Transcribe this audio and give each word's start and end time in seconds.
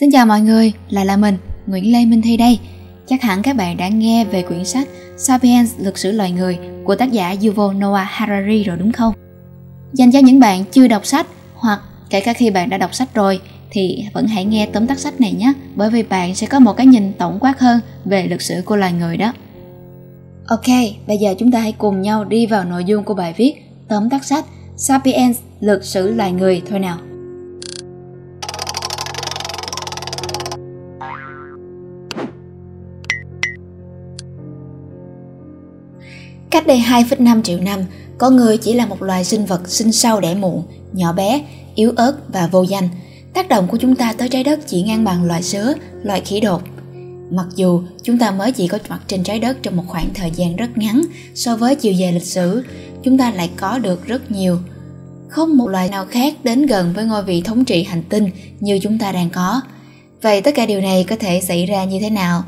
Xin 0.00 0.10
chào 0.10 0.26
mọi 0.26 0.40
người, 0.40 0.72
lại 0.90 1.06
là 1.06 1.16
mình, 1.16 1.36
Nguyễn 1.66 1.92
Lê 1.92 2.04
Minh 2.04 2.22
Thi 2.22 2.36
đây. 2.36 2.58
Chắc 3.06 3.22
hẳn 3.22 3.42
các 3.42 3.56
bạn 3.56 3.76
đã 3.76 3.88
nghe 3.88 4.24
về 4.24 4.42
quyển 4.42 4.64
sách 4.64 4.88
Sapiens 5.16 5.74
Lịch 5.78 5.98
sử 5.98 6.12
loài 6.12 6.30
người 6.30 6.58
của 6.84 6.94
tác 6.94 7.12
giả 7.12 7.34
Yuval 7.42 7.76
Noah 7.76 8.06
Harari 8.10 8.64
rồi 8.64 8.76
đúng 8.76 8.92
không? 8.92 9.14
Dành 9.92 10.12
cho 10.12 10.18
những 10.18 10.40
bạn 10.40 10.64
chưa 10.70 10.88
đọc 10.88 11.06
sách 11.06 11.26
hoặc 11.54 11.80
kể 12.10 12.20
cả 12.20 12.32
khi 12.32 12.50
bạn 12.50 12.70
đã 12.70 12.78
đọc 12.78 12.94
sách 12.94 13.14
rồi 13.14 13.40
thì 13.70 14.04
vẫn 14.12 14.26
hãy 14.26 14.44
nghe 14.44 14.66
tóm 14.66 14.86
tắt 14.86 14.98
sách 14.98 15.20
này 15.20 15.32
nhé 15.32 15.52
bởi 15.74 15.90
vì 15.90 16.02
bạn 16.02 16.34
sẽ 16.34 16.46
có 16.46 16.58
một 16.58 16.72
cái 16.72 16.86
nhìn 16.86 17.12
tổng 17.12 17.38
quát 17.40 17.60
hơn 17.60 17.80
về 18.04 18.26
lịch 18.26 18.42
sử 18.42 18.62
của 18.64 18.76
loài 18.76 18.92
người 18.92 19.16
đó. 19.16 19.32
Ok, 20.46 20.68
bây 21.06 21.18
giờ 21.18 21.34
chúng 21.38 21.52
ta 21.52 21.60
hãy 21.60 21.72
cùng 21.72 22.02
nhau 22.02 22.24
đi 22.24 22.46
vào 22.46 22.64
nội 22.64 22.84
dung 22.84 23.04
của 23.04 23.14
bài 23.14 23.34
viết 23.36 23.54
tóm 23.88 24.10
tắt 24.10 24.24
sách 24.24 24.44
Sapiens 24.76 25.38
Lịch 25.60 25.84
sử 25.84 26.14
loài 26.14 26.32
người 26.32 26.62
thôi 26.70 26.78
nào. 26.78 26.98
Cách 36.52 36.66
đây 36.66 36.78
2,5 36.78 37.42
triệu 37.42 37.58
năm, 37.60 37.80
con 38.18 38.36
người 38.36 38.56
chỉ 38.56 38.72
là 38.72 38.86
một 38.86 39.02
loài 39.02 39.24
sinh 39.24 39.44
vật 39.44 39.68
sinh 39.68 39.92
sau 39.92 40.20
đẻ 40.20 40.34
muộn, 40.34 40.62
nhỏ 40.92 41.12
bé, 41.12 41.42
yếu 41.74 41.92
ớt 41.96 42.32
và 42.32 42.46
vô 42.46 42.62
danh. 42.62 42.88
Tác 43.34 43.48
động 43.48 43.68
của 43.68 43.76
chúng 43.76 43.96
ta 43.96 44.12
tới 44.12 44.28
trái 44.28 44.44
đất 44.44 44.60
chỉ 44.66 44.82
ngang 44.82 45.04
bằng 45.04 45.24
loài 45.24 45.42
sứa, 45.42 45.74
loài 46.02 46.20
khỉ 46.20 46.40
đột. 46.40 46.62
Mặc 47.30 47.46
dù 47.56 47.82
chúng 48.02 48.18
ta 48.18 48.30
mới 48.30 48.52
chỉ 48.52 48.68
có 48.68 48.78
mặt 48.88 49.00
trên 49.06 49.22
trái 49.22 49.38
đất 49.38 49.56
trong 49.62 49.76
một 49.76 49.82
khoảng 49.86 50.08
thời 50.14 50.30
gian 50.30 50.56
rất 50.56 50.78
ngắn 50.78 51.02
so 51.34 51.56
với 51.56 51.74
chiều 51.74 51.92
dài 51.92 52.12
lịch 52.12 52.26
sử, 52.26 52.64
chúng 53.02 53.18
ta 53.18 53.30
lại 53.30 53.50
có 53.56 53.78
được 53.78 54.06
rất 54.06 54.30
nhiều. 54.30 54.58
Không 55.28 55.56
một 55.56 55.68
loài 55.68 55.88
nào 55.88 56.06
khác 56.06 56.34
đến 56.44 56.66
gần 56.66 56.92
với 56.94 57.04
ngôi 57.04 57.22
vị 57.22 57.42
thống 57.42 57.64
trị 57.64 57.82
hành 57.82 58.02
tinh 58.02 58.30
như 58.60 58.78
chúng 58.82 58.98
ta 58.98 59.12
đang 59.12 59.30
có. 59.30 59.60
Vậy 60.22 60.40
tất 60.40 60.54
cả 60.54 60.66
điều 60.66 60.80
này 60.80 61.04
có 61.08 61.16
thể 61.16 61.40
xảy 61.40 61.66
ra 61.66 61.84
như 61.84 61.98
thế 62.00 62.10
nào? 62.10 62.42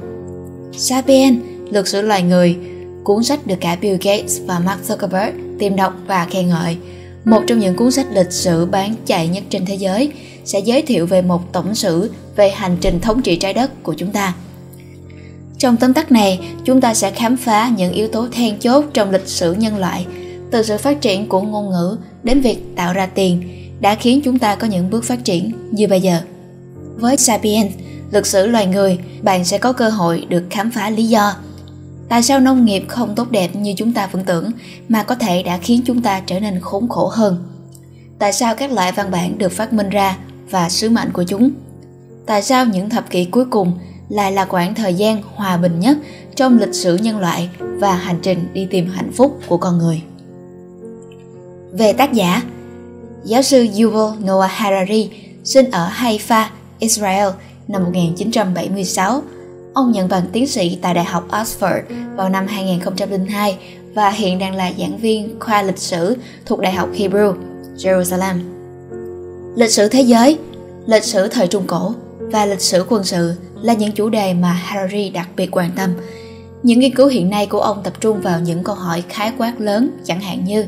Sapien, 0.72 1.40
lược 1.70 1.88
sử 1.88 2.02
loài 2.02 2.22
người, 2.22 2.56
cuốn 3.04 3.24
sách 3.24 3.46
được 3.46 3.56
cả 3.60 3.76
Bill 3.80 3.96
Gates 4.00 4.40
và 4.46 4.58
Mark 4.58 4.80
Zuckerberg 4.88 5.32
tìm 5.58 5.76
đọc 5.76 5.94
và 6.06 6.26
khen 6.30 6.48
ngợi. 6.48 6.76
Một 7.24 7.42
trong 7.46 7.58
những 7.58 7.76
cuốn 7.76 7.90
sách 7.90 8.06
lịch 8.12 8.32
sử 8.32 8.66
bán 8.66 8.94
chạy 9.06 9.28
nhất 9.28 9.44
trên 9.50 9.66
thế 9.66 9.74
giới 9.74 10.12
sẽ 10.44 10.58
giới 10.58 10.82
thiệu 10.82 11.06
về 11.06 11.22
một 11.22 11.52
tổng 11.52 11.74
sử 11.74 12.10
về 12.36 12.50
hành 12.50 12.76
trình 12.80 13.00
thống 13.00 13.22
trị 13.22 13.36
trái 13.36 13.54
đất 13.54 13.82
của 13.82 13.94
chúng 13.94 14.10
ta. 14.10 14.34
Trong 15.58 15.76
tóm 15.76 15.94
tắt 15.94 16.12
này, 16.12 16.40
chúng 16.64 16.80
ta 16.80 16.94
sẽ 16.94 17.10
khám 17.10 17.36
phá 17.36 17.70
những 17.76 17.92
yếu 17.92 18.08
tố 18.08 18.28
then 18.32 18.58
chốt 18.58 18.84
trong 18.94 19.10
lịch 19.10 19.28
sử 19.28 19.52
nhân 19.52 19.76
loại, 19.76 20.06
từ 20.50 20.62
sự 20.62 20.76
phát 20.76 21.00
triển 21.00 21.28
của 21.28 21.40
ngôn 21.40 21.70
ngữ 21.70 21.98
đến 22.22 22.40
việc 22.40 22.58
tạo 22.76 22.92
ra 22.92 23.06
tiền, 23.06 23.42
đã 23.80 23.94
khiến 23.94 24.20
chúng 24.24 24.38
ta 24.38 24.54
có 24.54 24.66
những 24.66 24.90
bước 24.90 25.04
phát 25.04 25.24
triển 25.24 25.52
như 25.70 25.88
bây 25.88 26.00
giờ. 26.00 26.20
Với 26.96 27.16
Sapiens, 27.16 27.72
lịch 28.12 28.26
sử 28.26 28.46
loài 28.46 28.66
người, 28.66 28.98
bạn 29.22 29.44
sẽ 29.44 29.58
có 29.58 29.72
cơ 29.72 29.88
hội 29.88 30.26
được 30.28 30.44
khám 30.50 30.70
phá 30.70 30.90
lý 30.90 31.04
do 31.04 31.34
tại 32.08 32.22
sao 32.22 32.40
nông 32.40 32.64
nghiệp 32.64 32.84
không 32.88 33.14
tốt 33.14 33.30
đẹp 33.30 33.56
như 33.56 33.74
chúng 33.76 33.92
ta 33.92 34.06
vẫn 34.06 34.24
tưởng 34.24 34.50
mà 34.88 35.02
có 35.02 35.14
thể 35.14 35.42
đã 35.42 35.58
khiến 35.58 35.82
chúng 35.84 36.02
ta 36.02 36.20
trở 36.26 36.40
nên 36.40 36.60
khốn 36.60 36.88
khổ 36.88 37.08
hơn? 37.12 37.48
Tại 38.18 38.32
sao 38.32 38.54
các 38.54 38.72
loại 38.72 38.92
văn 38.92 39.10
bản 39.10 39.38
được 39.38 39.52
phát 39.52 39.72
minh 39.72 39.90
ra 39.90 40.16
và 40.50 40.68
sứ 40.68 40.90
mệnh 40.90 41.12
của 41.12 41.24
chúng? 41.24 41.50
Tại 42.26 42.42
sao 42.42 42.66
những 42.66 42.90
thập 42.90 43.10
kỷ 43.10 43.24
cuối 43.24 43.44
cùng 43.50 43.72
lại 44.08 44.32
là 44.32 44.44
khoảng 44.44 44.74
thời 44.74 44.94
gian 44.94 45.22
hòa 45.34 45.56
bình 45.56 45.80
nhất 45.80 45.98
trong 46.36 46.58
lịch 46.58 46.74
sử 46.74 46.96
nhân 46.96 47.18
loại 47.18 47.48
và 47.60 47.94
hành 47.94 48.18
trình 48.22 48.48
đi 48.52 48.66
tìm 48.70 48.90
hạnh 48.90 49.12
phúc 49.12 49.40
của 49.46 49.56
con 49.56 49.78
người? 49.78 50.02
Về 51.72 51.92
tác 51.92 52.12
giả 52.12 52.42
giáo 53.24 53.42
sư 53.42 53.66
Yuval 53.80 54.18
Noah 54.24 54.50
Harari 54.50 55.10
sinh 55.44 55.70
ở 55.70 55.88
Haifa, 55.88 56.44
Israel 56.78 57.28
năm 57.68 57.84
1976 57.84 59.22
Ông 59.74 59.92
nhận 59.92 60.08
bằng 60.08 60.22
tiến 60.32 60.46
sĩ 60.46 60.78
tại 60.82 60.94
Đại 60.94 61.04
học 61.04 61.28
Oxford 61.30 61.82
vào 62.16 62.28
năm 62.28 62.46
2002 62.46 63.58
và 63.94 64.10
hiện 64.10 64.38
đang 64.38 64.54
là 64.54 64.72
giảng 64.78 64.98
viên 64.98 65.40
khoa 65.40 65.62
lịch 65.62 65.78
sử 65.78 66.16
thuộc 66.46 66.60
Đại 66.60 66.72
học 66.72 66.88
Hebrew, 66.94 67.34
Jerusalem. 67.76 68.34
Lịch 69.56 69.70
sử 69.70 69.88
thế 69.88 70.00
giới, 70.00 70.38
lịch 70.86 71.04
sử 71.04 71.28
thời 71.28 71.46
Trung 71.46 71.64
Cổ 71.66 71.94
và 72.18 72.46
lịch 72.46 72.60
sử 72.60 72.84
quân 72.88 73.04
sự 73.04 73.34
là 73.62 73.74
những 73.74 73.92
chủ 73.92 74.08
đề 74.08 74.34
mà 74.34 74.52
Harari 74.52 75.10
đặc 75.10 75.28
biệt 75.36 75.56
quan 75.56 75.70
tâm. 75.76 75.90
Những 76.62 76.80
nghiên 76.80 76.94
cứu 76.94 77.06
hiện 77.06 77.30
nay 77.30 77.46
của 77.46 77.60
ông 77.60 77.82
tập 77.84 77.92
trung 78.00 78.20
vào 78.20 78.40
những 78.40 78.64
câu 78.64 78.74
hỏi 78.74 79.02
khái 79.08 79.32
quát 79.38 79.60
lớn 79.60 79.90
chẳng 80.04 80.20
hạn 80.20 80.44
như 80.44 80.64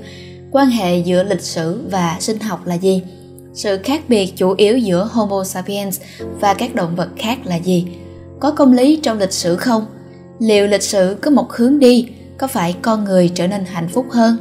quan 0.52 0.70
hệ 0.70 0.98
giữa 0.98 1.22
lịch 1.22 1.42
sử 1.42 1.80
và 1.90 2.16
sinh 2.20 2.40
học 2.40 2.66
là 2.66 2.74
gì? 2.74 3.02
Sự 3.54 3.78
khác 3.84 4.02
biệt 4.08 4.32
chủ 4.36 4.54
yếu 4.56 4.78
giữa 4.78 5.08
Homo 5.12 5.44
sapiens 5.44 6.00
và 6.40 6.54
các 6.54 6.74
động 6.74 6.96
vật 6.96 7.08
khác 7.16 7.38
là 7.44 7.56
gì? 7.56 7.86
Có 8.40 8.50
công 8.50 8.72
lý 8.72 9.00
trong 9.02 9.18
lịch 9.18 9.32
sử 9.32 9.56
không 9.56 9.86
liệu 10.38 10.66
lịch 10.66 10.82
sử 10.82 11.16
có 11.22 11.30
một 11.30 11.52
hướng 11.52 11.78
đi 11.78 12.08
có 12.38 12.46
phải 12.46 12.76
con 12.82 13.04
người 13.04 13.30
trở 13.34 13.46
nên 13.46 13.64
hạnh 13.64 13.88
phúc 13.88 14.06
hơn 14.10 14.36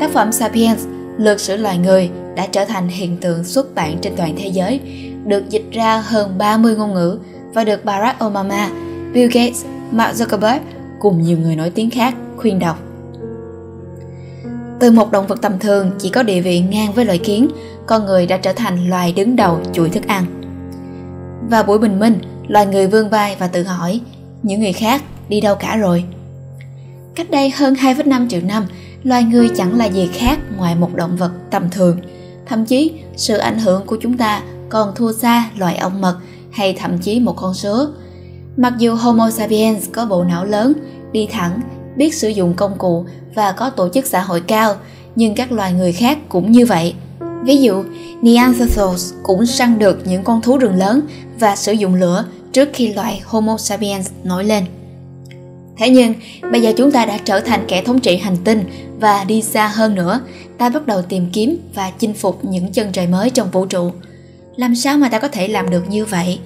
tác 0.00 0.10
phẩm 0.10 0.32
sapiens 0.32 0.86
lược 1.18 1.40
sử 1.40 1.56
loài 1.56 1.78
người 1.78 2.10
đã 2.36 2.46
trở 2.46 2.64
thành 2.64 2.88
hiện 2.88 3.16
tượng 3.16 3.44
xuất 3.44 3.74
bản 3.74 3.98
trên 4.00 4.12
toàn 4.16 4.34
thế 4.38 4.48
giới 4.48 4.80
được 5.24 5.50
dịch 5.50 5.72
ra 5.72 6.00
hơn 6.06 6.38
30 6.38 6.76
ngôn 6.76 6.94
ngữ 6.94 7.18
và 7.54 7.64
được 7.64 7.84
Barack 7.84 8.24
Obama, 8.24 8.70
Bill 9.12 9.30
Gates, 9.32 9.64
Mark 9.90 10.16
Zuckerberg 10.16 10.58
cùng 11.00 11.22
nhiều 11.22 11.38
người 11.38 11.56
nổi 11.56 11.70
tiếng 11.70 11.90
khác 11.90 12.14
khuyên 12.36 12.58
đọc. 12.58 12.78
Từ 14.80 14.90
một 14.90 15.12
động 15.12 15.26
vật 15.26 15.38
tầm 15.42 15.58
thường 15.58 15.90
chỉ 15.98 16.10
có 16.10 16.22
địa 16.22 16.40
vị 16.40 16.60
ngang 16.60 16.92
với 16.92 17.04
loài 17.04 17.18
kiến, 17.18 17.48
con 17.86 18.06
người 18.06 18.26
đã 18.26 18.36
trở 18.36 18.52
thành 18.52 18.90
loài 18.90 19.12
đứng 19.12 19.36
đầu 19.36 19.60
chuỗi 19.72 19.88
thức 19.88 20.06
ăn. 20.06 20.24
Vào 21.50 21.62
buổi 21.62 21.78
bình 21.78 21.98
minh, 21.98 22.18
loài 22.50 22.66
người 22.66 22.86
vươn 22.86 23.10
vai 23.10 23.36
và 23.38 23.46
tự 23.46 23.62
hỏi 23.62 24.00
những 24.42 24.60
người 24.60 24.72
khác 24.72 25.02
đi 25.28 25.40
đâu 25.40 25.54
cả 25.54 25.76
rồi? 25.76 26.04
Cách 27.14 27.30
đây 27.30 27.50
hơn 27.50 27.74
2,5 27.74 28.28
triệu 28.28 28.40
năm 28.40 28.66
loài 29.02 29.24
người 29.24 29.48
chẳng 29.56 29.78
là 29.78 29.84
gì 29.84 30.08
khác 30.12 30.38
ngoài 30.56 30.74
một 30.74 30.94
động 30.94 31.16
vật 31.16 31.30
tầm 31.50 31.70
thường. 31.70 31.98
Thậm 32.46 32.64
chí 32.64 32.92
sự 33.16 33.36
ảnh 33.36 33.58
hưởng 33.58 33.86
của 33.86 33.96
chúng 34.00 34.16
ta 34.16 34.42
còn 34.68 34.94
thua 34.94 35.12
xa 35.12 35.50
loài 35.56 35.76
ong 35.76 36.00
mật 36.00 36.16
hay 36.52 36.72
thậm 36.72 36.98
chí 36.98 37.20
một 37.20 37.36
con 37.36 37.54
sứa 37.54 37.92
mặc 38.56 38.72
dù 38.78 38.94
homo 38.94 39.30
sapiens 39.30 39.88
có 39.92 40.06
bộ 40.06 40.24
não 40.24 40.44
lớn 40.44 40.72
đi 41.12 41.28
thẳng 41.32 41.60
biết 41.96 42.14
sử 42.14 42.28
dụng 42.28 42.54
công 42.54 42.78
cụ 42.78 43.04
và 43.34 43.52
có 43.52 43.70
tổ 43.70 43.88
chức 43.88 44.06
xã 44.06 44.20
hội 44.20 44.40
cao 44.40 44.76
nhưng 45.16 45.34
các 45.34 45.52
loài 45.52 45.72
người 45.72 45.92
khác 45.92 46.18
cũng 46.28 46.52
như 46.52 46.66
vậy. 46.66 46.94
Ví 47.44 47.56
dụ 47.56 47.84
neanderthals 48.22 49.12
cũng 49.22 49.46
săn 49.46 49.78
được 49.78 50.06
những 50.06 50.24
con 50.24 50.42
thú 50.42 50.58
rừng 50.58 50.74
lớn 50.74 51.00
và 51.38 51.56
sử 51.56 51.72
dụng 51.72 51.94
lửa 51.94 52.24
trước 52.52 52.68
khi 52.72 52.92
loại 52.92 53.20
Homo 53.24 53.56
sapiens 53.56 54.10
nổi 54.24 54.44
lên. 54.44 54.64
Thế 55.78 55.90
nhưng, 55.90 56.14
bây 56.52 56.60
giờ 56.60 56.72
chúng 56.76 56.92
ta 56.92 57.04
đã 57.04 57.18
trở 57.24 57.40
thành 57.40 57.64
kẻ 57.68 57.82
thống 57.82 58.00
trị 58.00 58.16
hành 58.16 58.36
tinh 58.44 58.64
và 59.00 59.24
đi 59.24 59.42
xa 59.42 59.66
hơn 59.66 59.94
nữa, 59.94 60.20
ta 60.58 60.68
bắt 60.68 60.86
đầu 60.86 61.02
tìm 61.02 61.26
kiếm 61.32 61.58
và 61.74 61.90
chinh 61.98 62.14
phục 62.14 62.44
những 62.44 62.72
chân 62.72 62.92
trời 62.92 63.06
mới 63.06 63.30
trong 63.30 63.50
vũ 63.50 63.66
trụ. 63.66 63.90
Làm 64.56 64.76
sao 64.76 64.98
mà 64.98 65.08
ta 65.08 65.18
có 65.18 65.28
thể 65.28 65.48
làm 65.48 65.70
được 65.70 65.88
như 65.88 66.04
vậy? 66.04 66.38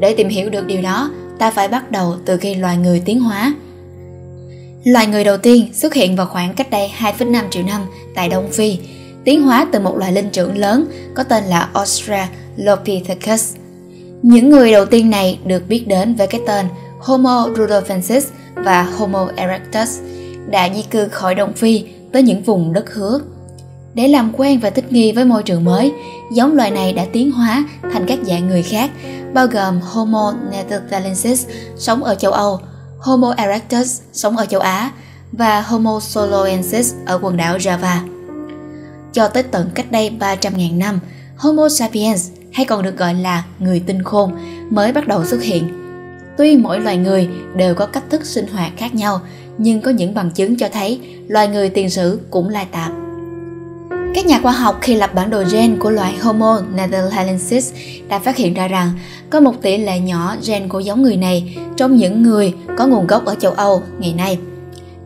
Để 0.00 0.14
tìm 0.16 0.28
hiểu 0.28 0.50
được 0.50 0.66
điều 0.66 0.82
đó, 0.82 1.10
ta 1.38 1.50
phải 1.50 1.68
bắt 1.68 1.90
đầu 1.90 2.16
từ 2.24 2.36
khi 2.36 2.54
loài 2.54 2.76
người 2.76 3.02
tiến 3.04 3.20
hóa. 3.20 3.54
Loài 4.84 5.06
người 5.06 5.24
đầu 5.24 5.36
tiên 5.36 5.74
xuất 5.74 5.94
hiện 5.94 6.16
vào 6.16 6.26
khoảng 6.26 6.54
cách 6.54 6.70
đây 6.70 6.90
2,5 6.98 7.44
triệu 7.50 7.62
năm 7.62 7.82
tại 8.14 8.28
Đông 8.28 8.52
Phi, 8.52 8.78
tiến 9.24 9.42
hóa 9.42 9.66
từ 9.72 9.80
một 9.80 9.96
loài 9.96 10.12
linh 10.12 10.30
trưởng 10.30 10.58
lớn 10.58 10.84
có 11.14 11.22
tên 11.22 11.44
là 11.44 11.68
Australopithecus 11.72 13.54
những 14.22 14.50
người 14.50 14.72
đầu 14.72 14.86
tiên 14.86 15.10
này 15.10 15.38
được 15.44 15.68
biết 15.68 15.88
đến 15.88 16.14
với 16.14 16.26
cái 16.26 16.40
tên 16.46 16.66
Homo 16.98 17.48
rudolfensis 17.54 18.20
và 18.54 18.82
Homo 18.82 19.28
erectus 19.36 20.00
đã 20.50 20.68
di 20.74 20.82
cư 20.82 21.08
khỏi 21.08 21.34
Đông 21.34 21.52
Phi 21.52 21.84
tới 22.12 22.22
những 22.22 22.42
vùng 22.42 22.72
đất 22.72 22.94
hứa. 22.94 23.20
Để 23.94 24.08
làm 24.08 24.32
quen 24.36 24.60
và 24.60 24.70
thích 24.70 24.92
nghi 24.92 25.12
với 25.12 25.24
môi 25.24 25.42
trường 25.42 25.64
mới, 25.64 25.92
giống 26.32 26.56
loài 26.56 26.70
này 26.70 26.92
đã 26.92 27.06
tiến 27.12 27.32
hóa 27.32 27.64
thành 27.92 28.06
các 28.06 28.18
dạng 28.22 28.48
người 28.48 28.62
khác, 28.62 28.90
bao 29.34 29.46
gồm 29.46 29.80
Homo 29.80 30.34
neanderthalensis 30.50 31.46
sống 31.76 32.04
ở 32.04 32.14
châu 32.14 32.32
Âu, 32.32 32.60
Homo 32.98 33.34
erectus 33.36 34.00
sống 34.12 34.36
ở 34.36 34.46
châu 34.46 34.60
Á 34.60 34.90
và 35.32 35.60
Homo 35.60 36.00
soloensis 36.00 36.94
ở 37.06 37.18
quần 37.22 37.36
đảo 37.36 37.58
Java. 37.58 37.96
Cho 39.12 39.28
tới 39.28 39.42
tận 39.42 39.70
cách 39.74 39.92
đây 39.92 40.10
300.000 40.20 40.78
năm, 40.78 41.00
Homo 41.36 41.68
sapiens 41.68 42.30
hay 42.56 42.66
còn 42.66 42.82
được 42.82 42.96
gọi 42.96 43.14
là 43.14 43.44
người 43.58 43.82
tinh 43.86 44.02
khôn 44.02 44.32
mới 44.70 44.92
bắt 44.92 45.08
đầu 45.08 45.24
xuất 45.24 45.42
hiện. 45.42 45.68
Tuy 46.38 46.56
mỗi 46.56 46.80
loài 46.80 46.96
người 46.96 47.28
đều 47.56 47.74
có 47.74 47.86
cách 47.86 48.04
thức 48.10 48.26
sinh 48.26 48.46
hoạt 48.46 48.72
khác 48.76 48.94
nhau, 48.94 49.20
nhưng 49.58 49.80
có 49.80 49.90
những 49.90 50.14
bằng 50.14 50.30
chứng 50.30 50.56
cho 50.56 50.68
thấy 50.72 51.00
loài 51.28 51.48
người 51.48 51.68
tiền 51.68 51.90
sử 51.90 52.20
cũng 52.30 52.48
lai 52.48 52.66
tạp. 52.72 52.92
Các 54.14 54.26
nhà 54.26 54.40
khoa 54.42 54.52
học 54.52 54.78
khi 54.80 54.94
lập 54.94 55.14
bản 55.14 55.30
đồ 55.30 55.44
gen 55.52 55.76
của 55.78 55.90
loài 55.90 56.14
Homo 56.20 56.60
neanderthalensis 56.74 57.72
đã 58.08 58.18
phát 58.18 58.36
hiện 58.36 58.54
ra 58.54 58.68
rằng 58.68 58.90
có 59.30 59.40
một 59.40 59.62
tỷ 59.62 59.76
lệ 59.76 60.00
nhỏ 60.00 60.36
gen 60.46 60.68
của 60.68 60.80
giống 60.80 61.02
người 61.02 61.16
này 61.16 61.58
trong 61.76 61.96
những 61.96 62.22
người 62.22 62.54
có 62.78 62.86
nguồn 62.86 63.06
gốc 63.06 63.24
ở 63.24 63.34
châu 63.34 63.52
Âu 63.52 63.82
ngày 63.98 64.14
nay. 64.16 64.38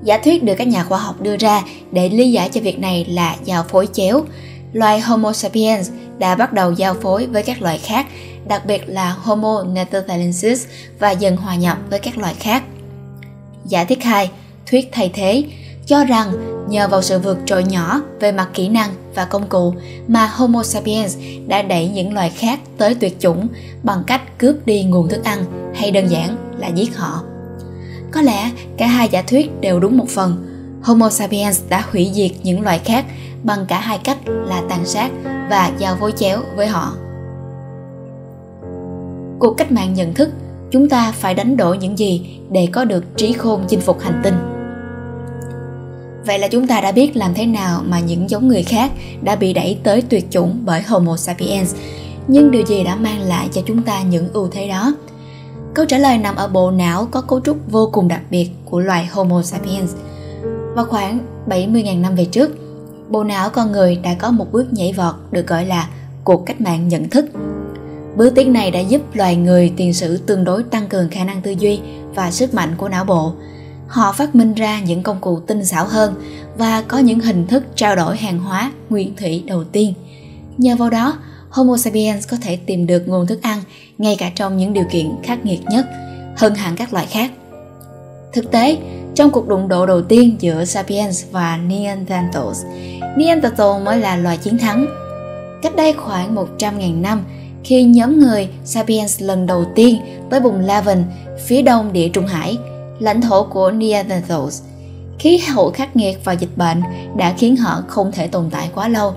Giả 0.02 0.18
thuyết 0.18 0.44
được 0.44 0.54
các 0.58 0.68
nhà 0.68 0.84
khoa 0.84 0.98
học 0.98 1.20
đưa 1.20 1.36
ra 1.36 1.62
để 1.92 2.08
lý 2.08 2.32
giải 2.32 2.48
cho 2.52 2.60
việc 2.60 2.78
này 2.78 3.06
là 3.08 3.36
giao 3.44 3.62
phối 3.62 3.88
chéo. 3.92 4.24
Loài 4.72 5.00
Homo 5.00 5.32
sapiens 5.32 5.90
đã 6.20 6.34
bắt 6.34 6.52
đầu 6.52 6.72
giao 6.72 6.94
phối 6.94 7.26
với 7.26 7.42
các 7.42 7.62
loài 7.62 7.78
khác 7.78 8.06
đặc 8.48 8.66
biệt 8.66 8.82
là 8.86 9.10
Homo 9.10 9.64
neanderthalensis 9.72 10.66
và 10.98 11.10
dần 11.10 11.36
hòa 11.36 11.54
nhập 11.54 11.78
với 11.90 11.98
các 11.98 12.18
loài 12.18 12.34
khác. 12.34 12.62
Giả 13.64 13.84
thiết 13.84 14.04
2, 14.04 14.30
thuyết 14.66 14.88
thay 14.92 15.10
thế, 15.14 15.44
cho 15.86 16.04
rằng 16.04 16.32
nhờ 16.68 16.88
vào 16.88 17.02
sự 17.02 17.18
vượt 17.18 17.38
trội 17.46 17.64
nhỏ 17.64 18.00
về 18.20 18.32
mặt 18.32 18.48
kỹ 18.54 18.68
năng 18.68 18.90
và 19.14 19.24
công 19.24 19.48
cụ 19.48 19.74
mà 20.08 20.26
Homo 20.26 20.62
sapiens 20.62 21.16
đã 21.46 21.62
đẩy 21.62 21.88
những 21.88 22.14
loài 22.14 22.30
khác 22.30 22.60
tới 22.78 22.94
tuyệt 22.94 23.16
chủng 23.20 23.48
bằng 23.82 24.04
cách 24.06 24.38
cướp 24.38 24.66
đi 24.66 24.84
nguồn 24.84 25.08
thức 25.08 25.24
ăn 25.24 25.44
hay 25.74 25.90
đơn 25.90 26.06
giản 26.06 26.36
là 26.58 26.68
giết 26.68 26.96
họ. 26.96 27.22
Có 28.10 28.22
lẽ 28.22 28.50
cả 28.76 28.86
hai 28.86 29.08
giả 29.08 29.22
thuyết 29.22 29.60
đều 29.60 29.80
đúng 29.80 29.98
một 29.98 30.08
phần. 30.08 30.46
Homo 30.82 31.10
sapiens 31.10 31.60
đã 31.68 31.84
hủy 31.92 32.10
diệt 32.14 32.30
những 32.42 32.62
loài 32.62 32.78
khác 32.78 33.04
bằng 33.42 33.66
cả 33.66 33.80
hai 33.80 33.98
cách 34.04 34.18
là 34.26 34.62
tàn 34.68 34.86
sát 34.86 35.10
và 35.50 35.72
giao 35.78 35.96
phối 35.96 36.12
chéo 36.12 36.40
với 36.56 36.66
họ. 36.66 36.92
Cuộc 39.38 39.54
cách 39.56 39.72
mạng 39.72 39.94
nhận 39.94 40.14
thức, 40.14 40.28
chúng 40.70 40.88
ta 40.88 41.12
phải 41.12 41.34
đánh 41.34 41.56
đổi 41.56 41.78
những 41.78 41.98
gì 41.98 42.40
để 42.50 42.68
có 42.72 42.84
được 42.84 43.04
trí 43.16 43.32
khôn 43.32 43.64
chinh 43.68 43.80
phục 43.80 44.00
hành 44.00 44.20
tinh. 44.24 44.34
Vậy 46.26 46.38
là 46.38 46.48
chúng 46.48 46.66
ta 46.66 46.80
đã 46.80 46.92
biết 46.92 47.16
làm 47.16 47.34
thế 47.34 47.46
nào 47.46 47.82
mà 47.88 48.00
những 48.00 48.30
giống 48.30 48.48
người 48.48 48.62
khác 48.62 48.92
đã 49.22 49.36
bị 49.36 49.52
đẩy 49.52 49.78
tới 49.84 50.02
tuyệt 50.02 50.26
chủng 50.30 50.58
bởi 50.64 50.82
Homo 50.82 51.16
sapiens. 51.16 51.74
Nhưng 52.28 52.50
điều 52.50 52.66
gì 52.66 52.84
đã 52.84 52.96
mang 52.96 53.20
lại 53.20 53.48
cho 53.52 53.60
chúng 53.66 53.82
ta 53.82 54.02
những 54.02 54.28
ưu 54.32 54.48
thế 54.48 54.68
đó? 54.68 54.94
Câu 55.74 55.84
trả 55.84 55.98
lời 55.98 56.18
nằm 56.18 56.36
ở 56.36 56.48
bộ 56.48 56.70
não 56.70 57.08
có 57.10 57.20
cấu 57.20 57.40
trúc 57.40 57.56
vô 57.70 57.90
cùng 57.92 58.08
đặc 58.08 58.22
biệt 58.30 58.50
của 58.64 58.80
loài 58.80 59.06
Homo 59.12 59.42
sapiens. 59.42 59.94
Vào 60.74 60.84
khoảng 60.84 61.18
70.000 61.46 62.00
năm 62.00 62.14
về 62.14 62.24
trước, 62.24 62.50
bộ 63.10 63.24
não 63.24 63.50
con 63.50 63.72
người 63.72 63.96
đã 63.96 64.14
có 64.14 64.30
một 64.30 64.52
bước 64.52 64.72
nhảy 64.72 64.92
vọt 64.92 65.14
được 65.30 65.46
gọi 65.46 65.66
là 65.66 65.88
cuộc 66.24 66.46
cách 66.46 66.60
mạng 66.60 66.88
nhận 66.88 67.08
thức. 67.08 67.26
Bước 68.16 68.32
tiến 68.34 68.52
này 68.52 68.70
đã 68.70 68.80
giúp 68.80 69.02
loài 69.14 69.36
người 69.36 69.72
tiền 69.76 69.94
sử 69.94 70.16
tương 70.16 70.44
đối 70.44 70.62
tăng 70.62 70.88
cường 70.88 71.08
khả 71.08 71.24
năng 71.24 71.42
tư 71.42 71.50
duy 71.50 71.80
và 72.14 72.30
sức 72.30 72.54
mạnh 72.54 72.74
của 72.76 72.88
não 72.88 73.04
bộ. 73.04 73.32
Họ 73.86 74.12
phát 74.12 74.34
minh 74.34 74.54
ra 74.54 74.80
những 74.80 75.02
công 75.02 75.20
cụ 75.20 75.40
tinh 75.40 75.64
xảo 75.64 75.86
hơn 75.86 76.14
và 76.56 76.82
có 76.82 76.98
những 76.98 77.20
hình 77.20 77.46
thức 77.46 77.64
trao 77.74 77.96
đổi 77.96 78.16
hàng 78.16 78.38
hóa 78.38 78.72
nguyên 78.90 79.16
thủy 79.16 79.44
đầu 79.46 79.64
tiên. 79.64 79.94
Nhờ 80.58 80.76
vào 80.76 80.90
đó, 80.90 81.18
Homo 81.50 81.76
sapiens 81.76 82.28
có 82.28 82.36
thể 82.42 82.56
tìm 82.56 82.86
được 82.86 83.08
nguồn 83.08 83.26
thức 83.26 83.42
ăn 83.42 83.60
ngay 83.98 84.16
cả 84.18 84.30
trong 84.34 84.56
những 84.56 84.72
điều 84.72 84.84
kiện 84.90 85.06
khắc 85.22 85.46
nghiệt 85.46 85.60
nhất, 85.70 85.86
hơn 86.36 86.54
hẳn 86.54 86.76
các 86.76 86.92
loài 86.92 87.06
khác. 87.06 87.30
Thực 88.32 88.50
tế, 88.50 88.76
trong 89.14 89.30
cuộc 89.30 89.48
đụng 89.48 89.68
độ 89.68 89.86
đầu 89.86 90.02
tiên 90.02 90.36
giữa 90.40 90.64
Sapiens 90.64 91.24
và 91.30 91.56
Neanderthals, 91.56 92.64
Neanderthal 93.16 93.82
mới 93.82 93.98
là 93.98 94.16
loài 94.16 94.36
chiến 94.36 94.58
thắng. 94.58 94.86
Cách 95.62 95.76
đây 95.76 95.92
khoảng 95.92 96.34
100.000 96.34 97.00
năm, 97.00 97.24
khi 97.64 97.84
nhóm 97.84 98.20
người 98.20 98.48
Sapiens 98.64 99.22
lần 99.22 99.46
đầu 99.46 99.64
tiên 99.74 99.98
tới 100.30 100.40
vùng 100.40 100.60
Lavan, 100.60 101.04
phía 101.46 101.62
đông 101.62 101.92
địa 101.92 102.08
Trung 102.08 102.26
Hải, 102.26 102.58
lãnh 102.98 103.20
thổ 103.20 103.44
của 103.44 103.70
Neanderthals, 103.70 104.62
khí 105.18 105.38
hậu 105.38 105.70
khắc 105.70 105.96
nghiệt 105.96 106.18
và 106.24 106.32
dịch 106.32 106.56
bệnh 106.56 106.82
đã 107.16 107.34
khiến 107.38 107.56
họ 107.56 107.82
không 107.88 108.12
thể 108.12 108.26
tồn 108.26 108.50
tại 108.50 108.70
quá 108.74 108.88
lâu. 108.88 109.14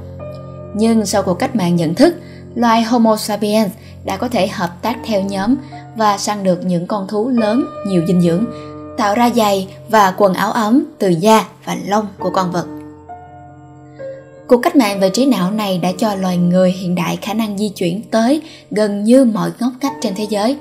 Nhưng 0.75 1.05
sau 1.05 1.23
cuộc 1.23 1.33
cách 1.33 1.55
mạng 1.55 1.75
nhận 1.75 1.95
thức, 1.95 2.15
loài 2.55 2.83
Homo 2.83 3.17
sapiens 3.17 3.71
đã 4.05 4.17
có 4.17 4.27
thể 4.27 4.47
hợp 4.47 4.69
tác 4.81 4.95
theo 5.05 5.21
nhóm 5.21 5.55
và 5.95 6.17
săn 6.17 6.43
được 6.43 6.65
những 6.65 6.87
con 6.87 7.07
thú 7.07 7.29
lớn 7.29 7.65
nhiều 7.87 8.01
dinh 8.07 8.21
dưỡng 8.21 8.45
tạo 8.97 9.15
ra 9.15 9.29
giày 9.35 9.67
và 9.89 10.13
quần 10.17 10.33
áo 10.33 10.51
ấm 10.51 10.83
từ 10.99 11.09
da 11.09 11.45
và 11.65 11.77
lông 11.87 12.07
của 12.19 12.29
con 12.29 12.51
vật. 12.51 12.65
Cuộc 14.47 14.57
cách 14.57 14.75
mạng 14.75 14.99
về 14.99 15.09
trí 15.09 15.25
não 15.25 15.51
này 15.51 15.77
đã 15.77 15.91
cho 15.97 16.15
loài 16.15 16.37
người 16.37 16.71
hiện 16.71 16.95
đại 16.95 17.17
khả 17.21 17.33
năng 17.33 17.57
di 17.57 17.69
chuyển 17.69 18.01
tới 18.01 18.41
gần 18.71 19.03
như 19.03 19.25
mọi 19.25 19.51
ngóc 19.59 19.71
ngách 19.81 19.93
trên 20.01 20.13
thế 20.15 20.27
giới. 20.29 20.57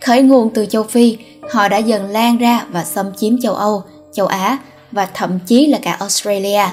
Khởi 0.00 0.22
nguồn 0.22 0.50
từ 0.54 0.66
châu 0.66 0.82
Phi, 0.82 1.16
họ 1.50 1.68
đã 1.68 1.76
dần 1.76 2.10
lan 2.10 2.38
ra 2.38 2.66
và 2.70 2.84
xâm 2.84 3.06
chiếm 3.16 3.40
châu 3.40 3.54
Âu, 3.54 3.82
châu 4.12 4.26
Á 4.26 4.58
và 4.92 5.08
thậm 5.14 5.38
chí 5.46 5.66
là 5.66 5.78
cả 5.82 5.92
Australia. 5.92 6.64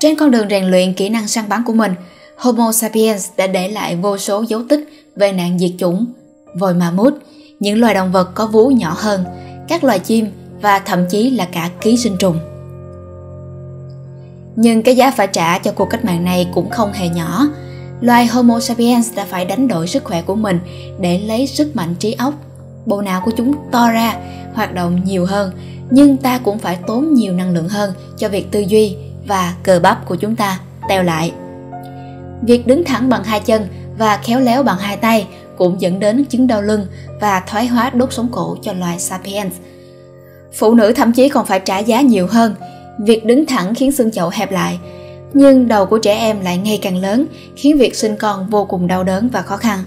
Trên 0.00 0.16
con 0.16 0.30
đường 0.30 0.48
rèn 0.50 0.64
luyện 0.64 0.94
kỹ 0.94 1.08
năng 1.08 1.28
săn 1.28 1.44
bắn 1.48 1.62
của 1.64 1.72
mình, 1.72 1.94
Homo 2.36 2.72
sapiens 2.72 3.28
đã 3.36 3.46
để 3.46 3.68
lại 3.68 3.96
vô 3.96 4.18
số 4.18 4.44
dấu 4.48 4.62
tích 4.68 4.88
về 5.16 5.32
nạn 5.32 5.58
diệt 5.58 5.70
chủng, 5.78 6.06
vòi 6.60 6.74
mút 6.74 7.14
những 7.60 7.80
loài 7.80 7.94
động 7.94 8.12
vật 8.12 8.34
có 8.34 8.46
vú 8.46 8.68
nhỏ 8.68 8.94
hơn, 8.96 9.24
các 9.68 9.84
loài 9.84 9.98
chim 9.98 10.26
và 10.60 10.78
thậm 10.78 11.06
chí 11.10 11.30
là 11.30 11.44
cả 11.52 11.70
ký 11.80 11.96
sinh 11.96 12.16
trùng. 12.18 12.38
Nhưng 14.56 14.82
cái 14.82 14.96
giá 14.96 15.10
phải 15.10 15.26
trả 15.26 15.58
cho 15.58 15.72
cuộc 15.72 15.90
cách 15.90 16.04
mạng 16.04 16.24
này 16.24 16.48
cũng 16.54 16.70
không 16.70 16.92
hề 16.92 17.08
nhỏ. 17.08 17.46
Loài 18.00 18.26
Homo 18.26 18.60
sapiens 18.60 19.14
đã 19.16 19.24
phải 19.30 19.44
đánh 19.44 19.68
đổi 19.68 19.88
sức 19.88 20.04
khỏe 20.04 20.22
của 20.22 20.34
mình 20.34 20.60
để 21.00 21.18
lấy 21.18 21.46
sức 21.46 21.76
mạnh 21.76 21.94
trí 21.94 22.12
óc. 22.12 22.34
Bộ 22.86 23.02
não 23.02 23.22
của 23.24 23.30
chúng 23.36 23.54
to 23.70 23.90
ra, 23.90 24.16
hoạt 24.54 24.74
động 24.74 25.00
nhiều 25.04 25.26
hơn, 25.26 25.52
nhưng 25.90 26.16
ta 26.16 26.38
cũng 26.38 26.58
phải 26.58 26.78
tốn 26.86 27.14
nhiều 27.14 27.32
năng 27.32 27.54
lượng 27.54 27.68
hơn 27.68 27.92
cho 28.16 28.28
việc 28.28 28.50
tư 28.50 28.60
duy 28.60 28.96
và 29.26 29.54
cờ 29.62 29.80
bắp 29.80 30.06
của 30.06 30.16
chúng 30.16 30.36
ta 30.36 30.60
teo 30.88 31.02
lại. 31.02 31.32
Việc 32.42 32.66
đứng 32.66 32.84
thẳng 32.84 33.08
bằng 33.08 33.24
hai 33.24 33.40
chân 33.40 33.68
và 33.98 34.16
khéo 34.16 34.40
léo 34.40 34.62
bằng 34.62 34.78
hai 34.78 34.96
tay 34.96 35.26
cũng 35.56 35.80
dẫn 35.80 36.00
đến 36.00 36.24
chứng 36.24 36.46
đau 36.46 36.62
lưng 36.62 36.86
và 37.20 37.40
thoái 37.40 37.66
hóa 37.66 37.90
đốt 37.90 38.12
sống 38.12 38.28
cổ 38.32 38.56
cho 38.62 38.72
loài 38.72 38.98
sapiens. 38.98 39.54
Phụ 40.52 40.74
nữ 40.74 40.92
thậm 40.92 41.12
chí 41.12 41.28
còn 41.28 41.46
phải 41.46 41.60
trả 41.60 41.78
giá 41.78 42.00
nhiều 42.00 42.26
hơn. 42.26 42.54
Việc 42.98 43.24
đứng 43.24 43.46
thẳng 43.46 43.74
khiến 43.74 43.92
xương 43.92 44.10
chậu 44.10 44.30
hẹp 44.32 44.52
lại, 44.52 44.78
nhưng 45.34 45.68
đầu 45.68 45.86
của 45.86 45.98
trẻ 45.98 46.14
em 46.14 46.40
lại 46.40 46.58
ngày 46.58 46.78
càng 46.82 46.96
lớn, 46.96 47.26
khiến 47.56 47.78
việc 47.78 47.96
sinh 47.96 48.16
con 48.16 48.50
vô 48.50 48.64
cùng 48.64 48.86
đau 48.86 49.04
đớn 49.04 49.28
và 49.28 49.42
khó 49.42 49.56
khăn. 49.56 49.78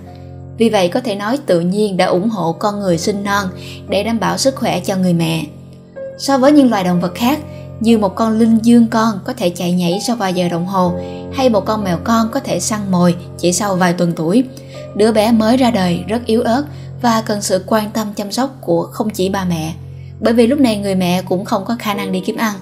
Vì 0.58 0.70
vậy 0.70 0.88
có 0.88 1.02
thể 1.02 1.16
nói 1.16 1.38
tự 1.46 1.60
nhiên 1.60 1.98
đã 1.98 2.06
ủng 2.06 2.30
hộ 2.30 2.54
con 2.60 2.80
người 2.80 2.98
sinh 2.98 3.24
non 3.24 3.48
để 3.90 4.04
đảm 4.04 4.20
bảo 4.20 4.38
sức 4.38 4.56
khỏe 4.56 4.80
cho 4.80 4.96
người 4.96 5.14
mẹ. 5.14 5.46
So 6.20 6.38
với 6.38 6.52
những 6.52 6.70
loài 6.70 6.84
động 6.84 7.02
vật 7.02 7.16
khác, 7.16 7.40
như 7.80 7.98
một 7.98 8.16
con 8.16 8.40
linh 8.40 8.58
dương 8.64 8.88
con 8.88 9.20
có 9.26 9.34
thể 9.34 9.50
chạy 9.50 9.72
nhảy 9.72 10.00
sau 10.08 10.16
vài 10.16 10.34
giờ 10.34 10.50
đồng 10.50 10.66
hồ 10.66 10.92
hay 11.34 11.50
một 11.50 11.66
con 11.66 11.84
mèo 11.84 11.98
con 12.04 12.30
có 12.32 12.40
thể 12.40 12.60
săn 12.60 12.80
mồi 12.92 13.16
chỉ 13.38 13.54
sau 13.54 13.76
vài 13.76 13.94
tuần 13.94 14.14
tuổi 14.16 14.44
đứa 14.98 15.12
bé 15.12 15.32
mới 15.32 15.58
ra 15.58 15.72
đời 15.72 16.04
rất 16.08 16.26
yếu 16.26 16.42
ớt 16.42 16.64
và 17.02 17.24
cần 17.26 17.42
sự 17.42 17.64
quan 17.68 17.92
tâm 17.92 18.08
chăm 18.16 18.32
sóc 18.32 18.58
của 18.62 18.84
không 18.84 19.10
chỉ 19.10 19.30
ba 19.30 19.46
mẹ. 19.46 19.74
Bởi 20.20 20.34
vì 20.34 20.48
lúc 20.48 20.60
này 20.60 20.78
người 20.78 20.96
mẹ 20.96 21.22
cũng 21.22 21.46
không 21.46 21.66
có 21.66 21.76
khả 21.80 21.94
năng 21.94 22.12
đi 22.12 22.20
kiếm 22.20 22.38
ăn, 22.38 22.56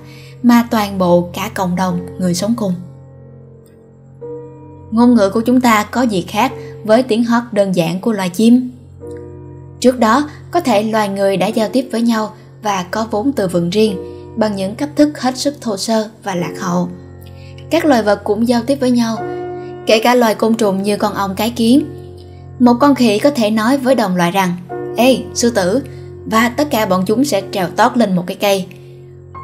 mà 0.43 0.67
toàn 0.71 0.97
bộ 0.97 1.29
cả 1.33 1.49
cộng 1.53 1.75
đồng 1.75 1.99
người 2.19 2.33
sống 2.33 2.53
cùng. 2.57 2.73
Ngôn 4.91 5.15
ngữ 5.15 5.29
của 5.29 5.41
chúng 5.41 5.61
ta 5.61 5.83
có 5.83 6.01
gì 6.01 6.25
khác 6.27 6.51
với 6.83 7.03
tiếng 7.03 7.23
hót 7.23 7.43
đơn 7.51 7.75
giản 7.75 8.01
của 8.01 8.11
loài 8.11 8.29
chim? 8.29 8.71
Trước 9.79 9.99
đó, 9.99 10.29
có 10.51 10.59
thể 10.59 10.83
loài 10.83 11.09
người 11.09 11.37
đã 11.37 11.47
giao 11.47 11.69
tiếp 11.69 11.89
với 11.91 12.01
nhau 12.01 12.33
và 12.61 12.85
có 12.91 13.07
vốn 13.11 13.31
từ 13.31 13.47
vựng 13.47 13.69
riêng 13.69 13.97
bằng 14.35 14.55
những 14.55 14.75
cách 14.75 14.89
thức 14.95 15.19
hết 15.19 15.37
sức 15.37 15.55
thô 15.61 15.77
sơ 15.77 16.09
và 16.23 16.35
lạc 16.35 16.53
hậu. 16.59 16.89
Các 17.69 17.85
loài 17.85 18.03
vật 18.03 18.23
cũng 18.23 18.47
giao 18.47 18.61
tiếp 18.63 18.75
với 18.75 18.91
nhau, 18.91 19.17
kể 19.85 19.99
cả 19.99 20.15
loài 20.15 20.35
côn 20.35 20.55
trùng 20.55 20.83
như 20.83 20.97
con 20.97 21.13
ong 21.13 21.35
cái 21.35 21.49
kiến 21.49 21.85
một 22.59 22.73
con 22.79 22.95
khỉ 22.95 23.19
có 23.19 23.29
thể 23.29 23.51
nói 23.51 23.77
với 23.77 23.95
đồng 23.95 24.15
loại 24.15 24.31
rằng, 24.31 24.53
ê, 24.97 25.17
sư 25.33 25.49
tử, 25.49 25.83
và 26.25 26.49
tất 26.49 26.67
cả 26.71 26.85
bọn 26.85 27.03
chúng 27.05 27.25
sẽ 27.25 27.41
trèo 27.51 27.67
tót 27.69 27.97
lên 27.97 28.15
một 28.15 28.23
cái 28.27 28.37
cây. 28.37 28.65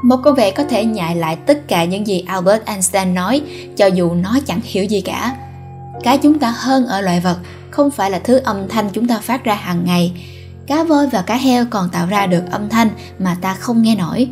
Một 0.03 0.17
con 0.23 0.35
vẹt 0.35 0.55
có 0.55 0.63
thể 0.63 0.85
nhại 0.85 1.15
lại 1.15 1.35
tất 1.35 1.67
cả 1.67 1.85
những 1.85 2.07
gì 2.07 2.23
Albert 2.27 2.65
Einstein 2.65 3.13
nói, 3.13 3.41
cho 3.77 3.85
dù 3.85 4.13
nó 4.13 4.39
chẳng 4.45 4.59
hiểu 4.63 4.83
gì 4.83 5.01
cả. 5.01 5.35
Cái 6.03 6.17
chúng 6.17 6.39
ta 6.39 6.53
hơn 6.57 6.85
ở 6.85 7.01
loài 7.01 7.19
vật, 7.19 7.37
không 7.71 7.91
phải 7.91 8.11
là 8.11 8.19
thứ 8.19 8.37
âm 8.37 8.67
thanh 8.67 8.89
chúng 8.93 9.07
ta 9.07 9.19
phát 9.19 9.43
ra 9.43 9.53
hàng 9.53 9.83
ngày. 9.85 10.13
Cá 10.67 10.83
voi 10.83 11.07
và 11.07 11.21
cá 11.21 11.35
heo 11.35 11.65
còn 11.69 11.89
tạo 11.89 12.07
ra 12.07 12.25
được 12.25 12.43
âm 12.51 12.69
thanh 12.69 12.89
mà 13.19 13.37
ta 13.41 13.53
không 13.53 13.81
nghe 13.81 13.95
nổi. 13.95 14.27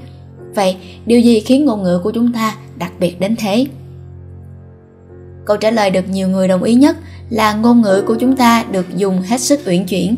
Vậy, 0.56 0.78
điều 1.06 1.20
gì 1.20 1.40
khiến 1.40 1.66
ngôn 1.66 1.84
ngữ 1.84 2.00
của 2.04 2.12
chúng 2.12 2.34
ta 2.34 2.56
đặc 2.78 2.92
biệt 3.00 3.20
đến 3.20 3.36
thế? 3.36 3.66
Câu 5.50 5.58
trả 5.58 5.72
lời 5.72 5.90
được 5.90 6.10
nhiều 6.10 6.28
người 6.28 6.48
đồng 6.48 6.64
ý 6.64 6.74
nhất 6.74 6.98
là 7.30 7.54
ngôn 7.54 7.82
ngữ 7.82 8.04
của 8.08 8.16
chúng 8.16 8.36
ta 8.36 8.66
được 8.72 8.96
dùng 8.96 9.22
hết 9.22 9.42
sức 9.42 9.60
uyển 9.66 9.86
chuyển. 9.86 10.16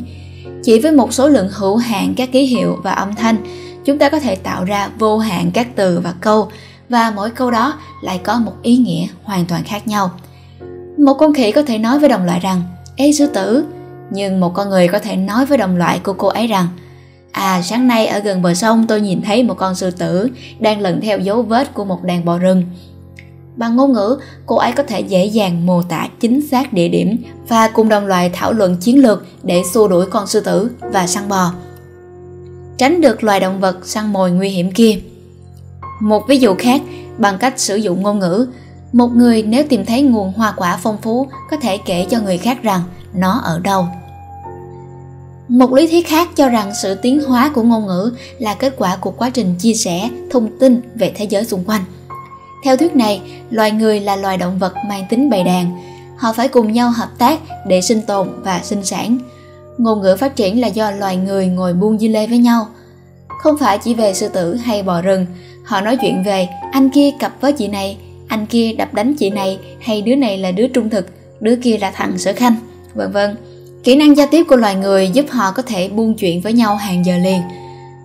Chỉ 0.64 0.80
với 0.80 0.92
một 0.92 1.14
số 1.14 1.28
lượng 1.28 1.50
hữu 1.52 1.78
hạn 1.78 2.14
các 2.18 2.32
ký 2.32 2.46
hiệu 2.46 2.80
và 2.84 2.92
âm 2.92 3.16
thanh, 3.16 3.36
chúng 3.86 3.98
ta 3.98 4.10
có 4.10 4.20
thể 4.20 4.36
tạo 4.36 4.64
ra 4.64 4.90
vô 5.00 5.18
hạn 5.18 5.52
các 5.54 5.68
từ 5.76 6.00
và 6.00 6.14
câu, 6.22 6.50
và 6.90 7.14
mỗi 7.16 7.30
câu 7.30 7.52
đó 7.52 7.74
lại 8.04 8.20
có 8.24 8.40
một 8.40 8.54
ý 8.62 8.78
nghĩa 8.78 9.08
hoàn 9.24 9.46
toàn 9.46 9.64
khác 9.64 9.88
nhau. 9.88 10.12
Một 10.98 11.14
con 11.14 11.34
khỉ 11.34 11.52
có 11.52 11.62
thể 11.62 11.78
nói 11.78 12.00
với 12.00 12.10
đồng 12.10 12.26
loại 12.26 12.40
rằng, 12.40 12.62
ê, 12.96 13.12
sư 13.12 13.28
tử! 13.28 13.66
Nhưng 14.12 14.40
một 14.40 14.54
con 14.54 14.70
người 14.70 14.88
có 14.88 15.00
thể 15.00 15.16
nói 15.16 15.46
với 15.46 15.58
đồng 15.58 15.78
loại 15.78 16.00
của 16.04 16.14
cô 16.14 16.28
ấy 16.28 16.48
rằng 16.48 16.68
à 17.32 17.62
sáng 17.62 17.88
nay 17.88 18.08
ở 18.08 18.20
gần 18.20 18.42
bờ 18.42 18.54
sông 18.54 18.88
tôi 18.88 19.02
nhìn 19.02 19.22
thấy 19.22 19.44
một 19.44 19.56
con 19.58 19.76
sư 19.76 19.92
tử 19.92 20.30
đang 20.60 20.82
lần 20.82 21.02
theo 21.02 21.20
dấu 21.20 21.42
vết 21.42 21.74
của 21.74 21.86
một 21.86 22.04
đàn 22.04 22.26
bò 22.26 22.38
rừng. 22.38 22.64
Bằng 23.56 23.76
ngôn 23.76 23.94
ngữ, 23.94 24.18
cô 24.46 24.56
ấy 24.56 24.72
có 24.72 24.84
thể 24.84 25.00
dễ 25.00 25.26
dàng 25.26 25.66
mô 25.66 25.82
tả 25.82 26.08
chính 26.20 26.48
xác 26.48 26.74
địa 26.74 26.88
điểm 26.88 27.24
và 27.48 27.68
cùng 27.68 27.90
đồng 27.90 28.06
loại 28.06 28.30
thảo 28.34 28.54
luận 28.54 28.78
chiến 28.78 29.02
lược 29.02 29.26
để 29.44 29.64
xua 29.74 29.88
đuổi 29.88 30.06
con 30.06 30.28
sư 30.28 30.40
tử 30.40 30.72
và 30.80 31.08
săn 31.08 31.30
bò. 31.30 31.54
Tránh 32.78 33.02
được 33.02 33.24
loài 33.24 33.40
động 33.40 33.60
vật 33.60 33.88
săn 33.88 34.14
mồi 34.14 34.32
nguy 34.32 34.50
hiểm 34.50 34.72
kia. 34.72 35.00
Một 36.02 36.28
ví 36.28 36.38
dụ 36.38 36.56
khác, 36.60 36.82
bằng 37.18 37.38
cách 37.38 37.60
sử 37.60 37.76
dụng 37.76 38.02
ngôn 38.02 38.20
ngữ, 38.20 38.48
một 38.94 39.08
người 39.08 39.44
nếu 39.44 39.64
tìm 39.70 39.86
thấy 39.86 40.02
nguồn 40.02 40.34
hoa 40.34 40.54
quả 40.58 40.80
phong 40.84 40.98
phú 41.02 41.28
có 41.52 41.58
thể 41.58 41.78
kể 41.78 42.06
cho 42.10 42.20
người 42.20 42.38
khác 42.38 42.64
rằng 42.64 42.82
nó 43.14 43.42
ở 43.44 43.60
đâu 43.60 43.86
một 45.52 45.74
lý 45.74 45.88
thuyết 45.88 46.08
khác 46.08 46.30
cho 46.36 46.50
rằng 46.50 46.72
sự 46.82 46.96
tiến 46.96 47.22
hóa 47.24 47.52
của 47.56 47.64
ngôn 47.64 47.88
ngữ 47.88 48.12
là 48.40 48.54
kết 48.54 48.74
quả 48.78 48.96
của 48.96 49.12
quá 49.12 49.30
trình 49.30 49.56
chia 49.60 49.74
sẻ 49.74 50.10
thông 50.30 50.60
tin 50.60 50.82
về 50.96 51.12
thế 51.16 51.26
giới 51.26 51.46
xung 51.46 51.64
quanh 51.68 51.82
theo 52.64 52.78
thuyết 52.78 52.96
này, 52.96 53.22
loài 53.50 53.72
người 53.72 54.00
là 54.00 54.16
loài 54.16 54.38
động 54.38 54.60
vật 54.60 54.74
mang 54.88 55.04
tính 55.10 55.30
bầy 55.30 55.44
đàn. 55.44 55.72
Họ 56.18 56.34
phải 56.34 56.48
cùng 56.48 56.72
nhau 56.72 56.92
hợp 56.92 57.10
tác 57.18 57.40
để 57.68 57.82
sinh 57.82 58.02
tồn 58.02 58.28
và 58.44 58.60
sinh 58.64 58.84
sản. 58.84 59.18
Ngôn 59.78 60.02
ngữ 60.02 60.16
phát 60.20 60.36
triển 60.36 60.62
là 60.62 60.68
do 60.68 60.92
loài 60.92 61.18
người 61.18 61.48
ngồi 61.48 61.74
buông 61.74 61.98
di 62.00 62.08
lê 62.08 62.28
với 62.28 62.38
nhau. 62.38 62.68
Không 63.28 63.58
phải 63.58 63.78
chỉ 63.78 63.94
về 63.94 64.14
sư 64.14 64.28
tử 64.28 64.56
hay 64.56 64.84
bò 64.84 65.02
rừng. 65.02 65.26
Họ 65.64 65.82
nói 65.82 65.98
chuyện 66.02 66.24
về, 66.24 66.48
anh 66.72 66.90
kia 66.90 67.12
cặp 67.20 67.42
với 67.42 67.54
chị 67.54 67.68
này, 67.68 67.98
anh 68.28 68.46
kia 68.46 68.74
đập 68.74 68.94
đánh 68.94 69.14
chị 69.14 69.30
này, 69.30 69.60
hay 69.82 70.02
đứa 70.02 70.16
này 70.16 70.38
là 70.38 70.52
đứa 70.52 70.68
trung 70.68 70.90
thực, 70.90 71.06
đứa 71.40 71.56
kia 71.56 71.78
là 71.78 71.92
thằng 71.92 72.18
sở 72.18 72.34
khanh, 72.34 72.56
vân 72.94 73.12
vân. 73.12 73.38
Kỹ 73.84 73.96
năng 73.96 74.18
giao 74.18 74.28
tiếp 74.32 74.44
của 74.50 74.56
loài 74.56 74.76
người 74.76 75.10
giúp 75.10 75.26
họ 75.30 75.52
có 75.52 75.62
thể 75.62 75.90
buôn 75.90 76.14
chuyện 76.14 76.42
với 76.42 76.54
nhau 76.54 76.76
hàng 76.76 77.06
giờ 77.06 77.18
liền 77.18 77.42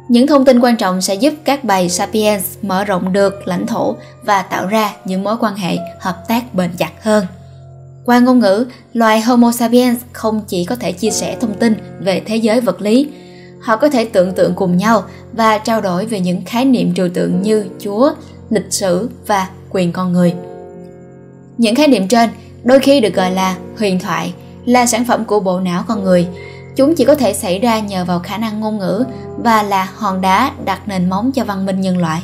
những 0.08 0.26
thông 0.26 0.44
tin 0.44 0.60
quan 0.60 0.76
trọng 0.76 1.00
sẽ 1.00 1.14
giúp 1.14 1.34
các 1.44 1.64
bầy 1.64 1.88
sapiens 1.88 2.44
mở 2.62 2.84
rộng 2.84 3.12
được 3.12 3.48
lãnh 3.48 3.66
thổ 3.66 3.96
và 4.22 4.42
tạo 4.42 4.66
ra 4.66 4.92
những 5.04 5.24
mối 5.24 5.36
quan 5.40 5.54
hệ 5.54 5.76
hợp 6.00 6.28
tác 6.28 6.54
bền 6.54 6.70
chặt 6.78 6.90
hơn. 7.02 7.26
Qua 8.04 8.18
ngôn 8.18 8.38
ngữ, 8.38 8.66
loài 8.92 9.20
homo 9.20 9.52
sapiens 9.52 10.00
không 10.12 10.40
chỉ 10.48 10.64
có 10.64 10.76
thể 10.76 10.92
chia 10.92 11.10
sẻ 11.10 11.36
thông 11.40 11.54
tin 11.54 11.74
về 12.00 12.22
thế 12.26 12.36
giới 12.36 12.60
vật 12.60 12.82
lý, 12.82 13.08
họ 13.60 13.76
có 13.76 13.88
thể 13.88 14.04
tưởng 14.04 14.32
tượng 14.32 14.54
cùng 14.54 14.76
nhau 14.76 15.04
và 15.32 15.58
trao 15.58 15.80
đổi 15.80 16.06
về 16.06 16.20
những 16.20 16.44
khái 16.46 16.64
niệm 16.64 16.94
trừu 16.94 17.08
tượng 17.08 17.42
như 17.42 17.66
chúa, 17.78 18.10
lịch 18.50 18.66
sử 18.70 19.10
và 19.26 19.48
quyền 19.70 19.92
con 19.92 20.12
người. 20.12 20.34
Những 21.58 21.74
khái 21.74 21.88
niệm 21.88 22.08
trên 22.08 22.30
đôi 22.64 22.78
khi 22.78 23.00
được 23.00 23.14
gọi 23.14 23.30
là 23.30 23.56
huyền 23.78 23.98
thoại, 23.98 24.34
là 24.64 24.86
sản 24.86 25.04
phẩm 25.04 25.24
của 25.24 25.40
bộ 25.40 25.60
não 25.60 25.84
con 25.88 26.04
người 26.04 26.26
chúng 26.76 26.94
chỉ 26.94 27.04
có 27.04 27.14
thể 27.14 27.32
xảy 27.32 27.58
ra 27.58 27.80
nhờ 27.80 28.04
vào 28.04 28.20
khả 28.20 28.38
năng 28.38 28.60
ngôn 28.60 28.78
ngữ 28.78 29.04
và 29.38 29.62
là 29.62 29.88
hòn 29.96 30.20
đá 30.20 30.52
đặt 30.64 30.88
nền 30.88 31.10
móng 31.10 31.32
cho 31.32 31.44
văn 31.44 31.66
minh 31.66 31.80
nhân 31.80 31.98
loại 31.98 32.22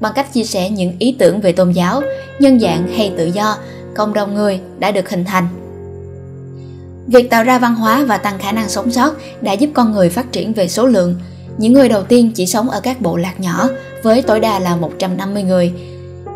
bằng 0.00 0.12
cách 0.14 0.32
chia 0.32 0.44
sẻ 0.44 0.70
những 0.70 0.96
ý 0.98 1.16
tưởng 1.18 1.40
về 1.40 1.52
tôn 1.52 1.72
giáo 1.72 2.02
nhân 2.40 2.60
dạng 2.60 2.88
hay 2.96 3.12
tự 3.18 3.26
do 3.26 3.56
cộng 3.94 4.14
đồng 4.14 4.34
người 4.34 4.60
đã 4.78 4.90
được 4.90 5.10
hình 5.10 5.24
thành 5.24 5.48
việc 7.06 7.30
tạo 7.30 7.44
ra 7.44 7.58
văn 7.58 7.74
hóa 7.74 8.04
và 8.08 8.18
tăng 8.18 8.38
khả 8.38 8.52
năng 8.52 8.68
sống 8.68 8.90
sót 8.90 9.14
đã 9.40 9.52
giúp 9.52 9.70
con 9.74 9.92
người 9.92 10.10
phát 10.10 10.32
triển 10.32 10.52
về 10.52 10.68
số 10.68 10.86
lượng 10.86 11.14
những 11.58 11.72
người 11.72 11.88
đầu 11.88 12.02
tiên 12.02 12.30
chỉ 12.34 12.46
sống 12.46 12.70
ở 12.70 12.80
các 12.80 13.00
bộ 13.00 13.16
lạc 13.16 13.40
nhỏ 13.40 13.68
với 14.02 14.22
tối 14.22 14.40
đa 14.40 14.58
là 14.58 14.76
150 14.76 15.42
người. 15.42 15.72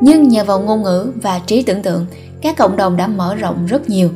Nhưng 0.00 0.29
nhờ 0.29 0.45
vào 0.45 0.61
ngôn 0.61 0.83
ngữ 0.83 1.12
và 1.23 1.40
trí 1.47 1.62
tưởng 1.62 1.83
tượng, 1.83 2.07
các 2.43 2.57
cộng 2.57 2.76
đồng 2.76 2.97
đã 2.97 3.07
mở 3.07 3.35
rộng 3.35 3.67
rất 3.67 3.88
nhiều. 3.88 4.11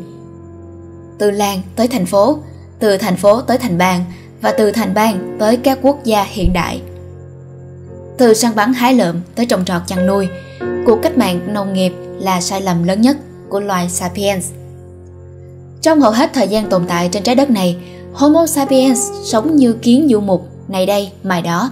Từ 1.19 1.31
làng 1.31 1.61
tới 1.77 1.89
thành 1.89 2.07
phố, 2.07 2.39
từ 2.79 2.97
thành 2.97 3.17
phố 3.17 3.41
tới 3.41 3.59
thành 3.59 3.79
bang 3.79 4.05
và 4.41 4.53
từ 4.59 4.71
thành 4.71 4.95
bang 4.95 5.37
tới 5.41 5.57
các 5.57 5.79
quốc 5.83 6.05
gia 6.05 6.25
hiện 6.25 6.53
đại. 6.53 6.81
Từ 8.19 8.35
săn 8.35 8.55
bắn 8.55 8.73
hái 8.73 8.95
lượm 8.95 9.21
tới 9.35 9.47
trồng 9.47 9.65
trọt 9.65 9.83
chăn 9.87 10.07
nuôi, 10.07 10.29
cuộc 10.87 10.99
cách 11.03 11.19
mạng 11.19 11.55
nông 11.55 11.73
nghiệp 11.73 11.93
là 12.19 12.41
sai 12.41 12.61
lầm 12.61 12.85
lớn 12.85 13.01
nhất 13.01 13.17
của 13.49 13.61
loài 13.61 13.89
sapiens. 13.89 14.51
Trong 15.83 16.01
hầu 16.01 16.13
hết 16.13 16.31
thời 16.35 16.49
gian 16.49 16.69
tồn 16.69 16.85
tại 16.89 17.09
trên 17.13 17.23
trái 17.23 17.35
đất 17.35 17.51
này, 17.51 17.77
Homo 18.13 18.47
sapiens 18.47 19.11
sống 19.25 19.57
như 19.57 19.73
kiến 19.73 20.09
du 20.11 20.21
mục, 20.21 20.49
này 20.69 20.87
đây, 20.87 21.11
mai 21.23 21.43
đó. 21.43 21.71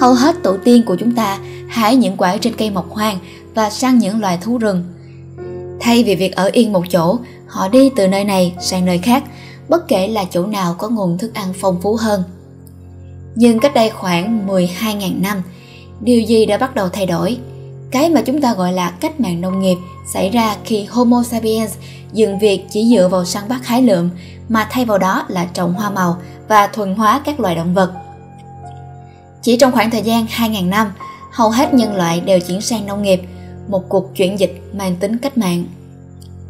Hầu 0.00 0.14
hết 0.14 0.36
tổ 0.42 0.56
tiên 0.64 0.82
của 0.86 0.96
chúng 0.96 1.14
ta 1.14 1.38
hái 1.68 1.96
những 1.96 2.16
quả 2.16 2.36
trên 2.36 2.56
cây 2.56 2.70
mọc 2.70 2.90
hoang 2.90 3.18
và 3.54 3.70
săn 3.70 3.98
những 3.98 4.20
loài 4.20 4.38
thú 4.42 4.58
rừng. 4.58 4.84
Thay 5.80 6.04
vì 6.04 6.14
việc 6.14 6.36
ở 6.36 6.50
yên 6.52 6.72
một 6.72 6.84
chỗ, 6.90 7.18
họ 7.46 7.68
đi 7.68 7.90
từ 7.96 8.08
nơi 8.08 8.24
này 8.24 8.54
sang 8.60 8.84
nơi 8.84 8.98
khác, 8.98 9.24
bất 9.68 9.88
kể 9.88 10.08
là 10.08 10.24
chỗ 10.30 10.46
nào 10.46 10.74
có 10.78 10.88
nguồn 10.88 11.18
thức 11.18 11.34
ăn 11.34 11.52
phong 11.60 11.80
phú 11.82 11.96
hơn. 12.00 12.22
Nhưng 13.34 13.60
cách 13.60 13.74
đây 13.74 13.90
khoảng 13.90 14.48
12.000 14.48 15.20
năm, 15.22 15.42
điều 16.00 16.20
gì 16.20 16.46
đã 16.46 16.58
bắt 16.58 16.74
đầu 16.74 16.88
thay 16.88 17.06
đổi? 17.06 17.38
Cái 17.90 18.10
mà 18.10 18.22
chúng 18.22 18.40
ta 18.40 18.54
gọi 18.54 18.72
là 18.72 18.90
cách 18.90 19.20
mạng 19.20 19.40
nông 19.40 19.60
nghiệp 19.60 19.76
xảy 20.12 20.30
ra 20.30 20.56
khi 20.64 20.84
Homo 20.84 21.22
sapiens 21.22 21.74
dừng 22.12 22.38
việc 22.38 22.64
chỉ 22.70 22.94
dựa 22.96 23.08
vào 23.08 23.24
săn 23.24 23.48
bắt 23.48 23.66
hái 23.66 23.82
lượm 23.82 24.10
mà 24.48 24.68
thay 24.70 24.84
vào 24.84 24.98
đó 24.98 25.24
là 25.28 25.44
trồng 25.44 25.74
hoa 25.74 25.90
màu 25.90 26.16
và 26.48 26.66
thuần 26.66 26.94
hóa 26.94 27.20
các 27.24 27.40
loài 27.40 27.54
động 27.54 27.74
vật. 27.74 27.92
Chỉ 29.42 29.56
trong 29.56 29.72
khoảng 29.72 29.90
thời 29.90 30.02
gian 30.02 30.26
2.000 30.26 30.68
năm, 30.68 30.92
hầu 31.32 31.50
hết 31.50 31.74
nhân 31.74 31.96
loại 31.96 32.20
đều 32.20 32.40
chuyển 32.40 32.60
sang 32.60 32.86
nông 32.86 33.02
nghiệp, 33.02 33.20
một 33.68 33.88
cuộc 33.88 34.16
chuyển 34.16 34.38
dịch 34.38 34.62
mang 34.72 34.96
tính 34.96 35.18
cách 35.18 35.38
mạng. 35.38 35.64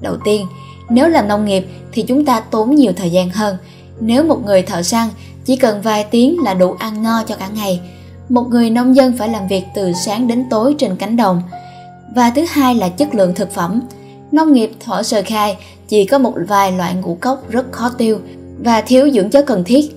Đầu 0.00 0.16
tiên, 0.24 0.46
nếu 0.90 1.08
làm 1.08 1.28
nông 1.28 1.44
nghiệp 1.44 1.66
thì 1.92 2.02
chúng 2.02 2.24
ta 2.24 2.40
tốn 2.40 2.74
nhiều 2.74 2.92
thời 2.96 3.10
gian 3.10 3.30
hơn. 3.30 3.56
Nếu 4.00 4.24
một 4.24 4.44
người 4.44 4.62
thợ 4.62 4.82
săn 4.82 5.08
chỉ 5.44 5.56
cần 5.56 5.82
vài 5.82 6.04
tiếng 6.04 6.38
là 6.44 6.54
đủ 6.54 6.74
ăn 6.78 7.02
no 7.02 7.22
cho 7.26 7.34
cả 7.34 7.48
ngày, 7.54 7.80
một 8.28 8.42
người 8.50 8.70
nông 8.70 8.96
dân 8.96 9.12
phải 9.18 9.28
làm 9.28 9.48
việc 9.48 9.64
từ 9.74 9.92
sáng 9.92 10.26
đến 10.28 10.44
tối 10.50 10.74
trên 10.78 10.96
cánh 10.96 11.16
đồng. 11.16 11.42
Và 12.14 12.30
thứ 12.30 12.44
hai 12.48 12.74
là 12.74 12.88
chất 12.88 13.14
lượng 13.14 13.34
thực 13.34 13.52
phẩm. 13.52 13.80
Nông 14.32 14.52
nghiệp 14.52 14.72
thỏ 14.84 15.02
sơ 15.02 15.22
khai 15.26 15.56
chỉ 15.88 16.04
có 16.04 16.18
một 16.18 16.32
vài 16.48 16.72
loại 16.72 16.94
ngũ 16.94 17.18
cốc 17.20 17.50
rất 17.50 17.72
khó 17.72 17.90
tiêu 17.98 18.18
và 18.58 18.80
thiếu 18.80 19.10
dưỡng 19.10 19.30
chất 19.30 19.46
cần 19.46 19.64
thiết. 19.64 19.96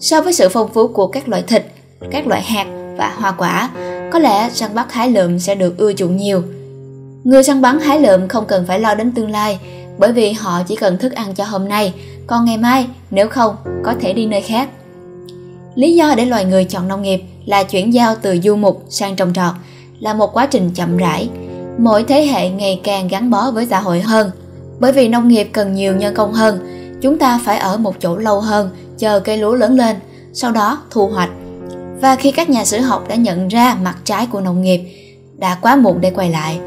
So 0.00 0.20
với 0.20 0.32
sự 0.32 0.48
phong 0.48 0.68
phú 0.74 0.88
của 0.88 1.06
các 1.06 1.28
loại 1.28 1.42
thịt, 1.42 1.66
các 2.10 2.26
loại 2.26 2.42
hạt 2.42 2.66
và 2.96 3.14
hoa 3.16 3.32
quả, 3.32 3.70
có 4.12 4.18
lẽ 4.18 4.50
săn 4.52 4.74
bắt 4.74 4.92
hái 4.92 5.10
lượm 5.10 5.38
sẽ 5.38 5.54
được 5.54 5.78
ưa 5.78 5.92
chuộng 5.92 6.16
nhiều. 6.16 6.42
Người 7.24 7.42
săn 7.42 7.62
bắn 7.62 7.80
hái 7.80 8.00
lượm 8.00 8.28
không 8.28 8.46
cần 8.46 8.64
phải 8.66 8.80
lo 8.80 8.94
đến 8.94 9.12
tương 9.12 9.30
lai, 9.30 9.58
bởi 9.98 10.12
vì 10.12 10.32
họ 10.32 10.62
chỉ 10.62 10.76
cần 10.76 10.98
thức 10.98 11.12
ăn 11.12 11.34
cho 11.34 11.44
hôm 11.44 11.68
nay, 11.68 11.92
còn 12.26 12.44
ngày 12.44 12.58
mai 12.58 12.86
nếu 13.10 13.28
không 13.28 13.56
có 13.84 13.94
thể 14.00 14.12
đi 14.12 14.26
nơi 14.26 14.40
khác. 14.40 14.68
Lý 15.74 15.94
do 15.94 16.14
để 16.16 16.24
loài 16.24 16.44
người 16.44 16.64
chọn 16.64 16.88
nông 16.88 17.02
nghiệp 17.02 17.22
là 17.46 17.62
chuyển 17.62 17.94
giao 17.94 18.14
từ 18.22 18.38
du 18.44 18.56
mục 18.56 18.84
sang 18.88 19.16
trồng 19.16 19.32
trọt 19.34 19.54
là 20.00 20.14
một 20.14 20.32
quá 20.32 20.46
trình 20.46 20.70
chậm 20.74 20.96
rãi. 20.96 21.28
Mỗi 21.78 22.04
thế 22.04 22.26
hệ 22.26 22.50
ngày 22.50 22.80
càng 22.84 23.08
gắn 23.08 23.30
bó 23.30 23.50
với 23.50 23.66
xã 23.66 23.80
hội 23.80 24.00
hơn. 24.00 24.30
Bởi 24.80 24.92
vì 24.92 25.08
nông 25.08 25.28
nghiệp 25.28 25.50
cần 25.52 25.74
nhiều 25.74 25.96
nhân 25.96 26.14
công 26.14 26.32
hơn, 26.32 26.60
chúng 27.02 27.18
ta 27.18 27.40
phải 27.44 27.58
ở 27.58 27.76
một 27.76 27.94
chỗ 28.00 28.16
lâu 28.16 28.40
hơn, 28.40 28.70
chờ 28.98 29.20
cây 29.20 29.36
lúa 29.36 29.54
lớn 29.54 29.76
lên, 29.76 29.96
sau 30.32 30.52
đó 30.52 30.82
thu 30.90 31.08
hoạch. 31.08 31.30
Và 32.00 32.16
khi 32.16 32.30
các 32.30 32.50
nhà 32.50 32.64
sử 32.64 32.78
học 32.78 33.08
đã 33.08 33.14
nhận 33.14 33.48
ra 33.48 33.76
mặt 33.82 33.96
trái 34.04 34.26
của 34.26 34.40
nông 34.40 34.62
nghiệp, 34.62 34.80
đã 35.38 35.58
quá 35.62 35.76
muộn 35.76 36.00
để 36.00 36.10
quay 36.10 36.30
lại. 36.30 36.60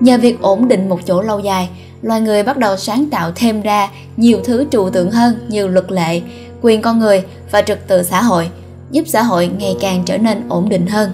Nhờ 0.00 0.18
việc 0.18 0.42
ổn 0.42 0.68
định 0.68 0.88
một 0.88 1.00
chỗ 1.06 1.22
lâu 1.22 1.38
dài, 1.40 1.68
loài 2.02 2.20
người 2.20 2.42
bắt 2.42 2.58
đầu 2.58 2.76
sáng 2.76 3.06
tạo 3.10 3.32
thêm 3.34 3.62
ra 3.62 3.88
nhiều 4.16 4.40
thứ 4.44 4.66
trừu 4.70 4.90
tượng 4.90 5.10
hơn 5.10 5.46
như 5.48 5.66
luật 5.66 5.92
lệ, 5.92 6.20
quyền 6.62 6.82
con 6.82 6.98
người 6.98 7.24
và 7.50 7.62
trật 7.62 7.88
tự 7.88 8.02
xã 8.02 8.22
hội, 8.22 8.50
giúp 8.90 9.04
xã 9.06 9.22
hội 9.22 9.50
ngày 9.58 9.76
càng 9.80 10.02
trở 10.06 10.18
nên 10.18 10.48
ổn 10.48 10.68
định 10.68 10.86
hơn. 10.86 11.10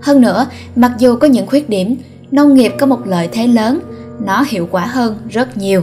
Hơn 0.00 0.20
nữa, 0.20 0.46
mặc 0.76 0.92
dù 0.98 1.16
có 1.16 1.26
những 1.26 1.46
khuyết 1.46 1.68
điểm, 1.68 1.96
nông 2.30 2.54
nghiệp 2.54 2.72
có 2.78 2.86
một 2.86 3.06
lợi 3.06 3.28
thế 3.32 3.46
lớn, 3.46 3.80
nó 4.20 4.44
hiệu 4.48 4.68
quả 4.70 4.86
hơn 4.86 5.16
rất 5.30 5.56
nhiều. 5.56 5.82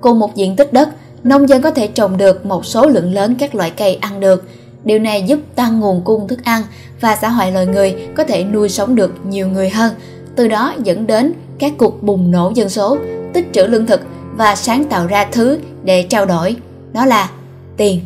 Cùng 0.00 0.18
một 0.18 0.36
diện 0.36 0.56
tích 0.56 0.72
đất, 0.72 0.88
nông 1.24 1.48
dân 1.48 1.62
có 1.62 1.70
thể 1.70 1.86
trồng 1.86 2.16
được 2.16 2.46
một 2.46 2.66
số 2.66 2.86
lượng 2.86 3.14
lớn 3.14 3.34
các 3.38 3.54
loại 3.54 3.70
cây 3.70 3.94
ăn 3.94 4.20
được. 4.20 4.44
Điều 4.84 4.98
này 4.98 5.22
giúp 5.22 5.38
tăng 5.54 5.80
nguồn 5.80 6.02
cung 6.04 6.28
thức 6.28 6.44
ăn 6.44 6.62
và 7.00 7.16
xã 7.16 7.28
hội 7.28 7.52
loài 7.52 7.66
người 7.66 7.94
có 8.16 8.24
thể 8.24 8.44
nuôi 8.44 8.68
sống 8.68 8.94
được 8.94 9.26
nhiều 9.26 9.48
người 9.48 9.70
hơn, 9.70 9.92
từ 10.36 10.48
đó 10.48 10.74
dẫn 10.84 11.06
đến 11.06 11.32
các 11.62 11.72
cuộc 11.78 12.02
bùng 12.02 12.30
nổ 12.30 12.52
dân 12.54 12.68
số, 12.68 12.96
tích 13.32 13.52
trữ 13.52 13.66
lương 13.66 13.86
thực 13.86 14.00
và 14.36 14.54
sáng 14.54 14.84
tạo 14.84 15.06
ra 15.06 15.26
thứ 15.32 15.58
để 15.84 16.02
trao 16.02 16.26
đổi, 16.26 16.56
đó 16.92 17.06
là 17.06 17.30
tiền. 17.76 18.00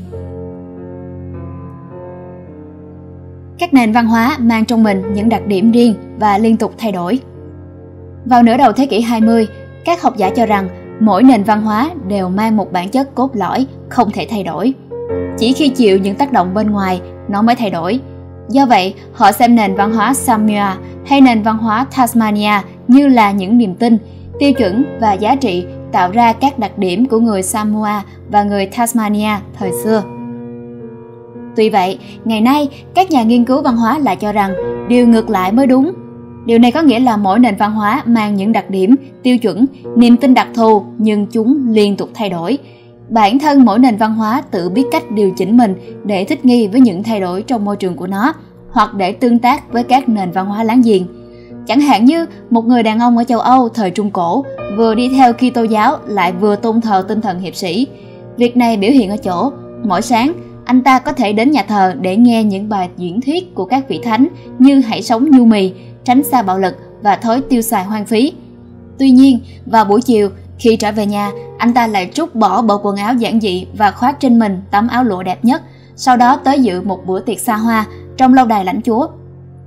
Các 3.59 3.75
nền 3.75 3.93
văn 3.93 4.07
hóa 4.07 4.37
mang 4.41 4.65
trong 4.65 4.83
mình 4.83 5.15
những 5.15 5.29
đặc 5.29 5.47
điểm 5.47 5.73
riêng 5.73 5.95
và 6.19 6.39
liên 6.39 6.57
tục 6.57 6.73
thay 6.79 6.93
đổi. 6.93 7.19
Vào 8.25 8.43
nửa 8.43 8.57
đầu 8.57 8.73
thế 8.73 8.87
kỷ 8.87 9.01
20, 9.01 9.49
các 9.85 10.03
học 10.03 10.17
giả 10.17 10.31
cho 10.31 10.47
rằng 10.47 10.69
mỗi 11.01 11.23
nền 11.23 11.43
văn 11.43 11.63
hóa 11.63 11.91
đều 12.09 12.29
mang 12.29 12.57
một 12.57 12.73
bản 12.73 12.89
chất 12.89 13.15
cốt 13.15 13.31
lõi 13.37 13.67
không 13.89 14.11
thể 14.11 14.27
thay 14.31 14.43
đổi. 14.43 14.75
Chỉ 15.39 15.53
khi 15.53 15.69
chịu 15.69 15.99
những 15.99 16.17
tác 16.17 16.33
động 16.33 16.55
bên 16.55 16.71
ngoài, 16.71 17.01
nó 17.29 17.43
mới 17.43 17.57
thay 17.57 17.71
đổi. 17.71 18.01
Do 18.49 18.67
vậy, 18.67 18.95
họ 19.13 19.33
xem 19.33 19.55
nền 19.55 19.75
văn 19.75 19.93
hóa 19.93 20.15
Samoa 20.15 20.77
hay 21.07 21.21
nền 21.21 21.43
văn 21.43 21.59
hóa 21.59 21.87
Tasmania 21.97 22.53
như 22.89 23.09
là 23.09 23.33
những 23.33 23.59
niềm 23.59 23.75
tin, 23.75 23.99
tiêu 24.39 24.53
chuẩn 24.53 24.85
và 25.01 25.13
giá 25.13 25.37
trị 25.37 25.65
tạo 25.93 26.11
ra 26.11 26.33
các 26.33 26.59
đặc 26.59 26.79
điểm 26.79 27.07
của 27.07 27.19
người 27.19 27.43
Samoa 27.43 28.03
và 28.31 28.43
người 28.43 28.67
Tasmania 28.67 29.31
thời 29.59 29.73
xưa. 29.85 30.03
Tuy 31.57 31.71
vậy, 31.71 31.99
ngày 32.25 32.41
nay, 32.41 32.69
các 32.95 33.11
nhà 33.11 33.23
nghiên 33.23 33.45
cứu 33.45 33.63
văn 33.63 33.77
hóa 33.77 33.99
lại 33.99 34.17
cho 34.17 34.33
rằng 34.33 34.53
điều 34.89 35.07
ngược 35.07 35.31
lại 35.31 35.53
mới 35.53 35.67
đúng. 35.67 35.93
Điều 36.47 36.59
này 36.59 36.73
có 36.73 36.83
nghĩa 36.83 37.01
là 37.01 37.17
mỗi 37.17 37.39
nền 37.39 37.57
văn 37.57 37.73
hóa 37.73 38.03
mang 38.07 38.37
những 38.37 38.53
đặc 38.53 38.71
điểm, 38.71 38.95
tiêu 39.23 39.39
chuẩn, 39.39 39.67
niềm 39.97 40.17
tin 40.17 40.35
đặc 40.35 40.49
thù 40.55 40.85
nhưng 40.99 41.27
chúng 41.27 41.67
liên 41.71 41.97
tục 41.97 42.11
thay 42.15 42.29
đổi. 42.31 42.59
Bản 43.09 43.39
thân 43.39 43.65
mỗi 43.65 43.79
nền 43.79 43.97
văn 43.97 44.15
hóa 44.15 44.43
tự 44.51 44.69
biết 44.69 44.85
cách 44.93 45.11
điều 45.11 45.31
chỉnh 45.31 45.57
mình 45.57 45.75
để 46.05 46.25
thích 46.25 46.45
nghi 46.45 46.67
với 46.69 46.81
những 46.81 47.03
thay 47.03 47.21
đổi 47.21 47.43
trong 47.43 47.65
môi 47.65 47.77
trường 47.77 47.97
của 47.97 48.07
nó 48.07 48.33
hoặc 48.71 48.95
để 48.95 49.13
tương 49.13 49.39
tác 49.39 49.73
với 49.73 49.85
các 49.85 50.09
nền 50.09 50.31
văn 50.31 50.47
hóa 50.47 50.65
láng 50.65 50.83
giềng. 50.83 51.07
Chẳng 51.67 51.81
hạn 51.81 52.05
như 52.05 52.27
một 52.51 52.67
người 52.67 52.83
đàn 52.83 52.99
ông 52.99 53.19
ở 53.19 53.25
châu 53.25 53.41
Âu 53.41 53.69
thời 53.69 53.91
Trung 53.91 54.11
Cổ 54.11 54.45
vừa 54.77 54.95
đi 54.95 55.09
theo 55.09 55.33
Kitô 55.33 55.63
giáo 55.63 55.99
lại 56.07 56.33
vừa 56.33 56.57
tôn 56.57 56.81
thờ 56.81 57.05
tinh 57.09 57.21
thần 57.21 57.41
hiệp 57.41 57.55
sĩ. 57.55 57.87
Việc 58.37 58.57
này 58.57 58.77
biểu 58.77 58.91
hiện 58.91 59.11
ở 59.11 59.17
chỗ, 59.17 59.51
mỗi 59.85 60.03
sáng 60.03 60.33
anh 60.65 60.83
ta 60.83 60.99
có 60.99 61.13
thể 61.13 61.33
đến 61.33 61.51
nhà 61.51 61.63
thờ 61.63 61.95
để 62.01 62.17
nghe 62.17 62.45
những 62.45 62.69
bài 62.69 62.89
diễn 62.97 63.21
thuyết 63.21 63.55
của 63.55 63.65
các 63.65 63.89
vị 63.89 64.01
thánh 64.05 64.27
như 64.59 64.81
hãy 64.81 65.03
sống 65.03 65.31
nhu 65.31 65.45
mì, 65.45 65.73
tránh 66.05 66.23
xa 66.23 66.43
bạo 66.43 66.59
lực 66.59 66.75
và 67.03 67.17
thói 67.17 67.41
tiêu 67.41 67.63
xài 67.63 67.85
hoang 67.85 68.07
phí. 68.07 68.33
Tuy 68.99 69.11
nhiên, 69.11 69.41
vào 69.67 69.85
buổi 69.85 70.01
chiều, 70.03 70.29
khi 70.59 70.77
trở 70.77 70.93
về 70.93 71.07
nhà, 71.07 71.31
anh 71.59 71.75
ta 71.75 71.87
lại 71.87 72.11
trút 72.15 72.35
bỏ 72.35 72.63
bộ 72.63 72.81
quần 72.83 72.97
áo 72.97 73.15
giản 73.15 73.41
dị 73.41 73.67
và 73.77 73.91
khoác 73.91 74.21
trên 74.21 74.39
mình 74.39 74.63
tấm 74.71 74.89
áo 74.89 75.05
lụa 75.05 75.23
đẹp 75.23 75.45
nhất, 75.45 75.63
sau 75.97 76.17
đó 76.17 76.37
tới 76.45 76.63
dự 76.63 76.83
một 76.83 77.07
bữa 77.07 77.21
tiệc 77.21 77.41
xa 77.41 77.57
hoa 77.57 77.87
trong 78.17 78.35
lâu 78.35 78.47
đài 78.47 78.65
lãnh 78.65 78.83
chúa. 78.83 79.07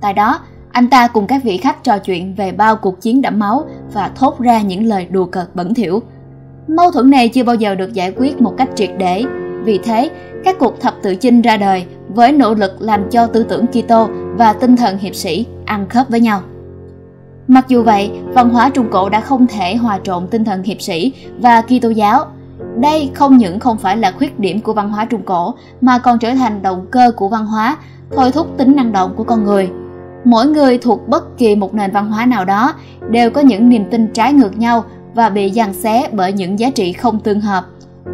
Tại 0.00 0.12
đó, 0.12 0.38
anh 0.72 0.90
ta 0.90 1.06
cùng 1.06 1.26
các 1.26 1.44
vị 1.44 1.56
khách 1.56 1.84
trò 1.84 1.98
chuyện 1.98 2.34
về 2.34 2.52
bao 2.52 2.76
cuộc 2.76 3.00
chiến 3.00 3.22
đẫm 3.22 3.38
máu 3.38 3.64
và 3.92 4.10
thốt 4.14 4.40
ra 4.40 4.60
những 4.60 4.84
lời 4.84 5.06
đùa 5.10 5.26
cợt 5.26 5.54
bẩn 5.54 5.74
thỉu. 5.74 6.02
Mâu 6.68 6.90
thuẫn 6.90 7.10
này 7.10 7.28
chưa 7.28 7.44
bao 7.44 7.54
giờ 7.54 7.74
được 7.74 7.92
giải 7.92 8.12
quyết 8.16 8.40
một 8.40 8.54
cách 8.58 8.68
triệt 8.74 8.90
để, 8.98 9.24
vì 9.64 9.78
thế 9.78 10.10
các 10.44 10.56
cuộc 10.58 10.80
thập 10.80 10.94
tự 11.02 11.16
chinh 11.16 11.42
ra 11.42 11.56
đời 11.56 11.86
với 12.08 12.32
nỗ 12.32 12.54
lực 12.54 12.72
làm 12.78 13.10
cho 13.10 13.26
tư 13.26 13.42
tưởng 13.42 13.66
Kitô 13.66 14.08
và 14.36 14.52
tinh 14.52 14.76
thần 14.76 14.98
hiệp 14.98 15.14
sĩ 15.14 15.46
ăn 15.64 15.88
khớp 15.88 16.08
với 16.08 16.20
nhau. 16.20 16.42
Mặc 17.50 17.68
dù 17.68 17.82
vậy, 17.82 18.10
văn 18.34 18.50
hóa 18.50 18.70
Trung 18.70 18.86
Cổ 18.90 19.08
đã 19.08 19.20
không 19.20 19.46
thể 19.46 19.76
hòa 19.76 19.98
trộn 20.04 20.26
tinh 20.26 20.44
thần 20.44 20.62
hiệp 20.62 20.82
sĩ 20.82 21.12
và 21.38 21.62
Kitô 21.62 21.88
giáo. 21.88 22.24
Đây 22.76 23.10
không 23.14 23.36
những 23.36 23.60
không 23.60 23.78
phải 23.78 23.96
là 23.96 24.12
khuyết 24.12 24.38
điểm 24.38 24.60
của 24.60 24.72
văn 24.72 24.90
hóa 24.90 25.04
Trung 25.04 25.22
Cổ 25.22 25.54
mà 25.80 25.98
còn 25.98 26.18
trở 26.18 26.34
thành 26.34 26.62
động 26.62 26.86
cơ 26.90 27.12
của 27.16 27.28
văn 27.28 27.46
hóa, 27.46 27.76
thôi 28.16 28.32
thúc 28.32 28.46
tính 28.58 28.76
năng 28.76 28.92
động 28.92 29.14
của 29.16 29.24
con 29.24 29.44
người. 29.44 29.70
Mỗi 30.24 30.46
người 30.46 30.78
thuộc 30.78 31.08
bất 31.08 31.38
kỳ 31.38 31.56
một 31.56 31.74
nền 31.74 31.90
văn 31.90 32.10
hóa 32.10 32.26
nào 32.26 32.44
đó 32.44 32.74
đều 33.08 33.30
có 33.30 33.40
những 33.40 33.68
niềm 33.68 33.84
tin 33.90 34.06
trái 34.12 34.32
ngược 34.32 34.58
nhau 34.58 34.84
và 35.14 35.28
bị 35.28 35.50
giằng 35.50 35.74
xé 35.74 36.08
bởi 36.12 36.32
những 36.32 36.58
giá 36.58 36.70
trị 36.70 36.92
không 36.92 37.20
tương 37.20 37.40
hợp. 37.40 37.64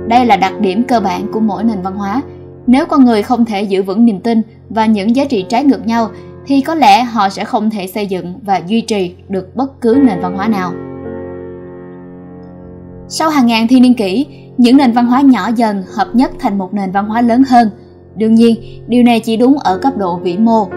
Đây 0.06 0.26
là 0.26 0.36
đặc 0.36 0.60
điểm 0.60 0.82
cơ 0.82 1.00
bản 1.00 1.32
của 1.32 1.40
mỗi 1.40 1.64
nền 1.64 1.82
văn 1.82 1.96
hóa. 1.96 2.22
Nếu 2.66 2.86
con 2.86 3.04
người 3.04 3.22
không 3.22 3.44
thể 3.44 3.62
giữ 3.62 3.82
vững 3.82 4.04
niềm 4.04 4.20
tin 4.20 4.42
và 4.70 4.86
những 4.86 5.16
giá 5.16 5.24
trị 5.24 5.44
trái 5.48 5.64
ngược 5.64 5.86
nhau 5.86 6.10
thì 6.46 6.60
có 6.60 6.74
lẽ 6.74 7.04
họ 7.04 7.28
sẽ 7.28 7.44
không 7.44 7.70
thể 7.70 7.86
xây 7.86 8.06
dựng 8.06 8.34
và 8.42 8.60
duy 8.66 8.80
trì 8.80 9.14
được 9.28 9.56
bất 9.56 9.80
cứ 9.80 9.98
nền 10.02 10.20
văn 10.20 10.36
hóa 10.36 10.48
nào. 10.48 10.72
Sau 13.08 13.30
hàng 13.30 13.46
ngàn 13.46 13.68
thiên 13.68 13.82
niên 13.82 13.94
kỷ, 13.94 14.26
những 14.56 14.76
nền 14.76 14.92
văn 14.92 15.06
hóa 15.06 15.20
nhỏ 15.20 15.50
dần 15.56 15.82
hợp 15.96 16.08
nhất 16.12 16.30
thành 16.38 16.58
một 16.58 16.74
nền 16.74 16.92
văn 16.92 17.08
hóa 17.08 17.20
lớn 17.20 17.42
hơn. 17.48 17.70
Đương 18.16 18.34
nhiên, 18.34 18.82
điều 18.86 19.02
này 19.02 19.20
chỉ 19.20 19.36
đúng 19.36 19.58
ở 19.58 19.78
cấp 19.78 19.96
độ 19.96 20.16
vĩ 20.16 20.38
mô. 20.38 20.68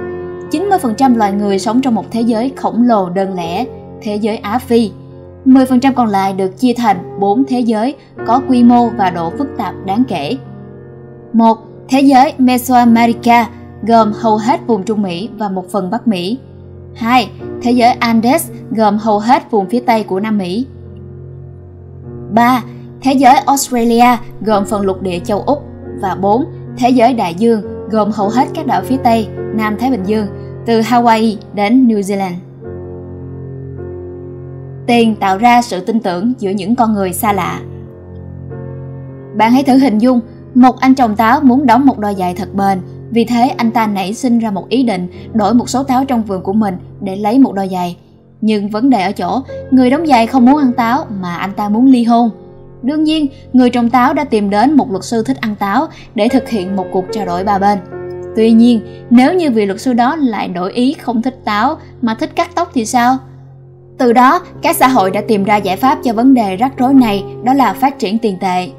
90% 0.52 1.18
loài 1.18 1.32
người 1.32 1.60
sống 1.60 1.82
trong 1.82 1.96
một 1.96 2.06
thế 2.12 2.22
giới 2.22 2.52
khổng 2.56 2.84
lồ 2.84 3.10
đơn 3.10 3.34
lẻ, 3.34 3.66
thế 4.02 4.16
giới 4.16 4.38
Á 4.38 4.60
Phi. 4.60 4.92
10% 5.46 5.94
còn 5.94 6.08
lại 6.08 6.34
được 6.34 6.60
chia 6.60 6.74
thành 6.74 7.20
4 7.20 7.44
thế 7.48 7.60
giới 7.60 7.96
có 8.28 8.42
quy 8.48 8.64
mô 8.64 8.90
và 8.90 9.10
độ 9.10 9.30
phức 9.38 9.48
tạp 9.58 9.74
đáng 9.86 10.04
kể. 10.08 10.38
1. 11.34 11.58
Thế 11.90 12.02
giới 12.02 12.34
Mesoamerica 12.38 13.50
gồm 13.88 14.12
hầu 14.14 14.38
hết 14.38 14.60
vùng 14.68 14.84
Trung 14.84 15.02
Mỹ 15.02 15.30
và 15.38 15.50
một 15.50 15.72
phần 15.72 15.90
Bắc 15.90 16.08
Mỹ. 16.08 16.40
2. 16.96 17.30
Thế 17.62 17.72
giới 17.72 17.92
Andes 17.94 18.50
gồm 18.72 18.98
hầu 18.98 19.20
hết 19.20 19.52
vùng 19.52 19.70
phía 19.70 19.80
Tây 19.80 20.04
của 20.04 20.20
Nam 20.20 20.38
Mỹ. 20.38 20.66
3. 22.32 22.64
Thế 23.02 23.14
giới 23.14 23.36
Australia 23.36 24.18
gồm 24.42 24.66
phần 24.66 24.82
lục 24.82 25.02
địa 25.02 25.20
châu 25.20 25.42
Úc 25.42 25.64
và 26.02 26.16
4. 26.16 26.46
Thế 26.78 26.90
giới 26.90 27.14
đại 27.14 27.34
dương 27.34 27.62
gồm 27.90 28.12
hầu 28.12 28.30
hết 28.30 28.48
các 28.54 28.68
đảo 28.68 28.82
phía 28.86 28.98
Tây, 29.04 29.28
Nam 29.54 29.78
Thái 29.80 29.92
Bình 29.92 30.04
Dương, 30.06 30.28
từ 30.66 30.82
Hawaii 30.82 31.36
đến 31.54 31.88
New 31.88 32.00
Zealand. 32.00 32.36
Tiền 34.88 35.16
tạo 35.16 35.38
ra 35.38 35.62
sự 35.62 35.80
tin 35.80 36.00
tưởng 36.00 36.34
giữa 36.40 36.50
những 36.50 36.76
con 36.76 36.94
người 36.94 37.14
xa 37.14 37.34
lạ. 37.34 37.60
Bạn 39.38 39.52
hãy 39.52 39.64
thử 39.64 39.78
hình 39.78 39.98
dung, 39.98 40.20
một 40.54 40.80
anh 40.80 40.96
trồng 40.96 41.16
táo 41.16 41.42
muốn 41.42 41.66
đóng 41.66 41.86
một 41.86 42.00
đôi 42.00 42.16
giày 42.16 42.34
thật 42.34 42.54
bền 42.54 42.80
vì 43.12 43.26
thế 43.26 43.54
anh 43.58 43.72
ta 43.72 43.88
nảy 43.88 44.14
sinh 44.14 44.40
ra 44.40 44.52
một 44.52 44.70
ý 44.70 44.84
định 44.84 45.08
đổi 45.34 45.54
một 45.54 45.70
số 45.70 45.84
táo 45.84 46.06
trong 46.06 46.24
vườn 46.24 46.44
của 46.44 46.54
mình 46.54 46.76
để 47.02 47.16
lấy 47.16 47.40
một 47.40 47.54
đôi 47.54 47.70
giày. 47.72 47.98
Nhưng 48.42 48.70
vấn 48.70 48.90
đề 48.90 49.04
ở 49.04 49.12
chỗ, 49.12 49.42
người 49.72 49.90
đóng 49.90 50.08
giày 50.08 50.28
không 50.28 50.46
muốn 50.46 50.58
ăn 50.58 50.74
táo 50.74 51.06
mà 51.22 51.36
anh 51.36 51.54
ta 51.54 51.70
muốn 51.70 51.86
ly 51.86 52.04
hôn. 52.04 52.30
Đương 52.82 53.04
nhiên, 53.04 53.28
người 53.54 53.70
trồng 53.70 53.90
táo 53.90 54.14
đã 54.14 54.24
tìm 54.24 54.50
đến 54.50 54.74
một 54.74 54.92
luật 54.92 55.04
sư 55.04 55.24
thích 55.24 55.38
ăn 55.42 55.56
táo 55.56 55.88
để 56.16 56.28
thực 56.28 56.50
hiện 56.50 56.76
một 56.76 56.86
cuộc 56.92 57.06
trao 57.12 57.26
đổi 57.26 57.44
ba 57.44 57.60
bên. 57.60 57.80
Tuy 58.36 58.52
nhiên, 58.52 58.82
nếu 59.10 59.34
như 59.34 59.52
vị 59.52 59.66
luật 59.66 59.82
sư 59.82 59.94
đó 59.94 60.16
lại 60.16 60.48
đổi 60.48 60.74
ý 60.74 60.94
không 60.94 61.22
thích 61.22 61.40
táo 61.46 61.78
mà 62.02 62.16
thích 62.16 62.36
cắt 62.36 62.50
tóc 62.56 62.72
thì 62.74 62.86
sao? 62.86 63.18
Từ 63.98 64.14
đó, 64.14 64.42
các 64.62 64.76
xã 64.76 64.88
hội 64.88 65.12
đã 65.12 65.22
tìm 65.28 65.44
ra 65.44 65.58
giải 65.58 65.78
pháp 65.78 66.00
cho 66.04 66.14
vấn 66.14 66.34
đề 66.34 66.56
rắc 66.56 66.78
rối 66.78 66.94
này, 66.94 67.24
đó 67.44 67.54
là 67.54 67.74
phát 67.74 68.00
triển 68.00 68.18
tiền 68.20 68.38
tệ. 68.42 68.70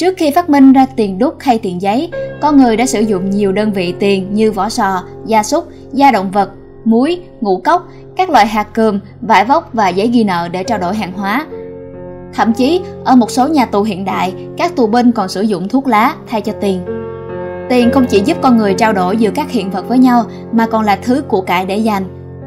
Trước 0.00 0.14
khi 0.16 0.30
phát 0.30 0.50
minh 0.50 0.72
ra 0.72 0.86
tiền 0.96 1.18
đúc 1.18 1.34
hay 1.40 1.58
tiền 1.58 1.82
giấy, 1.82 2.10
con 2.40 2.56
người 2.56 2.76
đã 2.76 2.86
sử 2.86 3.00
dụng 3.00 3.30
nhiều 3.30 3.52
đơn 3.52 3.72
vị 3.72 3.94
tiền 3.98 4.34
như 4.34 4.52
vỏ 4.52 4.68
sò, 4.68 5.02
gia 5.26 5.42
súc, 5.42 5.68
da 5.92 6.10
động 6.10 6.30
vật, 6.30 6.50
muối, 6.84 7.20
ngũ 7.40 7.60
cốc, 7.64 7.88
các 8.16 8.30
loại 8.30 8.46
hạt 8.46 8.74
cườm, 8.74 9.00
vải 9.20 9.44
vóc 9.44 9.70
và 9.72 9.88
giấy 9.88 10.08
ghi 10.08 10.24
nợ 10.24 10.48
để 10.48 10.64
trao 10.64 10.78
đổi 10.78 10.94
hàng 10.94 11.12
hóa. 11.12 11.46
Thậm 12.34 12.52
chí, 12.52 12.80
ở 13.04 13.16
một 13.16 13.30
số 13.30 13.48
nhà 13.48 13.66
tù 13.66 13.82
hiện 13.82 14.04
đại, 14.04 14.34
các 14.56 14.76
tù 14.76 14.86
binh 14.86 15.12
còn 15.12 15.28
sử 15.28 15.42
dụng 15.42 15.68
thuốc 15.68 15.86
lá 15.86 16.14
thay 16.28 16.40
cho 16.40 16.52
tiền. 16.60 16.80
Tiền 17.68 17.90
không 17.92 18.06
chỉ 18.06 18.22
giúp 18.24 18.36
con 18.42 18.56
người 18.56 18.74
trao 18.74 18.92
đổi 18.92 19.16
giữa 19.16 19.30
các 19.34 19.50
hiện 19.50 19.70
vật 19.70 19.88
với 19.88 19.98
nhau 19.98 20.24
mà 20.52 20.66
còn 20.66 20.84
là 20.84 20.98
thứ 21.02 21.22
của 21.28 21.40
cải 21.40 21.66
để 21.66 21.76
dành. 21.76 22.04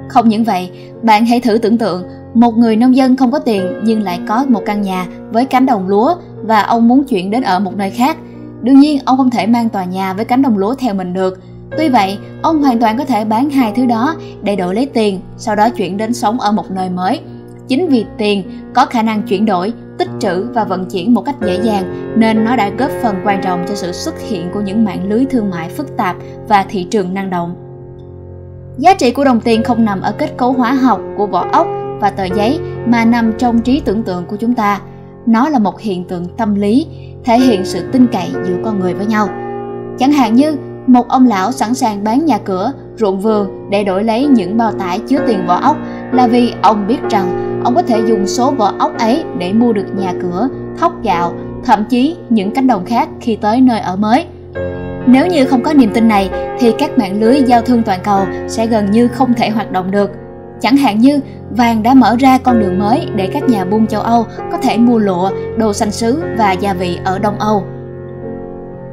Không 0.09 0.29
những 0.29 0.43
vậy, 0.43 0.71
bạn 1.01 1.25
hãy 1.25 1.39
thử 1.39 1.57
tưởng 1.57 1.77
tượng 1.77 2.03
một 2.33 2.57
người 2.57 2.75
nông 2.75 2.95
dân 2.95 3.15
không 3.15 3.31
có 3.31 3.39
tiền 3.39 3.81
nhưng 3.83 4.01
lại 4.01 4.19
có 4.27 4.45
một 4.49 4.61
căn 4.65 4.81
nhà 4.81 5.07
với 5.31 5.45
cánh 5.45 5.65
đồng 5.65 5.87
lúa 5.87 6.15
và 6.43 6.61
ông 6.61 6.87
muốn 6.87 7.03
chuyển 7.03 7.31
đến 7.31 7.41
ở 7.41 7.59
một 7.59 7.77
nơi 7.77 7.89
khác. 7.89 8.17
Đương 8.61 8.79
nhiên, 8.79 8.99
ông 9.05 9.17
không 9.17 9.29
thể 9.29 9.47
mang 9.47 9.69
tòa 9.69 9.83
nhà 9.83 10.13
với 10.13 10.25
cánh 10.25 10.41
đồng 10.41 10.57
lúa 10.57 10.73
theo 10.73 10.93
mình 10.93 11.13
được. 11.13 11.39
Tuy 11.77 11.89
vậy, 11.89 12.17
ông 12.41 12.63
hoàn 12.63 12.79
toàn 12.79 12.97
có 12.97 13.05
thể 13.05 13.25
bán 13.25 13.49
hai 13.49 13.71
thứ 13.75 13.85
đó 13.85 14.15
để 14.43 14.55
đổi 14.55 14.75
lấy 14.75 14.85
tiền, 14.85 15.19
sau 15.37 15.55
đó 15.55 15.69
chuyển 15.69 15.97
đến 15.97 16.13
sống 16.13 16.39
ở 16.39 16.51
một 16.51 16.71
nơi 16.71 16.89
mới. 16.89 17.19
Chính 17.67 17.87
vì 17.87 18.05
tiền 18.17 18.43
có 18.73 18.85
khả 18.85 19.01
năng 19.01 19.21
chuyển 19.21 19.45
đổi, 19.45 19.73
tích 19.97 20.09
trữ 20.19 20.47
và 20.53 20.63
vận 20.63 20.89
chuyển 20.89 21.13
một 21.13 21.21
cách 21.25 21.35
dễ 21.41 21.59
dàng 21.63 22.13
nên 22.15 22.45
nó 22.45 22.55
đã 22.55 22.69
góp 22.69 22.91
phần 23.01 23.15
quan 23.25 23.41
trọng 23.41 23.65
cho 23.67 23.75
sự 23.75 23.91
xuất 23.91 24.19
hiện 24.19 24.49
của 24.53 24.61
những 24.61 24.85
mạng 24.85 25.09
lưới 25.09 25.25
thương 25.25 25.49
mại 25.49 25.69
phức 25.69 25.97
tạp 25.97 26.15
và 26.47 26.65
thị 26.69 26.83
trường 26.83 27.13
năng 27.13 27.29
động. 27.29 27.55
Giá 28.77 28.93
trị 28.93 29.11
của 29.11 29.23
đồng 29.23 29.41
tiền 29.41 29.63
không 29.63 29.85
nằm 29.85 30.01
ở 30.01 30.11
kết 30.11 30.37
cấu 30.37 30.51
hóa 30.51 30.73
học 30.73 31.01
của 31.17 31.27
vỏ 31.27 31.47
ốc 31.51 31.67
và 32.03 32.09
tờ 32.09 32.23
giấy 32.23 32.59
mà 32.85 33.05
nằm 33.05 33.33
trong 33.37 33.61
trí 33.61 33.81
tưởng 33.85 34.03
tượng 34.03 34.25
của 34.25 34.35
chúng 34.35 34.53
ta. 34.53 34.81
Nó 35.25 35.49
là 35.49 35.59
một 35.59 35.79
hiện 35.79 36.03
tượng 36.03 36.25
tâm 36.37 36.55
lý, 36.55 36.87
thể 37.23 37.39
hiện 37.39 37.65
sự 37.65 37.83
tin 37.91 38.07
cậy 38.07 38.29
giữa 38.47 38.55
con 38.63 38.79
người 38.79 38.93
với 38.93 39.05
nhau. 39.05 39.27
Chẳng 39.99 40.11
hạn 40.11 40.35
như 40.35 40.55
một 40.87 41.07
ông 41.07 41.27
lão 41.27 41.51
sẵn 41.51 41.73
sàng 41.73 42.03
bán 42.03 42.25
nhà 42.25 42.37
cửa, 42.37 42.71
ruộng 42.97 43.19
vườn 43.19 43.69
để 43.69 43.83
đổi 43.83 44.03
lấy 44.03 44.25
những 44.25 44.57
bao 44.57 44.71
tải 44.71 44.99
chứa 44.99 45.17
tiền 45.27 45.45
vỏ 45.47 45.55
ốc 45.55 45.77
là 46.11 46.27
vì 46.27 46.53
ông 46.61 46.87
biết 46.87 46.99
rằng 47.09 47.61
ông 47.63 47.75
có 47.75 47.81
thể 47.81 48.01
dùng 48.07 48.27
số 48.27 48.51
vỏ 48.51 48.73
ốc 48.79 48.97
ấy 48.99 49.23
để 49.39 49.53
mua 49.53 49.73
được 49.73 49.85
nhà 49.97 50.13
cửa, 50.21 50.49
thóc 50.77 51.03
gạo, 51.03 51.33
thậm 51.65 51.85
chí 51.89 52.15
những 52.29 52.51
cánh 52.51 52.67
đồng 52.67 52.85
khác 52.85 53.09
khi 53.21 53.35
tới 53.35 53.61
nơi 53.61 53.79
ở 53.79 53.95
mới. 53.95 54.25
Nếu 55.07 55.27
như 55.27 55.45
không 55.45 55.63
có 55.63 55.73
niềm 55.73 55.91
tin 55.93 56.07
này 56.07 56.29
thì 56.59 56.73
các 56.79 56.97
mạng 56.97 57.19
lưới 57.19 57.41
giao 57.41 57.61
thương 57.61 57.83
toàn 57.83 57.99
cầu 58.03 58.25
sẽ 58.47 58.67
gần 58.67 58.91
như 58.91 59.07
không 59.07 59.33
thể 59.33 59.49
hoạt 59.49 59.71
động 59.71 59.91
được. 59.91 60.11
Chẳng 60.63 60.77
hạn 60.77 60.99
như 60.99 61.19
vàng 61.49 61.83
đã 61.83 61.93
mở 61.93 62.15
ra 62.19 62.37
con 62.37 62.59
đường 62.59 62.79
mới 62.79 63.07
để 63.15 63.29
các 63.33 63.43
nhà 63.49 63.65
buôn 63.65 63.87
châu 63.87 64.01
Âu 64.01 64.25
có 64.51 64.57
thể 64.57 64.77
mua 64.77 64.99
lụa, 64.99 65.29
đồ 65.57 65.73
xanh 65.73 65.91
sứ 65.91 66.23
và 66.37 66.51
gia 66.51 66.73
vị 66.73 66.99
ở 67.05 67.19
Đông 67.19 67.39
Âu. 67.39 67.63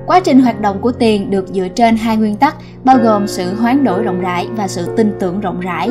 Quá 0.07 0.21
trình 0.21 0.41
hoạt 0.41 0.61
động 0.61 0.79
của 0.81 0.93
tiền 0.93 1.31
được 1.31 1.49
dựa 1.49 1.69
trên 1.69 1.97
hai 1.97 2.17
nguyên 2.17 2.37
tắc 2.37 2.57
bao 2.85 2.99
gồm 3.03 3.27
sự 3.27 3.55
hoán 3.55 3.85
đổi 3.85 4.03
rộng 4.03 4.21
rãi 4.21 4.49
và 4.57 4.69
sự 4.69 4.95
tin 4.97 5.13
tưởng 5.21 5.41
rộng 5.41 5.61
rãi. 5.61 5.91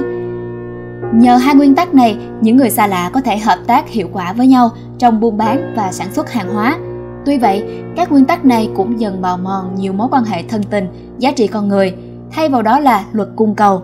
Nhờ 1.13 1.35
hai 1.35 1.55
nguyên 1.55 1.75
tắc 1.75 1.93
này, 1.93 2.17
những 2.41 2.57
người 2.57 2.69
xa 2.69 2.87
lạ 2.87 3.09
có 3.13 3.21
thể 3.21 3.37
hợp 3.37 3.57
tác 3.67 3.89
hiệu 3.89 4.07
quả 4.13 4.33
với 4.33 4.47
nhau 4.47 4.69
trong 4.97 5.19
buôn 5.19 5.37
bán 5.37 5.73
và 5.75 5.91
sản 5.91 6.07
xuất 6.13 6.31
hàng 6.31 6.53
hóa. 6.53 6.77
Tuy 7.25 7.37
vậy, 7.37 7.63
các 7.95 8.11
nguyên 8.11 8.25
tắc 8.25 8.45
này 8.45 8.69
cũng 8.75 8.99
dần 8.99 9.21
bào 9.21 9.37
mòn 9.37 9.75
nhiều 9.75 9.93
mối 9.93 10.07
quan 10.11 10.23
hệ 10.23 10.43
thân 10.43 10.63
tình, 10.63 10.87
giá 11.19 11.31
trị 11.31 11.47
con 11.47 11.67
người, 11.67 11.93
thay 12.31 12.49
vào 12.49 12.61
đó 12.61 12.79
là 12.79 13.05
luật 13.11 13.29
cung 13.35 13.55
cầu. 13.55 13.83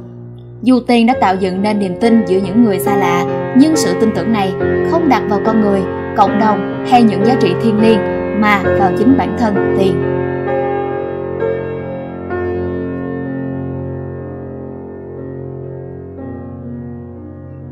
Dù 0.66 0.80
tiền 0.80 1.06
đã 1.06 1.14
tạo 1.22 1.36
dựng 1.36 1.62
nên 1.62 1.80
niềm 1.80 1.96
tin 2.02 2.26
giữa 2.26 2.40
những 2.40 2.64
người 2.64 2.80
xa 2.80 2.98
lạ, 2.98 3.26
nhưng 3.58 3.76
sự 3.76 3.94
tin 4.02 4.10
tưởng 4.16 4.34
này 4.34 4.54
không 4.92 5.10
đặt 5.10 5.24
vào 5.30 5.40
con 5.46 5.62
người, 5.62 5.82
cộng 6.18 6.40
đồng 6.40 6.86
hay 6.88 7.04
những 7.04 7.26
giá 7.26 7.36
trị 7.42 7.54
thiêng 7.64 7.80
liêng 7.82 8.00
mà 8.42 8.64
vào 8.80 8.92
chính 8.98 9.18
bản 9.18 9.36
thân 9.40 9.76
tiền. 9.80 10.02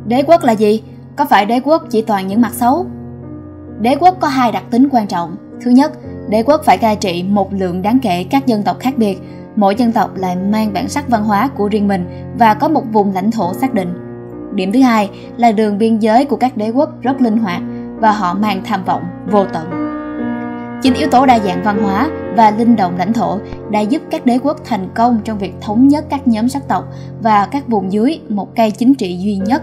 Đế 0.08 0.24
quốc 0.28 0.44
là 0.44 0.54
gì? 0.54 0.84
Có 1.16 1.26
phải 1.30 1.46
đế 1.46 1.60
quốc 1.64 1.84
chỉ 1.90 2.02
toàn 2.02 2.28
những 2.28 2.42
mặt 2.42 2.54
xấu? 2.54 2.86
Đế 3.80 3.96
quốc 4.00 4.18
có 4.20 4.28
hai 4.28 4.52
đặc 4.52 4.64
tính 4.72 4.88
quan 4.92 5.08
trọng. 5.08 5.36
Thứ 5.66 5.72
nhất, 5.72 5.92
đế 6.30 6.44
quốc 6.44 6.62
phải 6.66 6.78
cai 6.78 6.96
trị 6.96 7.24
một 7.30 7.54
lượng 7.54 7.82
đáng 7.82 8.00
kể 8.02 8.26
các 8.30 8.48
dân 8.48 8.64
tộc 8.64 8.80
khác 8.80 8.94
biệt. 8.98 9.18
Mỗi 9.56 9.76
dân 9.76 9.92
tộc 9.92 10.16
lại 10.16 10.36
mang 10.36 10.74
bản 10.74 10.90
sắc 10.90 11.10
văn 11.10 11.24
hóa 11.24 11.50
của 11.56 11.68
riêng 11.68 11.88
mình 11.88 12.06
và 12.38 12.54
có 12.54 12.68
một 12.68 12.84
vùng 12.92 13.14
lãnh 13.14 13.32
thổ 13.32 13.54
xác 13.54 13.74
định. 13.74 13.94
Điểm 14.56 14.72
thứ 14.72 14.82
hai 14.82 15.10
là 15.38 15.52
đường 15.52 15.78
biên 15.78 16.00
giới 16.00 16.26
của 16.26 16.36
các 16.36 16.58
đế 16.58 16.70
quốc 16.70 17.02
rất 17.02 17.22
linh 17.22 17.38
hoạt 17.38 17.62
và 17.98 18.12
họ 18.12 18.34
mang 18.34 18.62
tham 18.66 18.86
vọng 18.86 19.04
vô 19.32 19.46
tận. 19.46 19.70
Chính 20.84 20.94
yếu 20.94 21.08
tố 21.10 21.26
đa 21.26 21.40
dạng 21.40 21.64
văn 21.64 21.84
hóa 21.84 22.10
và 22.36 22.52
linh 22.52 22.76
động 22.76 22.94
lãnh 22.98 23.14
thổ 23.14 23.38
đã 23.70 23.80
giúp 23.80 24.02
các 24.10 24.26
đế 24.26 24.40
quốc 24.44 24.58
thành 24.66 24.90
công 24.96 25.20
trong 25.24 25.38
việc 25.38 25.54
thống 25.62 25.88
nhất 25.88 26.06
các 26.10 26.28
nhóm 26.28 26.50
sắc 26.50 26.68
tộc 26.68 26.84
và 27.22 27.48
các 27.52 27.68
vùng 27.68 27.92
dưới 27.92 28.20
một 28.30 28.56
cây 28.56 28.72
chính 28.72 28.96
trị 28.96 29.18
duy 29.18 29.36
nhất. 29.36 29.62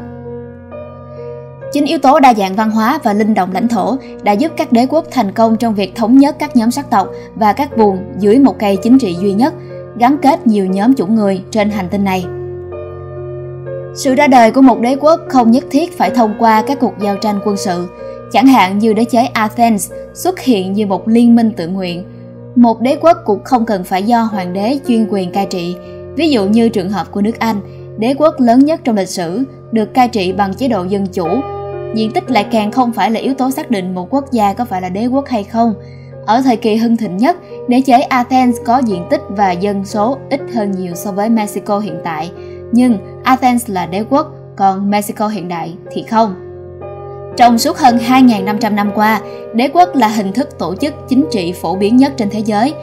Chính 1.72 1.84
yếu 1.84 1.98
tố 1.98 2.20
đa 2.20 2.34
dạng 2.34 2.56
văn 2.56 2.70
hóa 2.70 2.98
và 3.02 3.12
linh 3.12 3.34
động 3.34 3.50
lãnh 3.52 3.68
thổ 3.68 3.96
đã 4.22 4.32
giúp 4.32 4.52
các 4.56 4.72
đế 4.72 4.86
quốc 4.86 5.04
thành 5.10 5.32
công 5.32 5.56
trong 5.56 5.74
việc 5.74 5.96
thống 5.96 6.18
nhất 6.18 6.36
các 6.38 6.56
nhóm 6.56 6.70
sắc 6.70 6.90
tộc 6.90 7.08
và 7.34 7.52
các 7.52 7.76
vùng 7.76 7.98
dưới 8.18 8.38
một 8.38 8.58
cây 8.58 8.78
chính 8.82 8.98
trị 8.98 9.16
duy 9.20 9.32
nhất, 9.32 9.54
gắn 10.00 10.16
kết 10.22 10.46
nhiều 10.46 10.66
nhóm 10.66 10.94
chủng 10.94 11.14
người 11.14 11.42
trên 11.50 11.70
hành 11.70 11.88
tinh 11.90 12.04
này. 12.04 12.24
Sự 13.94 14.14
ra 14.14 14.26
đời 14.26 14.50
của 14.50 14.60
một 14.60 14.80
đế 14.80 14.96
quốc 15.00 15.20
không 15.28 15.50
nhất 15.50 15.64
thiết 15.70 15.98
phải 15.98 16.10
thông 16.10 16.34
qua 16.38 16.62
các 16.62 16.78
cuộc 16.80 16.94
giao 17.00 17.16
tranh 17.16 17.40
quân 17.44 17.56
sự, 17.56 17.88
chẳng 18.32 18.46
hạn 18.46 18.78
như 18.78 18.92
đế 18.92 19.04
chế 19.04 19.24
Athens 19.24 19.92
xuất 20.14 20.40
hiện 20.40 20.72
như 20.72 20.86
một 20.86 21.08
liên 21.08 21.36
minh 21.36 21.52
tự 21.56 21.68
nguyện. 21.68 22.04
Một 22.54 22.80
đế 22.80 22.96
quốc 23.00 23.16
cũng 23.24 23.44
không 23.44 23.66
cần 23.66 23.84
phải 23.84 24.02
do 24.02 24.22
hoàng 24.22 24.52
đế 24.52 24.78
chuyên 24.88 25.06
quyền 25.10 25.32
cai 25.32 25.46
trị, 25.46 25.76
ví 26.16 26.30
dụ 26.30 26.46
như 26.46 26.68
trường 26.68 26.90
hợp 26.90 27.06
của 27.10 27.20
nước 27.20 27.38
Anh, 27.38 27.60
đế 27.98 28.14
quốc 28.18 28.40
lớn 28.40 28.64
nhất 28.64 28.80
trong 28.84 28.96
lịch 28.96 29.08
sử, 29.08 29.44
được 29.72 29.94
cai 29.94 30.08
trị 30.08 30.32
bằng 30.32 30.54
chế 30.54 30.68
độ 30.68 30.84
dân 30.84 31.06
chủ. 31.06 31.28
Diện 31.94 32.10
tích 32.12 32.30
lại 32.30 32.46
càng 32.50 32.72
không 32.72 32.92
phải 32.92 33.10
là 33.10 33.20
yếu 33.20 33.34
tố 33.34 33.50
xác 33.50 33.70
định 33.70 33.94
một 33.94 34.14
quốc 34.14 34.32
gia 34.32 34.52
có 34.52 34.64
phải 34.64 34.82
là 34.82 34.88
đế 34.88 35.06
quốc 35.06 35.24
hay 35.28 35.44
không. 35.44 35.74
Ở 36.26 36.42
thời 36.44 36.56
kỳ 36.56 36.76
hưng 36.76 36.96
thịnh 36.96 37.16
nhất, 37.16 37.36
đế 37.68 37.80
chế 37.80 38.00
Athens 38.00 38.56
có 38.64 38.78
diện 38.78 39.06
tích 39.10 39.20
và 39.28 39.50
dân 39.52 39.84
số 39.84 40.18
ít 40.30 40.40
hơn 40.54 40.70
nhiều 40.70 40.94
so 40.94 41.12
với 41.12 41.28
Mexico 41.28 41.78
hiện 41.78 42.00
tại, 42.04 42.30
nhưng 42.72 42.98
Athens 43.24 43.70
là 43.70 43.86
đế 43.86 44.04
quốc, 44.10 44.32
còn 44.56 44.90
Mexico 44.90 45.28
hiện 45.28 45.48
đại 45.48 45.74
thì 45.92 46.04
không. 46.10 46.34
Trong 47.36 47.58
suốt 47.58 47.76
hơn 47.76 47.98
2.500 47.98 48.74
năm 48.74 48.90
qua, 48.94 49.20
đế 49.54 49.68
quốc 49.68 49.96
là 49.96 50.08
hình 50.08 50.32
thức 50.32 50.58
tổ 50.58 50.74
chức 50.74 50.94
chính 51.08 51.26
trị 51.30 51.52
phổ 51.52 51.76
biến 51.76 51.96
nhất 51.96 52.12
trên 52.16 52.30
thế 52.30 52.40
giới. 52.40 52.74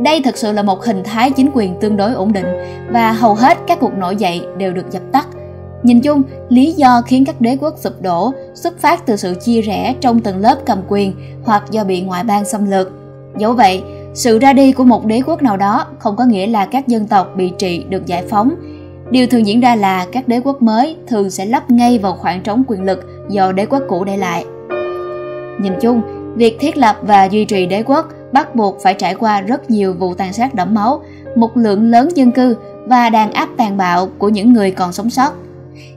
Đây 0.00 0.22
thực 0.24 0.36
sự 0.36 0.52
là 0.52 0.62
một 0.62 0.84
hình 0.84 1.02
thái 1.04 1.30
chính 1.30 1.50
quyền 1.54 1.80
tương 1.80 1.96
đối 1.96 2.12
ổn 2.12 2.32
định 2.32 2.46
và 2.92 3.12
hầu 3.12 3.34
hết 3.34 3.58
các 3.66 3.80
cuộc 3.80 3.94
nổi 3.94 4.16
dậy 4.16 4.42
đều 4.56 4.72
được 4.72 4.90
dập 4.90 5.02
tắt. 5.12 5.26
Nhìn 5.82 6.00
chung, 6.00 6.22
lý 6.48 6.72
do 6.72 7.02
khiến 7.06 7.24
các 7.24 7.40
đế 7.40 7.56
quốc 7.60 7.74
sụp 7.78 8.02
đổ 8.02 8.32
xuất 8.54 8.78
phát 8.78 9.06
từ 9.06 9.16
sự 9.16 9.34
chia 9.44 9.60
rẽ 9.60 9.94
trong 10.00 10.20
tầng 10.20 10.38
lớp 10.38 10.56
cầm 10.66 10.78
quyền 10.88 11.14
hoặc 11.44 11.62
do 11.70 11.84
bị 11.84 12.00
ngoại 12.00 12.24
bang 12.24 12.44
xâm 12.44 12.70
lược. 12.70 12.92
Dẫu 13.38 13.52
vậy, 13.52 13.82
sự 14.14 14.38
ra 14.38 14.52
đi 14.52 14.72
của 14.72 14.84
một 14.84 15.06
đế 15.06 15.20
quốc 15.26 15.42
nào 15.42 15.56
đó 15.56 15.86
không 15.98 16.16
có 16.16 16.24
nghĩa 16.24 16.46
là 16.46 16.66
các 16.66 16.88
dân 16.88 17.06
tộc 17.06 17.28
bị 17.36 17.52
trị 17.58 17.84
được 17.88 18.06
giải 18.06 18.24
phóng 18.28 18.54
Điều 19.12 19.26
thường 19.26 19.46
diễn 19.46 19.60
ra 19.60 19.74
là 19.74 20.06
các 20.12 20.28
đế 20.28 20.40
quốc 20.44 20.62
mới 20.62 20.96
thường 21.08 21.30
sẽ 21.30 21.46
lấp 21.46 21.70
ngay 21.70 21.98
vào 21.98 22.12
khoảng 22.12 22.40
trống 22.40 22.62
quyền 22.66 22.82
lực 22.82 23.04
do 23.28 23.52
đế 23.52 23.66
quốc 23.66 23.82
cũ 23.88 24.04
để 24.04 24.16
lại. 24.16 24.44
Nhìn 25.60 25.72
chung, 25.80 26.02
việc 26.36 26.56
thiết 26.60 26.76
lập 26.76 26.96
và 27.02 27.24
duy 27.24 27.44
trì 27.44 27.66
đế 27.66 27.82
quốc 27.82 28.08
bắt 28.32 28.54
buộc 28.54 28.80
phải 28.82 28.94
trải 28.94 29.14
qua 29.14 29.40
rất 29.40 29.70
nhiều 29.70 29.94
vụ 29.94 30.14
tàn 30.14 30.32
sát 30.32 30.54
đẫm 30.54 30.74
máu, 30.74 31.02
một 31.36 31.56
lượng 31.56 31.90
lớn 31.90 32.08
dân 32.14 32.32
cư 32.32 32.56
và 32.86 33.10
đàn 33.10 33.32
áp 33.32 33.48
tàn 33.56 33.76
bạo 33.76 34.08
của 34.18 34.28
những 34.28 34.52
người 34.52 34.70
còn 34.70 34.92
sống 34.92 35.10
sót. 35.10 35.32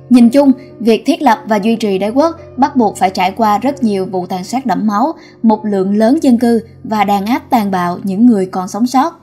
Nhìn 0.09 0.29
chung, 0.29 0.51
việc 0.79 1.03
thiết 1.05 1.21
lập 1.21 1.39
và 1.47 1.55
duy 1.55 1.75
trì 1.75 1.97
đế 1.97 2.09
quốc 2.09 2.35
bắt 2.57 2.75
buộc 2.75 2.97
phải 2.97 3.09
trải 3.09 3.31
qua 3.31 3.57
rất 3.57 3.83
nhiều 3.83 4.05
vụ 4.05 4.25
tàn 4.25 4.43
sát 4.43 4.65
đẫm 4.65 4.87
máu, 4.87 5.13
một 5.43 5.65
lượng 5.65 5.97
lớn 5.97 6.17
dân 6.21 6.37
cư 6.37 6.61
và 6.83 7.03
đàn 7.03 7.25
áp 7.25 7.41
tàn 7.49 7.71
bạo 7.71 7.97
những 8.03 8.25
người 8.25 8.45
còn 8.45 8.67
sống 8.67 8.87
sót. 8.87 9.19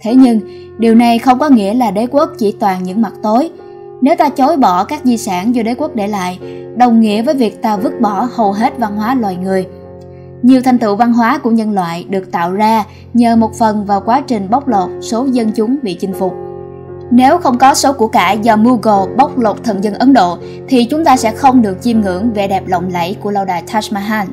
Thế 0.00 0.14
nhưng, 0.14 0.40
điều 0.78 0.94
này 0.94 1.18
không 1.18 1.38
có 1.38 1.48
nghĩa 1.48 1.74
là 1.74 1.90
đế 1.90 2.06
quốc 2.06 2.30
chỉ 2.38 2.52
toàn 2.52 2.82
những 2.82 3.02
mặt 3.02 3.12
tối. 3.22 3.50
Nếu 4.00 4.16
ta 4.18 4.28
chối 4.28 4.56
bỏ 4.56 4.84
các 4.84 5.00
di 5.04 5.16
sản 5.16 5.54
do 5.54 5.62
đế 5.62 5.74
quốc 5.74 5.94
để 5.94 6.08
lại, 6.08 6.38
đồng 6.76 7.00
nghĩa 7.00 7.22
với 7.22 7.34
việc 7.34 7.62
ta 7.62 7.76
vứt 7.76 8.00
bỏ 8.00 8.28
hầu 8.32 8.52
hết 8.52 8.78
văn 8.78 8.96
hóa 8.96 9.14
loài 9.14 9.36
người. 9.36 9.66
Nhiều 10.42 10.60
thành 10.62 10.78
tựu 10.78 10.96
văn 10.96 11.12
hóa 11.12 11.38
của 11.38 11.50
nhân 11.50 11.72
loại 11.72 12.04
được 12.08 12.32
tạo 12.32 12.52
ra 12.52 12.84
nhờ 13.14 13.36
một 13.36 13.54
phần 13.58 13.84
vào 13.84 14.00
quá 14.00 14.22
trình 14.26 14.50
bóc 14.50 14.68
lột 14.68 14.90
số 15.00 15.26
dân 15.32 15.50
chúng 15.54 15.76
bị 15.82 15.94
chinh 15.94 16.12
phục. 16.12 16.34
Nếu 17.10 17.38
không 17.38 17.58
có 17.58 17.74
số 17.74 17.92
của 17.92 18.08
cải 18.08 18.38
do 18.38 18.56
Mughal 18.56 19.14
bóc 19.16 19.38
lột 19.38 19.64
thần 19.64 19.84
dân 19.84 19.94
Ấn 19.94 20.12
Độ 20.12 20.38
thì 20.68 20.84
chúng 20.84 21.04
ta 21.04 21.16
sẽ 21.16 21.30
không 21.30 21.62
được 21.62 21.82
chiêm 21.82 22.00
ngưỡng 22.00 22.32
vẻ 22.32 22.48
đẹp 22.48 22.66
lộng 22.66 22.90
lẫy 22.92 23.16
của 23.20 23.30
lâu 23.30 23.44
đài 23.44 23.62
Taj 23.62 23.94
Mahal. 23.94 24.26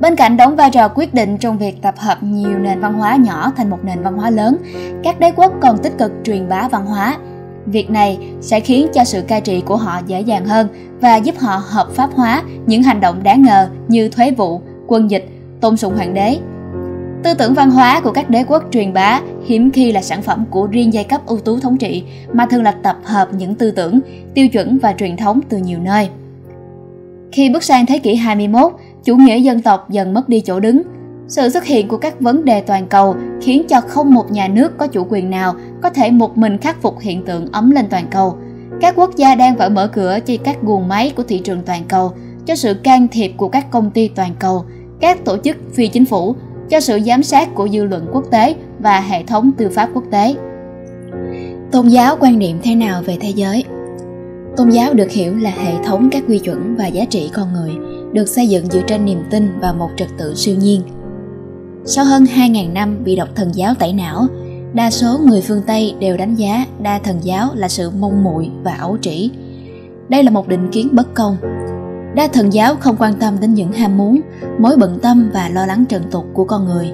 Bên 0.00 0.16
cạnh 0.16 0.36
đóng 0.36 0.56
vai 0.56 0.70
trò 0.70 0.88
quyết 0.88 1.14
định 1.14 1.38
trong 1.38 1.58
việc 1.58 1.82
tập 1.82 1.94
hợp 1.98 2.18
nhiều 2.22 2.58
nền 2.58 2.80
văn 2.80 2.94
hóa 2.94 3.16
nhỏ 3.16 3.52
thành 3.56 3.70
một 3.70 3.78
nền 3.82 4.02
văn 4.02 4.18
hóa 4.18 4.30
lớn, 4.30 4.56
các 5.04 5.20
đế 5.20 5.30
quốc 5.36 5.52
còn 5.60 5.78
tích 5.78 5.98
cực 5.98 6.12
truyền 6.24 6.48
bá 6.48 6.68
văn 6.68 6.86
hóa. 6.86 7.16
Việc 7.66 7.90
này 7.90 8.18
sẽ 8.40 8.60
khiến 8.60 8.86
cho 8.94 9.04
sự 9.04 9.22
cai 9.28 9.40
trị 9.40 9.62
của 9.66 9.76
họ 9.76 10.00
dễ 10.06 10.20
dàng 10.20 10.44
hơn 10.44 10.68
và 11.00 11.16
giúp 11.16 11.34
họ 11.38 11.62
hợp 11.64 11.88
pháp 11.94 12.10
hóa 12.14 12.42
những 12.66 12.82
hành 12.82 13.00
động 13.00 13.22
đáng 13.22 13.42
ngờ 13.42 13.68
như 13.88 14.08
thuế 14.08 14.30
vụ, 14.30 14.60
quân 14.86 15.10
dịch, 15.10 15.28
tôn 15.60 15.76
sùng 15.76 15.96
hoàng 15.96 16.14
đế. 16.14 16.38
Tư 17.22 17.34
tưởng 17.34 17.54
văn 17.54 17.70
hóa 17.70 18.00
của 18.00 18.12
các 18.12 18.30
đế 18.30 18.44
quốc 18.44 18.64
truyền 18.70 18.92
bá 18.92 19.20
hiếm 19.46 19.70
khi 19.70 19.92
là 19.92 20.02
sản 20.02 20.22
phẩm 20.22 20.44
của 20.50 20.66
riêng 20.66 20.92
giai 20.92 21.04
cấp 21.04 21.20
ưu 21.26 21.38
tú 21.38 21.58
thống 21.58 21.76
trị 21.76 22.02
mà 22.32 22.46
thường 22.50 22.62
là 22.62 22.72
tập 22.72 22.96
hợp 23.04 23.28
những 23.34 23.54
tư 23.54 23.70
tưởng, 23.70 24.00
tiêu 24.34 24.48
chuẩn 24.48 24.78
và 24.78 24.92
truyền 24.92 25.16
thống 25.16 25.40
từ 25.48 25.58
nhiều 25.58 25.78
nơi. 25.82 26.08
Khi 27.32 27.50
bước 27.50 27.62
sang 27.62 27.86
thế 27.86 27.98
kỷ 27.98 28.14
21, 28.14 28.72
chủ 29.04 29.16
nghĩa 29.16 29.38
dân 29.38 29.62
tộc 29.62 29.90
dần 29.90 30.14
mất 30.14 30.28
đi 30.28 30.40
chỗ 30.40 30.60
đứng. 30.60 30.82
Sự 31.28 31.48
xuất 31.48 31.64
hiện 31.64 31.88
của 31.88 31.96
các 31.96 32.20
vấn 32.20 32.44
đề 32.44 32.60
toàn 32.60 32.86
cầu 32.86 33.14
khiến 33.40 33.62
cho 33.68 33.80
không 33.80 34.14
một 34.14 34.30
nhà 34.30 34.48
nước 34.48 34.78
có 34.78 34.86
chủ 34.86 35.06
quyền 35.10 35.30
nào 35.30 35.54
có 35.82 35.90
thể 35.90 36.10
một 36.10 36.38
mình 36.38 36.58
khắc 36.58 36.82
phục 36.82 37.00
hiện 37.00 37.24
tượng 37.24 37.46
ấm 37.52 37.70
lên 37.70 37.84
toàn 37.90 38.06
cầu. 38.10 38.36
Các 38.80 38.94
quốc 38.96 39.16
gia 39.16 39.34
đang 39.34 39.56
phải 39.56 39.70
mở 39.70 39.86
cửa 39.86 40.18
cho 40.26 40.34
các 40.44 40.62
guồng 40.62 40.88
máy 40.88 41.12
của 41.16 41.22
thị 41.22 41.38
trường 41.38 41.62
toàn 41.66 41.82
cầu, 41.88 42.12
cho 42.46 42.54
sự 42.54 42.74
can 42.74 43.08
thiệp 43.08 43.32
của 43.36 43.48
các 43.48 43.70
công 43.70 43.90
ty 43.90 44.08
toàn 44.08 44.30
cầu, 44.38 44.64
các 45.00 45.24
tổ 45.24 45.36
chức 45.44 45.56
phi 45.74 45.88
chính 45.88 46.04
phủ, 46.04 46.34
cho 46.70 46.80
sự 46.80 47.00
giám 47.06 47.22
sát 47.22 47.54
của 47.54 47.68
dư 47.68 47.84
luận 47.84 48.06
quốc 48.12 48.24
tế 48.30 48.54
và 48.78 49.00
hệ 49.00 49.22
thống 49.22 49.50
tư 49.56 49.68
pháp 49.68 49.88
quốc 49.94 50.04
tế. 50.10 50.34
Tôn 51.72 51.88
giáo 51.88 52.16
quan 52.20 52.38
niệm 52.38 52.58
thế 52.62 52.74
nào 52.74 53.02
về 53.02 53.16
thế 53.20 53.30
giới? 53.30 53.64
Tôn 54.56 54.70
giáo 54.70 54.94
được 54.94 55.10
hiểu 55.10 55.36
là 55.36 55.50
hệ 55.50 55.72
thống 55.84 56.08
các 56.12 56.22
quy 56.28 56.38
chuẩn 56.38 56.76
và 56.76 56.86
giá 56.86 57.04
trị 57.04 57.30
con 57.32 57.52
người 57.52 57.72
được 58.12 58.28
xây 58.28 58.48
dựng 58.48 58.66
dựa 58.66 58.82
trên 58.86 59.04
niềm 59.04 59.22
tin 59.30 59.58
và 59.60 59.72
một 59.72 59.90
trật 59.96 60.08
tự 60.18 60.34
siêu 60.34 60.56
nhiên. 60.56 60.82
Sau 61.84 62.04
hơn 62.04 62.24
2.000 62.24 62.72
năm 62.72 63.04
bị 63.04 63.16
độc 63.16 63.28
thần 63.34 63.54
giáo 63.54 63.74
tẩy 63.74 63.92
não, 63.92 64.26
đa 64.72 64.90
số 64.90 65.18
người 65.18 65.40
phương 65.40 65.62
Tây 65.66 65.94
đều 66.00 66.16
đánh 66.16 66.34
giá 66.34 66.66
đa 66.82 66.98
thần 66.98 67.16
giáo 67.22 67.48
là 67.54 67.68
sự 67.68 67.90
mông 67.90 68.24
muội 68.24 68.50
và 68.62 68.74
ấu 68.80 68.98
trĩ. 68.98 69.30
Đây 70.08 70.22
là 70.22 70.30
một 70.30 70.48
định 70.48 70.68
kiến 70.72 70.88
bất 70.92 71.14
công. 71.14 71.36
Đa 72.18 72.28
thần 72.28 72.52
giáo 72.52 72.76
không 72.76 72.96
quan 72.98 73.14
tâm 73.20 73.40
đến 73.40 73.54
những 73.54 73.72
ham 73.72 73.98
muốn, 73.98 74.20
mối 74.58 74.76
bận 74.76 74.98
tâm 75.02 75.30
và 75.32 75.48
lo 75.48 75.66
lắng 75.66 75.84
trần 75.88 76.02
tục 76.10 76.24
của 76.34 76.44
con 76.44 76.64
người. 76.64 76.90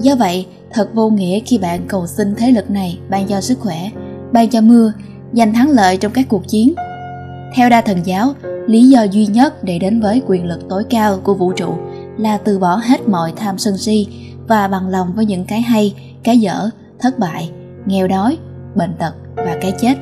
Do 0.00 0.16
vậy, 0.16 0.46
thật 0.70 0.94
vô 0.94 1.10
nghĩa 1.10 1.40
khi 1.40 1.58
bạn 1.58 1.80
cầu 1.88 2.06
xin 2.06 2.34
thế 2.34 2.50
lực 2.50 2.70
này 2.70 2.98
ban 3.10 3.26
cho 3.26 3.40
sức 3.40 3.58
khỏe, 3.60 3.90
ban 4.32 4.48
cho 4.48 4.60
mưa, 4.60 4.92
giành 5.32 5.52
thắng 5.54 5.70
lợi 5.70 5.96
trong 5.96 6.12
các 6.12 6.26
cuộc 6.28 6.48
chiến. 6.48 6.74
Theo 7.56 7.70
đa 7.70 7.80
thần 7.80 7.98
giáo, 8.04 8.34
lý 8.66 8.88
do 8.88 9.02
duy 9.02 9.26
nhất 9.26 9.64
để 9.64 9.78
đến 9.78 10.00
với 10.00 10.22
quyền 10.26 10.46
lực 10.46 10.68
tối 10.68 10.84
cao 10.90 11.20
của 11.22 11.34
vũ 11.34 11.52
trụ 11.52 11.74
là 12.18 12.38
từ 12.38 12.58
bỏ 12.58 12.76
hết 12.76 13.08
mọi 13.08 13.32
tham 13.36 13.58
sân 13.58 13.78
si 13.78 14.06
và 14.48 14.68
bằng 14.68 14.88
lòng 14.88 15.12
với 15.16 15.26
những 15.26 15.44
cái 15.44 15.60
hay 15.60 15.94
cái 16.22 16.38
dở 16.38 16.70
thất 16.98 17.18
bại 17.18 17.50
nghèo 17.86 18.08
đói 18.08 18.38
bệnh 18.74 18.94
tật 18.98 19.14
và 19.36 19.56
cái 19.60 19.72
chết 19.80 19.94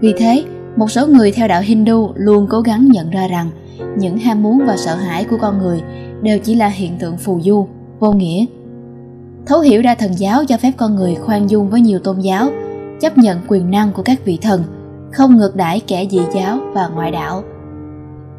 vì 0.00 0.14
thế 0.18 0.44
một 0.76 0.90
số 0.90 1.06
người 1.06 1.32
theo 1.32 1.48
đạo 1.48 1.60
hindu 1.60 2.12
luôn 2.14 2.46
cố 2.50 2.60
gắng 2.60 2.88
nhận 2.88 3.10
ra 3.10 3.28
rằng 3.28 3.50
những 3.98 4.18
ham 4.18 4.42
muốn 4.42 4.66
và 4.66 4.76
sợ 4.76 4.94
hãi 4.94 5.24
của 5.24 5.36
con 5.40 5.58
người 5.58 5.82
đều 6.22 6.38
chỉ 6.38 6.54
là 6.54 6.68
hiện 6.68 6.98
tượng 6.98 7.16
phù 7.16 7.40
du 7.40 7.66
vô 7.98 8.12
nghĩa 8.12 8.46
thấu 9.46 9.60
hiểu 9.60 9.82
đa 9.82 9.94
thần 9.94 10.18
giáo 10.18 10.44
cho 10.44 10.56
phép 10.56 10.72
con 10.76 10.94
người 10.94 11.14
khoan 11.14 11.50
dung 11.50 11.70
với 11.70 11.80
nhiều 11.80 11.98
tôn 11.98 12.20
giáo 12.20 12.50
chấp 13.00 13.18
nhận 13.18 13.38
quyền 13.48 13.70
năng 13.70 13.92
của 13.92 14.02
các 14.02 14.24
vị 14.24 14.38
thần 14.42 14.62
không 15.12 15.36
ngược 15.36 15.56
đãi 15.56 15.80
kẻ 15.80 16.06
dị 16.10 16.20
giáo 16.34 16.58
và 16.74 16.88
ngoại 16.88 17.10
đạo 17.10 17.42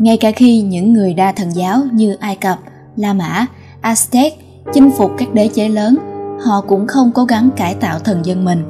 ngay 0.01 0.17
cả 0.17 0.31
khi 0.31 0.61
những 0.61 0.93
người 0.93 1.13
đa 1.13 1.31
thần 1.31 1.55
giáo 1.55 1.79
như 1.91 2.13
Ai 2.19 2.35
Cập, 2.35 2.59
La 2.95 3.13
Mã, 3.13 3.45
Aztec 3.81 4.31
chinh 4.73 4.91
phục 4.97 5.11
các 5.17 5.33
đế 5.33 5.47
chế 5.47 5.69
lớn, 5.69 5.97
họ 6.45 6.61
cũng 6.61 6.87
không 6.87 7.11
cố 7.15 7.23
gắng 7.23 7.49
cải 7.55 7.75
tạo 7.75 7.99
thần 7.99 8.25
dân 8.25 8.45
mình, 8.45 8.63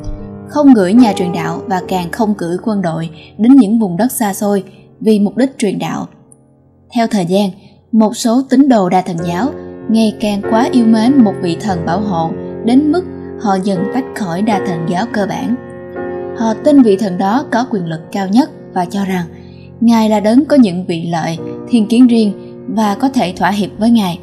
không 0.49 0.73
gửi 0.73 0.93
nhà 0.93 1.13
truyền 1.13 1.31
đạo 1.31 1.61
và 1.67 1.81
càng 1.87 2.11
không 2.11 2.33
cử 2.33 2.57
quân 2.63 2.81
đội 2.81 3.09
đến 3.37 3.55
những 3.55 3.79
vùng 3.79 3.97
đất 3.97 4.11
xa 4.11 4.33
xôi 4.33 4.63
vì 4.99 5.19
mục 5.19 5.37
đích 5.37 5.57
truyền 5.57 5.79
đạo. 5.79 6.07
Theo 6.95 7.07
thời 7.07 7.25
gian, 7.25 7.49
một 7.91 8.17
số 8.17 8.41
tín 8.49 8.69
đồ 8.69 8.89
đa 8.89 9.01
thần 9.01 9.17
giáo 9.27 9.51
ngày 9.89 10.15
càng 10.19 10.41
quá 10.51 10.69
yêu 10.71 10.85
mến 10.85 11.23
một 11.23 11.33
vị 11.41 11.57
thần 11.61 11.85
bảo 11.85 12.01
hộ 12.01 12.31
đến 12.65 12.91
mức 12.91 13.03
họ 13.41 13.57
dần 13.63 13.85
tách 13.93 14.05
khỏi 14.15 14.41
đa 14.41 14.61
thần 14.67 14.85
giáo 14.89 15.05
cơ 15.13 15.25
bản. 15.25 15.55
Họ 16.37 16.53
tin 16.53 16.81
vị 16.81 16.97
thần 16.97 17.17
đó 17.17 17.45
có 17.51 17.65
quyền 17.69 17.85
lực 17.85 18.01
cao 18.11 18.27
nhất 18.27 18.49
và 18.73 18.85
cho 18.85 19.05
rằng 19.05 19.25
Ngài 19.81 20.09
là 20.09 20.19
đấng 20.19 20.45
có 20.45 20.55
những 20.55 20.85
vị 20.85 21.09
lợi, 21.11 21.37
thiên 21.69 21.87
kiến 21.87 22.07
riêng 22.07 22.33
và 22.75 22.95
có 22.95 23.09
thể 23.09 23.33
thỏa 23.37 23.51
hiệp 23.51 23.69
với 23.77 23.91
Ngài. 23.91 24.19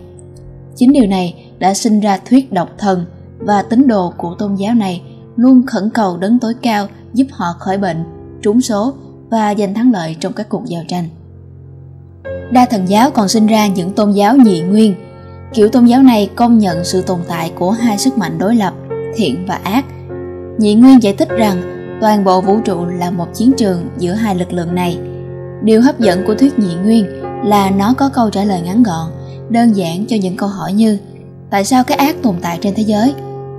Chính 0.77 0.93
điều 0.93 1.07
này 1.07 1.45
đã 1.59 1.75
sinh 1.75 2.01
ra 2.01 2.19
thuyết 2.29 2.53
độc 2.53 2.69
thần 2.79 3.05
và 3.39 3.63
tín 3.63 3.87
đồ 3.87 4.13
của 4.17 4.35
tôn 4.39 4.55
giáo 4.55 4.75
này 4.75 5.03
luôn 5.37 5.67
khẩn 5.67 5.91
cầu 5.95 6.17
đấng 6.17 6.39
tối 6.39 6.55
cao 6.63 6.87
giúp 7.15 7.27
họ 7.31 7.47
khỏi 7.59 7.79
bệnh, 7.79 8.05
trúng 8.43 8.61
số 8.61 8.93
và 9.31 9.55
giành 9.55 9.75
thắng 9.75 9.93
lợi 9.93 10.17
trong 10.21 10.33
các 10.33 10.49
cuộc 10.49 10.63
giao 10.67 10.83
tranh. 10.89 11.05
Đa 12.51 12.67
thần 12.71 12.89
giáo 12.89 13.11
còn 13.11 13.29
sinh 13.29 13.47
ra 13.47 13.67
những 13.67 13.93
tôn 13.93 14.13
giáo 14.13 14.37
nhị 14.37 14.61
nguyên. 14.61 14.95
Kiểu 15.55 15.69
tôn 15.69 15.87
giáo 15.87 16.03
này 16.03 16.31
công 16.37 16.59
nhận 16.59 16.85
sự 16.85 17.03
tồn 17.03 17.19
tại 17.29 17.53
của 17.59 17.71
hai 17.71 17.99
sức 17.99 18.19
mạnh 18.19 18.39
đối 18.39 18.55
lập, 18.55 18.75
thiện 19.17 19.47
và 19.47 19.61
ác. 19.63 19.85
Nhị 20.59 20.75
Nguyên 20.75 21.03
giải 21.03 21.15
thích 21.15 21.29
rằng 21.29 21.63
toàn 22.01 22.25
bộ 22.25 22.41
vũ 22.41 22.61
trụ 22.65 22.85
là 22.85 23.11
một 23.11 23.35
chiến 23.35 23.53
trường 23.57 23.89
giữa 23.99 24.13
hai 24.13 24.35
lực 24.35 24.53
lượng 24.53 24.75
này. 24.75 24.99
Điều 25.63 25.83
hấp 25.83 26.01
dẫn 26.01 26.27
của 26.27 26.35
thuyết 26.35 26.59
nhị 26.59 26.75
nguyên 26.75 27.07
là 27.45 27.71
nó 27.71 27.95
có 27.97 28.09
câu 28.09 28.31
trả 28.31 28.45
lời 28.45 28.61
ngắn 28.61 28.83
gọn, 28.83 29.11
đơn 29.49 29.73
giản 29.73 30.07
cho 30.07 30.17
những 30.21 30.37
câu 30.37 30.49
hỏi 30.49 30.73
như 30.73 30.99
Tại 31.51 31.65
sao 31.65 31.85
cái 31.85 31.99
ác 31.99 32.17
tồn 32.23 32.35
tại 32.43 32.59
trên 32.61 32.75
thế 32.75 32.83
giới? 32.83 33.15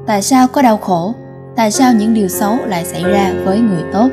Tại 0.07 0.21
sao 0.21 0.47
có 0.47 0.61
đau 0.61 0.77
khổ? 0.77 1.13
Tại 1.55 1.71
sao 1.71 1.93
những 1.93 2.13
điều 2.13 2.27
xấu 2.27 2.57
lại 2.65 2.85
xảy 2.85 3.03
ra 3.03 3.33
với 3.45 3.59
người 3.59 3.83
tốt? 3.93 4.09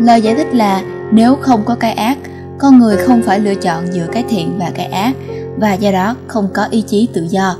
Lời 0.00 0.22
giải 0.22 0.34
thích 0.34 0.54
là 0.54 0.82
nếu 1.10 1.36
không 1.36 1.62
có 1.64 1.74
cái 1.74 1.92
ác, 1.92 2.18
con 2.58 2.78
người 2.78 2.96
không 2.96 3.22
phải 3.22 3.40
lựa 3.40 3.54
chọn 3.54 3.84
giữa 3.92 4.06
cái 4.12 4.24
thiện 4.28 4.58
và 4.58 4.70
cái 4.74 4.86
ác 4.86 5.12
và 5.56 5.72
do 5.72 5.92
đó 5.92 6.16
không 6.26 6.48
có 6.54 6.66
ý 6.70 6.80
chí 6.80 7.08
tự 7.12 7.26
do. 7.30 7.56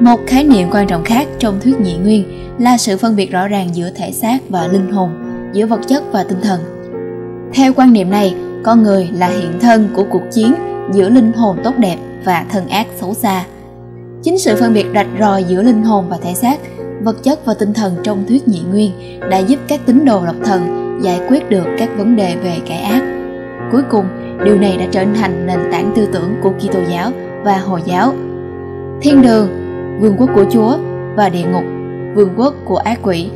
Một 0.00 0.20
khái 0.26 0.44
niệm 0.44 0.68
quan 0.72 0.86
trọng 0.86 1.04
khác 1.04 1.28
trong 1.38 1.60
thuyết 1.60 1.80
nhị 1.80 1.96
nguyên 1.96 2.24
là 2.58 2.78
sự 2.78 2.96
phân 2.96 3.16
biệt 3.16 3.30
rõ 3.30 3.48
ràng 3.48 3.68
giữa 3.74 3.90
thể 3.94 4.12
xác 4.12 4.38
và 4.48 4.66
linh 4.66 4.92
hồn, 4.92 5.10
giữa 5.52 5.66
vật 5.66 5.80
chất 5.88 6.02
và 6.12 6.22
tinh 6.22 6.40
thần. 6.42 6.60
Theo 7.54 7.72
quan 7.76 7.92
niệm 7.92 8.10
này, 8.10 8.34
con 8.64 8.82
người 8.82 9.08
là 9.12 9.28
hiện 9.28 9.58
thân 9.60 9.88
của 9.94 10.04
cuộc 10.10 10.22
chiến 10.32 10.54
giữa 10.92 11.08
linh 11.08 11.32
hồn 11.32 11.56
tốt 11.64 11.74
đẹp 11.78 11.96
và 12.24 12.44
thân 12.50 12.68
ác 12.68 12.86
xấu 13.00 13.14
xa. 13.14 13.44
Chính 14.22 14.38
sự 14.38 14.56
phân 14.60 14.74
biệt 14.74 14.86
rạch 14.94 15.08
ròi 15.20 15.44
giữa 15.44 15.62
linh 15.62 15.82
hồn 15.82 16.04
và 16.08 16.18
thể 16.22 16.34
xác, 16.34 16.58
vật 17.02 17.22
chất 17.22 17.44
và 17.44 17.54
tinh 17.54 17.72
thần 17.72 17.96
trong 18.02 18.24
thuyết 18.28 18.48
nhị 18.48 18.60
nguyên 18.60 18.92
đã 19.30 19.38
giúp 19.38 19.60
các 19.68 19.80
tín 19.86 20.04
đồ 20.04 20.26
độc 20.26 20.36
thần 20.44 20.98
giải 21.02 21.20
quyết 21.28 21.50
được 21.50 21.64
các 21.78 21.88
vấn 21.96 22.16
đề 22.16 22.36
về 22.36 22.58
cái 22.68 22.78
ác. 22.78 23.15
Cuối 23.72 23.82
cùng, 23.90 24.04
điều 24.44 24.58
này 24.58 24.76
đã 24.76 24.86
trở 24.90 25.04
thành 25.14 25.46
nền 25.46 25.58
tảng 25.72 25.92
tư 25.96 26.08
tưởng 26.12 26.34
của 26.42 26.50
Kitô 26.50 26.78
giáo 26.90 27.10
và 27.42 27.58
Hồi 27.58 27.82
giáo. 27.84 28.14
Thiên 29.02 29.22
đường, 29.22 29.48
vương 30.00 30.16
quốc 30.18 30.30
của 30.34 30.44
Chúa 30.50 30.76
và 31.16 31.28
địa 31.28 31.44
ngục, 31.44 31.64
vương 32.14 32.34
quốc 32.36 32.54
của 32.64 32.76
ác 32.76 32.98
quỷ 33.02 33.28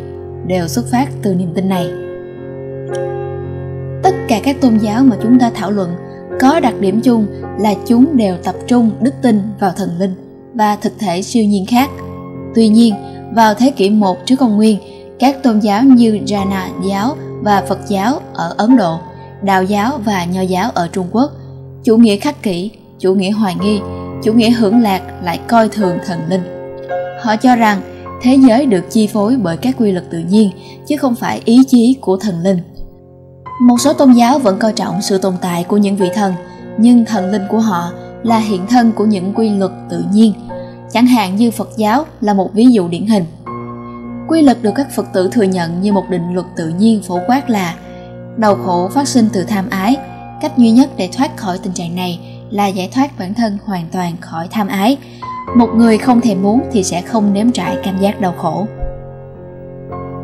đều 0.46 0.68
xuất 0.68 0.84
phát 0.92 1.08
từ 1.22 1.34
niềm 1.34 1.52
tin 1.54 1.68
này. 1.68 1.90
Tất 4.02 4.14
cả 4.28 4.40
các 4.42 4.60
tôn 4.60 4.78
giáo 4.78 5.02
mà 5.04 5.16
chúng 5.22 5.38
ta 5.38 5.50
thảo 5.54 5.70
luận 5.70 5.90
có 6.40 6.60
đặc 6.60 6.74
điểm 6.80 7.00
chung 7.00 7.26
là 7.58 7.74
chúng 7.86 8.16
đều 8.16 8.36
tập 8.44 8.54
trung 8.66 8.90
đức 9.00 9.14
tin 9.22 9.40
vào 9.60 9.72
thần 9.76 9.90
linh 9.98 10.14
và 10.54 10.76
thực 10.76 10.92
thể 10.98 11.22
siêu 11.22 11.44
nhiên 11.44 11.66
khác. 11.66 11.90
Tuy 12.54 12.68
nhiên, 12.68 12.94
vào 13.34 13.54
thế 13.54 13.70
kỷ 13.70 13.90
1 13.90 14.26
trước 14.26 14.36
công 14.38 14.56
nguyên, 14.56 14.78
các 15.18 15.42
tôn 15.42 15.58
giáo 15.58 15.82
như 15.84 16.18
Jana 16.26 16.66
giáo 16.88 17.16
và 17.42 17.62
Phật 17.68 17.78
giáo 17.88 18.20
ở 18.34 18.54
Ấn 18.58 18.76
Độ, 18.76 18.98
Đạo 19.42 19.64
giáo 19.64 20.00
và 20.04 20.24
Nho 20.24 20.40
giáo 20.40 20.70
ở 20.74 20.88
Trung 20.88 21.06
Quốc, 21.12 21.30
chủ 21.84 21.96
nghĩa 21.96 22.16
khắc 22.16 22.42
kỷ, 22.42 22.70
chủ 22.98 23.14
nghĩa 23.14 23.30
hoài 23.30 23.54
nghi, 23.62 23.80
chủ 24.24 24.32
nghĩa 24.32 24.50
hưởng 24.50 24.80
lạc 24.80 25.02
lại 25.22 25.40
coi 25.48 25.68
thường 25.68 25.98
thần 26.06 26.20
linh. 26.28 26.42
Họ 27.22 27.36
cho 27.36 27.56
rằng 27.56 27.80
thế 28.22 28.34
giới 28.48 28.66
được 28.66 28.84
chi 28.90 29.06
phối 29.06 29.36
bởi 29.36 29.56
các 29.56 29.74
quy 29.78 29.92
luật 29.92 30.10
tự 30.10 30.18
nhiên 30.18 30.50
chứ 30.86 30.96
không 30.96 31.14
phải 31.14 31.42
ý 31.44 31.60
chí 31.68 31.96
của 32.00 32.16
thần 32.16 32.40
linh. 32.42 32.58
Một 33.60 33.76
số 33.80 33.92
tôn 33.92 34.12
giáo 34.12 34.38
vẫn 34.38 34.58
coi 34.58 34.72
trọng 34.72 35.02
sự 35.02 35.18
tồn 35.18 35.34
tại 35.40 35.64
của 35.64 35.76
những 35.76 35.96
vị 35.96 36.10
thần, 36.14 36.34
nhưng 36.78 37.04
thần 37.04 37.30
linh 37.30 37.42
của 37.50 37.58
họ 37.58 37.92
là 38.22 38.38
hiện 38.38 38.66
thân 38.66 38.92
của 38.92 39.04
những 39.04 39.34
quy 39.34 39.50
luật 39.50 39.72
tự 39.90 40.04
nhiên, 40.12 40.32
chẳng 40.92 41.06
hạn 41.06 41.36
như 41.36 41.50
Phật 41.50 41.70
giáo 41.76 42.04
là 42.20 42.34
một 42.34 42.54
ví 42.54 42.66
dụ 42.66 42.88
điển 42.88 43.06
hình. 43.06 43.24
Quy 44.28 44.42
luật 44.42 44.62
được 44.62 44.72
các 44.74 44.86
Phật 44.96 45.06
tử 45.12 45.28
thừa 45.32 45.42
nhận 45.42 45.82
như 45.82 45.92
một 45.92 46.04
định 46.10 46.34
luật 46.34 46.46
tự 46.56 46.68
nhiên 46.68 47.02
phổ 47.02 47.18
quát 47.26 47.50
là 47.50 47.74
đau 48.36 48.54
khổ 48.54 48.88
phát 48.88 49.08
sinh 49.08 49.28
từ 49.32 49.44
tham 49.44 49.70
ái, 49.70 49.96
cách 50.40 50.58
duy 50.58 50.70
nhất 50.70 50.90
để 50.96 51.08
thoát 51.16 51.36
khỏi 51.36 51.58
tình 51.62 51.72
trạng 51.72 51.96
này 51.96 52.20
là 52.50 52.66
giải 52.66 52.90
thoát 52.94 53.18
bản 53.18 53.34
thân 53.34 53.58
hoàn 53.64 53.86
toàn 53.92 54.16
khỏi 54.20 54.48
tham 54.50 54.68
ái. 54.68 54.96
Một 55.56 55.68
người 55.74 55.98
không 55.98 56.20
thèm 56.20 56.42
muốn 56.42 56.60
thì 56.72 56.82
sẽ 56.82 57.02
không 57.02 57.32
nếm 57.32 57.52
trải 57.52 57.76
cảm 57.84 57.98
giác 57.98 58.20
đau 58.20 58.34
khổ. 58.38 58.66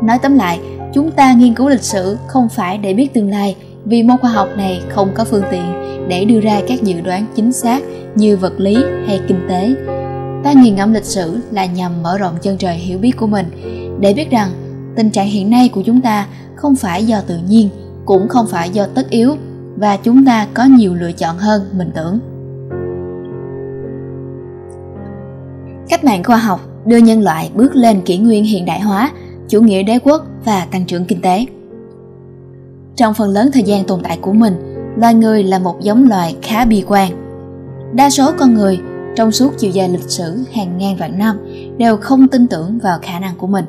Nói 0.03 0.19
tóm 0.21 0.35
lại, 0.35 0.59
chúng 0.93 1.11
ta 1.11 1.33
nghiên 1.33 1.53
cứu 1.53 1.69
lịch 1.69 1.83
sử 1.83 2.17
không 2.27 2.49
phải 2.49 2.77
để 2.77 2.93
biết 2.93 3.13
tương 3.13 3.29
lai 3.29 3.55
vì 3.85 4.03
môn 4.03 4.17
khoa 4.17 4.31
học 4.31 4.49
này 4.57 4.81
không 4.89 5.09
có 5.15 5.25
phương 5.25 5.43
tiện 5.51 5.73
để 6.07 6.25
đưa 6.25 6.39
ra 6.39 6.61
các 6.67 6.83
dự 6.83 7.01
đoán 7.01 7.25
chính 7.35 7.51
xác 7.51 7.83
như 8.15 8.37
vật 8.37 8.53
lý 8.59 8.77
hay 9.07 9.21
kinh 9.27 9.39
tế 9.49 9.75
ta 10.43 10.53
nghiền 10.53 10.75
ngẫm 10.75 10.93
lịch 10.93 11.05
sử 11.05 11.39
là 11.51 11.65
nhằm 11.65 12.03
mở 12.03 12.17
rộng 12.17 12.37
chân 12.41 12.57
trời 12.57 12.75
hiểu 12.75 12.97
biết 12.99 13.11
của 13.17 13.27
mình 13.27 13.45
để 13.99 14.13
biết 14.13 14.29
rằng 14.31 14.49
tình 14.95 15.09
trạng 15.09 15.27
hiện 15.27 15.49
nay 15.49 15.69
của 15.69 15.81
chúng 15.81 16.01
ta 16.01 16.27
không 16.55 16.75
phải 16.75 17.05
do 17.05 17.21
tự 17.21 17.37
nhiên 17.49 17.69
cũng 18.07 18.27
không 18.27 18.47
phải 18.47 18.69
do 18.69 18.85
tất 18.95 19.09
yếu, 19.09 19.35
và 19.75 19.97
chúng 19.97 20.25
ta 20.25 20.47
có 20.53 20.63
nhiều 20.65 20.95
lựa 20.95 21.11
chọn 21.11 21.37
hơn, 21.37 21.61
mình 21.77 21.91
tưởng. 21.95 22.19
Cách 25.89 26.03
mạng 26.03 26.23
khoa 26.23 26.37
học 26.37 26.59
đưa 26.85 26.97
nhân 26.97 27.23
loại 27.23 27.51
bước 27.55 27.75
lên 27.75 28.01
kỷ 28.01 28.17
nguyên 28.17 28.43
hiện 28.43 28.65
đại 28.65 28.79
hóa, 28.79 29.11
chủ 29.47 29.61
nghĩa 29.61 29.83
đế 29.83 29.99
quốc 30.03 30.25
và 30.45 30.67
tăng 30.71 30.85
trưởng 30.85 31.05
kinh 31.05 31.21
tế. 31.21 31.45
Trong 32.95 33.13
phần 33.13 33.29
lớn 33.29 33.49
thời 33.53 33.63
gian 33.63 33.85
tồn 33.85 33.99
tại 34.03 34.17
của 34.21 34.33
mình, 34.33 34.53
loài 34.97 35.13
người 35.13 35.43
là 35.43 35.59
một 35.59 35.81
giống 35.81 36.09
loài 36.09 36.37
khá 36.41 36.65
bi 36.65 36.83
quan. 36.87 37.11
Đa 37.93 38.09
số 38.09 38.31
con 38.37 38.53
người 38.53 38.79
trong 39.15 39.31
suốt 39.31 39.53
chiều 39.57 39.71
dài 39.71 39.89
lịch 39.89 40.09
sử 40.09 40.39
hàng 40.53 40.77
ngàn 40.77 40.95
vạn 40.97 41.19
năm 41.19 41.37
đều 41.77 41.97
không 41.97 42.27
tin 42.27 42.47
tưởng 42.47 42.79
vào 42.79 42.99
khả 43.01 43.19
năng 43.19 43.35
của 43.37 43.47
mình. 43.47 43.65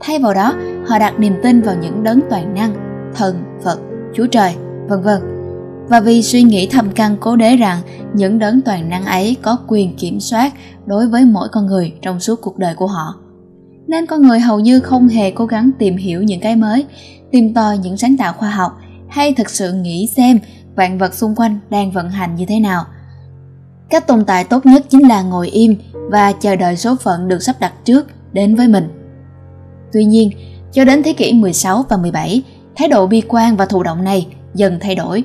Thay 0.00 0.18
vào 0.18 0.34
đó, 0.34 0.54
họ 0.86 0.98
đặt 0.98 1.18
niềm 1.18 1.34
tin 1.42 1.60
vào 1.60 1.74
những 1.82 2.04
đấng 2.04 2.20
toàn 2.30 2.54
năng 2.54 2.85
thần 3.16 3.44
phật 3.64 3.78
chúa 4.14 4.26
trời 4.26 4.54
vân 4.88 5.02
vân. 5.02 5.20
Và 5.88 6.00
vì 6.00 6.22
suy 6.22 6.42
nghĩ 6.42 6.68
thầm 6.70 6.90
căn 6.94 7.16
cố 7.20 7.36
đế 7.36 7.56
rằng 7.56 7.82
những 8.14 8.38
đấng 8.38 8.60
toàn 8.62 8.88
năng 8.88 9.04
ấy 9.04 9.36
có 9.42 9.58
quyền 9.66 9.96
kiểm 9.96 10.20
soát 10.20 10.52
đối 10.86 11.08
với 11.08 11.24
mỗi 11.24 11.48
con 11.52 11.66
người 11.66 11.92
trong 12.02 12.20
suốt 12.20 12.40
cuộc 12.40 12.58
đời 12.58 12.74
của 12.74 12.86
họ. 12.86 13.14
Nên 13.86 14.06
con 14.06 14.22
người 14.22 14.40
hầu 14.40 14.60
như 14.60 14.80
không 14.80 15.08
hề 15.08 15.30
cố 15.30 15.46
gắng 15.46 15.70
tìm 15.78 15.96
hiểu 15.96 16.22
những 16.22 16.40
cái 16.40 16.56
mới 16.56 16.84
tìm 17.30 17.54
tòi 17.54 17.78
những 17.78 17.96
sáng 17.96 18.16
tạo 18.16 18.32
khoa 18.32 18.50
học 18.50 18.78
hay 19.08 19.34
thực 19.34 19.50
sự 19.50 19.72
nghĩ 19.72 20.08
xem 20.16 20.38
vạn 20.76 20.98
vật 20.98 21.14
xung 21.14 21.34
quanh 21.34 21.58
đang 21.70 21.90
vận 21.90 22.10
hành 22.10 22.36
như 22.36 22.46
thế 22.46 22.60
nào. 22.60 22.84
Cách 23.90 24.06
tồn 24.06 24.24
tại 24.24 24.44
tốt 24.44 24.66
nhất 24.66 24.84
chính 24.88 25.08
là 25.08 25.22
ngồi 25.22 25.48
im 25.48 25.76
và 25.92 26.32
chờ 26.32 26.56
đợi 26.56 26.76
số 26.76 26.96
phận 26.96 27.28
được 27.28 27.42
sắp 27.42 27.56
đặt 27.60 27.72
trước 27.84 28.06
đến 28.32 28.56
với 28.56 28.68
mình. 28.68 28.88
Tuy 29.92 30.04
nhiên, 30.04 30.30
cho 30.72 30.84
đến 30.84 31.02
thế 31.02 31.12
kỷ 31.12 31.32
16 31.32 31.84
và 31.88 31.96
17, 31.96 32.42
thái 32.76 32.88
độ 32.88 33.06
bi 33.06 33.22
quan 33.28 33.56
và 33.56 33.66
thụ 33.66 33.82
động 33.82 34.04
này 34.04 34.26
dần 34.54 34.78
thay 34.80 34.94
đổi. 34.94 35.24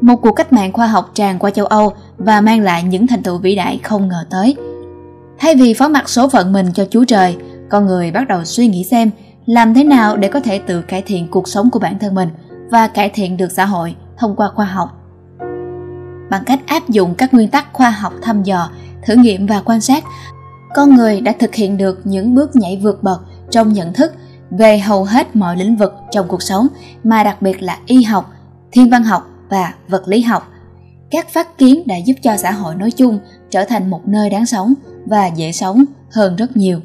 Một 0.00 0.16
cuộc 0.16 0.32
cách 0.32 0.52
mạng 0.52 0.72
khoa 0.72 0.86
học 0.86 1.10
tràn 1.14 1.38
qua 1.38 1.50
châu 1.50 1.66
Âu 1.66 1.92
và 2.16 2.40
mang 2.40 2.60
lại 2.60 2.82
những 2.82 3.06
thành 3.06 3.22
tựu 3.22 3.38
vĩ 3.38 3.54
đại 3.54 3.80
không 3.82 4.08
ngờ 4.08 4.24
tới. 4.30 4.56
Thay 5.38 5.54
vì 5.54 5.74
phó 5.74 5.88
mặc 5.88 6.08
số 6.08 6.28
phận 6.28 6.52
mình 6.52 6.66
cho 6.74 6.86
Chúa 6.90 7.04
Trời, 7.04 7.36
con 7.70 7.86
người 7.86 8.10
bắt 8.10 8.28
đầu 8.28 8.44
suy 8.44 8.68
nghĩ 8.68 8.84
xem 8.84 9.10
làm 9.46 9.74
thế 9.74 9.84
nào 9.84 10.16
để 10.16 10.28
có 10.28 10.40
thể 10.40 10.58
tự 10.58 10.82
cải 10.82 11.02
thiện 11.02 11.28
cuộc 11.30 11.48
sống 11.48 11.70
của 11.70 11.78
bản 11.78 11.98
thân 11.98 12.14
mình 12.14 12.28
và 12.70 12.88
cải 12.88 13.08
thiện 13.08 13.36
được 13.36 13.52
xã 13.52 13.64
hội 13.64 13.94
thông 14.18 14.36
qua 14.36 14.50
khoa 14.54 14.66
học 14.66 14.88
bằng 16.30 16.44
cách 16.46 16.60
áp 16.66 16.88
dụng 16.88 17.14
các 17.14 17.34
nguyên 17.34 17.48
tắc 17.48 17.72
khoa 17.72 17.90
học 17.90 18.12
thăm 18.22 18.42
dò 18.42 18.70
thử 19.06 19.14
nghiệm 19.14 19.46
và 19.46 19.62
quan 19.64 19.80
sát 19.80 20.04
con 20.74 20.94
người 20.94 21.20
đã 21.20 21.32
thực 21.38 21.54
hiện 21.54 21.76
được 21.76 22.00
những 22.04 22.34
bước 22.34 22.56
nhảy 22.56 22.80
vượt 22.82 23.02
bậc 23.02 23.20
trong 23.50 23.72
nhận 23.72 23.92
thức 23.92 24.12
về 24.50 24.78
hầu 24.78 25.04
hết 25.04 25.36
mọi 25.36 25.56
lĩnh 25.56 25.76
vực 25.76 25.94
trong 26.10 26.28
cuộc 26.28 26.42
sống 26.42 26.66
mà 27.04 27.24
đặc 27.24 27.42
biệt 27.42 27.62
là 27.62 27.78
y 27.86 28.02
học 28.02 28.32
thiên 28.72 28.90
văn 28.90 29.04
học 29.04 29.30
và 29.48 29.74
vật 29.88 30.08
lý 30.08 30.20
học. 30.20 30.52
Các 31.10 31.28
phát 31.28 31.58
kiến 31.58 31.82
đã 31.86 31.96
giúp 31.96 32.14
cho 32.22 32.36
xã 32.36 32.50
hội 32.50 32.74
nói 32.74 32.90
chung 32.90 33.18
trở 33.50 33.64
thành 33.64 33.90
một 33.90 34.08
nơi 34.08 34.30
đáng 34.30 34.46
sống 34.46 34.74
và 35.06 35.26
dễ 35.26 35.52
sống 35.52 35.84
hơn 36.10 36.36
rất 36.36 36.56
nhiều. 36.56 36.80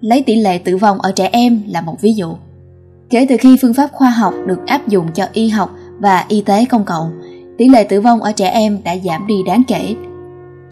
Lấy 0.00 0.22
tỷ 0.22 0.34
lệ 0.34 0.58
tử 0.58 0.76
vong 0.76 1.00
ở 1.00 1.12
trẻ 1.12 1.28
em 1.32 1.62
là 1.68 1.80
một 1.80 2.00
ví 2.00 2.12
dụ. 2.14 2.34
Kể 3.10 3.26
từ 3.28 3.36
khi 3.40 3.56
phương 3.62 3.74
pháp 3.74 3.92
khoa 3.92 4.10
học 4.10 4.34
được 4.46 4.66
áp 4.66 4.88
dụng 4.88 5.12
cho 5.14 5.26
y 5.32 5.48
học 5.48 5.70
và 5.98 6.24
y 6.28 6.42
tế 6.42 6.64
công 6.64 6.84
cộng 6.84 7.20
tỷ 7.58 7.68
lệ 7.68 7.84
tử 7.84 8.00
vong 8.00 8.22
ở 8.22 8.32
trẻ 8.32 8.48
em 8.48 8.82
đã 8.84 8.96
giảm 9.04 9.26
đi 9.26 9.34
đáng 9.46 9.62
kể. 9.68 9.94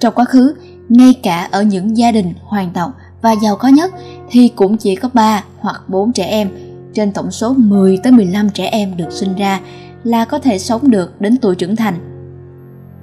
Trong 0.00 0.14
quá 0.14 0.24
khứ, 0.24 0.54
ngay 0.88 1.14
cả 1.22 1.48
ở 1.50 1.62
những 1.62 1.96
gia 1.96 2.12
đình 2.12 2.32
hoàng 2.42 2.70
tộc 2.74 2.92
và 3.22 3.32
giàu 3.32 3.56
có 3.56 3.68
nhất 3.68 3.92
thì 4.30 4.48
cũng 4.56 4.76
chỉ 4.76 4.96
có 4.96 5.08
3 5.14 5.44
hoặc 5.58 5.82
4 5.88 6.12
trẻ 6.12 6.24
em 6.24 6.50
trên 6.94 7.12
tổng 7.12 7.30
số 7.30 7.54
10 7.56 7.98
tới 8.02 8.12
15 8.12 8.50
trẻ 8.50 8.66
em 8.66 8.96
được 8.96 9.12
sinh 9.12 9.34
ra 9.34 9.60
là 10.04 10.24
có 10.24 10.38
thể 10.38 10.58
sống 10.58 10.90
được 10.90 11.20
đến 11.20 11.36
tuổi 11.36 11.54
trưởng 11.54 11.76
thành. 11.76 11.94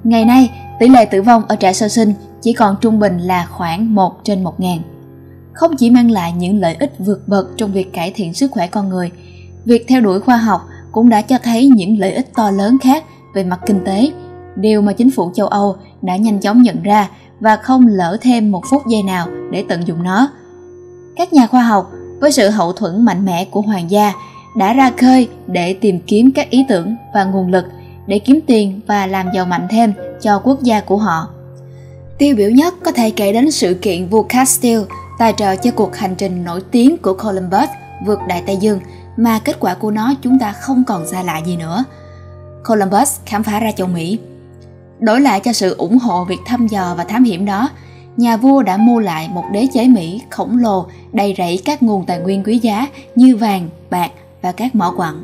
Ngày 0.04 0.24
nay, 0.24 0.50
tỷ 0.80 0.88
lệ 0.88 1.04
tử 1.04 1.22
vong 1.22 1.42
ở 1.48 1.56
trẻ 1.56 1.72
sơ 1.72 1.88
sinh 1.88 2.12
chỉ 2.42 2.52
còn 2.52 2.76
trung 2.80 2.98
bình 2.98 3.18
là 3.18 3.46
khoảng 3.50 3.94
1 3.94 4.20
trên 4.24 4.44
1 4.44 4.60
ngàn. 4.60 4.78
Không 5.52 5.76
chỉ 5.76 5.90
mang 5.90 6.10
lại 6.10 6.32
những 6.32 6.60
lợi 6.60 6.74
ích 6.74 6.92
vượt 6.98 7.28
bậc 7.28 7.46
trong 7.56 7.72
việc 7.72 7.92
cải 7.92 8.12
thiện 8.14 8.34
sức 8.34 8.50
khỏe 8.50 8.66
con 8.66 8.88
người, 8.88 9.10
việc 9.64 9.84
theo 9.88 10.00
đuổi 10.00 10.20
khoa 10.20 10.36
học 10.36 10.60
cũng 10.92 11.08
đã 11.08 11.22
cho 11.22 11.38
thấy 11.42 11.66
những 11.66 11.98
lợi 11.98 12.12
ích 12.12 12.34
to 12.34 12.50
lớn 12.50 12.78
khác 12.82 13.04
về 13.34 13.44
mặt 13.44 13.60
kinh 13.66 13.84
tế, 13.84 14.12
điều 14.56 14.82
mà 14.82 14.92
chính 14.92 15.10
phủ 15.10 15.30
châu 15.34 15.46
Âu 15.46 15.76
đã 16.02 16.16
nhanh 16.16 16.40
chóng 16.40 16.62
nhận 16.62 16.82
ra 16.82 17.08
và 17.40 17.56
không 17.56 17.86
lỡ 17.86 18.16
thêm 18.20 18.50
một 18.50 18.62
phút 18.70 18.82
giây 18.86 19.02
nào 19.02 19.28
để 19.50 19.64
tận 19.68 19.86
dụng 19.86 20.02
nó. 20.02 20.30
Các 21.16 21.32
nhà 21.32 21.46
khoa 21.46 21.62
học, 21.62 21.92
với 22.20 22.32
sự 22.32 22.48
hậu 22.48 22.72
thuẫn 22.72 23.04
mạnh 23.04 23.24
mẽ 23.24 23.44
của 23.44 23.60
hoàng 23.60 23.90
gia, 23.90 24.12
đã 24.56 24.72
ra 24.72 24.90
khơi 25.00 25.28
để 25.46 25.74
tìm 25.74 26.00
kiếm 26.06 26.30
các 26.34 26.50
ý 26.50 26.64
tưởng 26.68 26.96
và 27.14 27.24
nguồn 27.24 27.50
lực 27.50 27.64
để 28.06 28.18
kiếm 28.18 28.40
tiền 28.46 28.80
và 28.86 29.06
làm 29.06 29.26
giàu 29.34 29.44
mạnh 29.44 29.66
thêm 29.70 29.92
cho 30.22 30.38
quốc 30.38 30.62
gia 30.62 30.80
của 30.80 30.96
họ. 30.96 31.28
Tiêu 32.18 32.36
biểu 32.36 32.50
nhất 32.50 32.74
có 32.84 32.92
thể 32.92 33.10
kể 33.10 33.32
đến 33.32 33.50
sự 33.50 33.74
kiện 33.74 34.08
vua 34.08 34.22
Castile, 34.22 34.84
tài 35.18 35.34
trợ 35.36 35.56
cho 35.56 35.70
cuộc 35.70 35.96
hành 35.96 36.14
trình 36.14 36.44
nổi 36.44 36.60
tiếng 36.70 36.96
của 36.98 37.14
Columbus 37.14 37.68
vượt 38.06 38.18
Đại 38.28 38.42
Tây 38.46 38.56
Dương, 38.56 38.80
mà 39.16 39.38
kết 39.38 39.56
quả 39.60 39.74
của 39.74 39.90
nó 39.90 40.14
chúng 40.22 40.38
ta 40.38 40.52
không 40.52 40.84
còn 40.84 41.06
xa 41.06 41.22
lạ 41.22 41.38
gì 41.46 41.56
nữa. 41.56 41.84
Columbus 42.68 43.18
khám 43.26 43.42
phá 43.42 43.60
ra 43.60 43.72
châu 43.72 43.86
Mỹ. 43.86 44.18
Đổi 45.00 45.20
lại 45.20 45.40
cho 45.40 45.52
sự 45.52 45.74
ủng 45.74 45.98
hộ 45.98 46.24
việc 46.24 46.38
thăm 46.46 46.66
dò 46.66 46.94
và 46.98 47.04
thám 47.04 47.24
hiểm 47.24 47.44
đó, 47.44 47.70
nhà 48.16 48.36
vua 48.36 48.62
đã 48.62 48.76
mua 48.76 49.00
lại 49.00 49.28
một 49.32 49.44
đế 49.52 49.66
chế 49.74 49.88
Mỹ 49.88 50.22
khổng 50.30 50.58
lồ 50.58 50.86
đầy 51.12 51.34
rẫy 51.38 51.62
các 51.64 51.82
nguồn 51.82 52.06
tài 52.06 52.18
nguyên 52.18 52.44
quý 52.44 52.58
giá 52.58 52.86
như 53.14 53.36
vàng, 53.36 53.68
bạc 53.90 54.10
và 54.42 54.52
các 54.52 54.74
mỏ 54.74 54.94
quặng. 54.96 55.22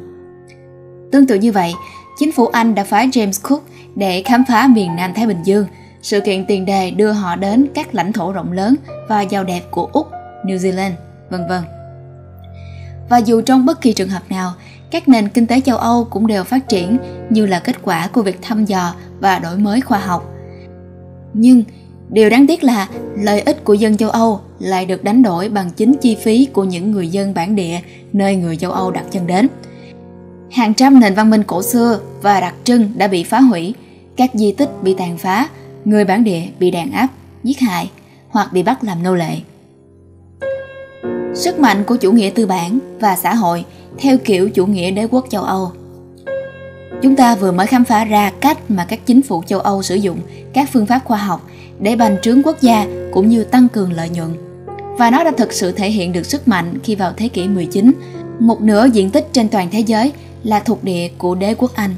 Tương 1.13 1.27
tự 1.27 1.35
như 1.35 1.53
vậy, 1.53 1.75
chính 2.19 2.33
phủ 2.33 2.47
Anh 2.47 2.75
đã 2.75 2.85
phái 2.85 3.09
James 3.09 3.41
Cook 3.43 3.63
để 3.95 4.23
khám 4.23 4.45
phá 4.49 4.67
miền 4.67 4.97
Nam 4.97 5.15
Thái 5.15 5.27
Bình 5.27 5.43
Dương. 5.45 5.67
Sự 6.03 6.21
kiện 6.21 6.45
tiền 6.47 6.65
đề 6.65 6.91
đưa 6.91 7.13
họ 7.13 7.37
đến 7.37 7.67
các 7.75 7.95
lãnh 7.95 8.13
thổ 8.13 8.33
rộng 8.33 8.53
lớn 8.53 8.75
và 9.09 9.23
giàu 9.23 9.45
đẹp 9.45 9.61
của 9.71 9.89
Úc, 9.93 10.11
New 10.45 10.57
Zealand, 10.57 10.93
vân 11.31 11.49
vân. 11.49 11.63
Và 13.09 13.19
dù 13.19 13.41
trong 13.41 13.67
bất 13.67 13.81
kỳ 13.81 13.93
trường 13.93 14.09
hợp 14.09 14.23
nào, 14.31 14.53
các 14.91 15.09
nền 15.09 15.29
kinh 15.29 15.47
tế 15.47 15.61
châu 15.61 15.77
Âu 15.77 16.05
cũng 16.05 16.27
đều 16.27 16.45
phát 16.45 16.69
triển 16.69 16.99
như 17.31 17.47
là 17.47 17.59
kết 17.59 17.77
quả 17.83 18.09
của 18.13 18.23
việc 18.23 18.39
thăm 18.43 18.65
dò 18.65 18.95
và 19.21 19.39
đổi 19.39 19.57
mới 19.59 19.81
khoa 19.81 19.99
học. 19.99 20.33
Nhưng 21.35 21.63
điều 22.09 22.31
đáng 22.31 22.47
tiếc 22.47 22.65
là 22.65 22.89
lợi 23.17 23.41
ích 23.41 23.65
của 23.65 23.75
dân 23.75 23.97
châu 23.97 24.11
Âu 24.11 24.41
lại 24.59 24.87
được 24.87 25.05
đánh 25.05 25.23
đổi 25.23 25.49
bằng 25.49 25.71
chính 25.71 25.95
chi 26.01 26.17
phí 26.25 26.49
của 26.53 26.65
những 26.65 26.91
người 26.91 27.09
dân 27.09 27.35
bản 27.35 27.57
địa 27.57 27.81
nơi 28.13 28.37
người 28.37 28.57
châu 28.57 28.73
Âu 28.73 28.91
đặt 28.91 29.05
chân 29.11 29.27
đến. 29.27 29.49
Hàng 30.51 30.75
trăm 30.75 31.01
nền 31.01 31.15
văn 31.15 31.31
minh 31.31 31.43
cổ 31.43 31.63
xưa 31.63 32.01
và 32.23 32.41
đặc 32.41 32.55
trưng 32.65 32.93
đã 32.97 33.07
bị 33.09 33.25
phá 33.25 33.41
hủy, 33.41 33.75
các 34.17 34.31
di 34.35 34.53
tích 34.53 34.71
bị 34.83 34.95
tàn 34.99 35.19
phá, 35.19 35.49
người 35.85 36.05
bản 36.05 36.25
địa 36.25 36.43
bị 36.59 36.71
đàn 36.71 36.93
áp, 36.93 37.09
giết 37.45 37.61
hại 37.61 37.91
hoặc 38.29 38.53
bị 38.53 38.63
bắt 38.63 38.85
làm 38.85 39.03
nô 39.03 39.15
lệ. 39.15 39.37
Sức 41.35 41.59
mạnh 41.59 41.85
của 41.85 41.97
chủ 41.97 42.13
nghĩa 42.13 42.31
tư 42.31 42.47
bản 42.47 42.79
và 43.01 43.17
xã 43.17 43.35
hội 43.35 43.65
theo 43.99 44.19
kiểu 44.19 44.51
chủ 44.51 44.67
nghĩa 44.67 44.91
đế 44.91 45.07
quốc 45.11 45.27
châu 45.31 45.43
Âu. 45.43 45.73
Chúng 47.03 47.17
ta 47.17 47.35
vừa 47.35 47.53
mới 47.53 47.67
khám 47.67 47.85
phá 47.85 48.05
ra 48.05 48.33
cách 48.41 48.71
mà 48.71 48.85
các 48.85 49.07
chính 49.07 49.23
phủ 49.23 49.43
châu 49.47 49.61
Âu 49.61 49.83
sử 49.83 49.95
dụng 49.95 50.19
các 50.53 50.69
phương 50.73 50.87
pháp 50.87 51.01
khoa 51.05 51.19
học 51.19 51.49
để 51.81 51.97
bành 51.97 52.17
trướng 52.23 52.43
quốc 52.43 52.61
gia 52.61 52.87
cũng 53.13 53.29
như 53.29 53.45
tăng 53.45 53.69
cường 53.69 53.93
lợi 53.93 54.09
nhuận. 54.09 54.31
Và 54.99 55.11
nó 55.11 55.25
đã 55.25 55.33
thực 55.37 55.53
sự 55.53 55.73
thể 55.73 55.91
hiện 55.91 56.13
được 56.13 56.27
sức 56.27 56.49
mạnh 56.49 56.79
khi 56.83 56.95
vào 56.95 57.13
thế 57.17 57.29
kỷ 57.29 57.49
19, 57.49 57.93
một 58.39 58.61
nửa 58.61 58.87
diện 58.87 59.11
tích 59.11 59.29
trên 59.33 59.49
toàn 59.49 59.69
thế 59.71 59.81
giới 59.81 60.13
là 60.45 60.61
thuộc 60.61 60.85
địa 60.85 61.09
của 61.19 61.35
đế 61.35 61.55
quốc 61.55 61.71
Anh. 61.75 61.95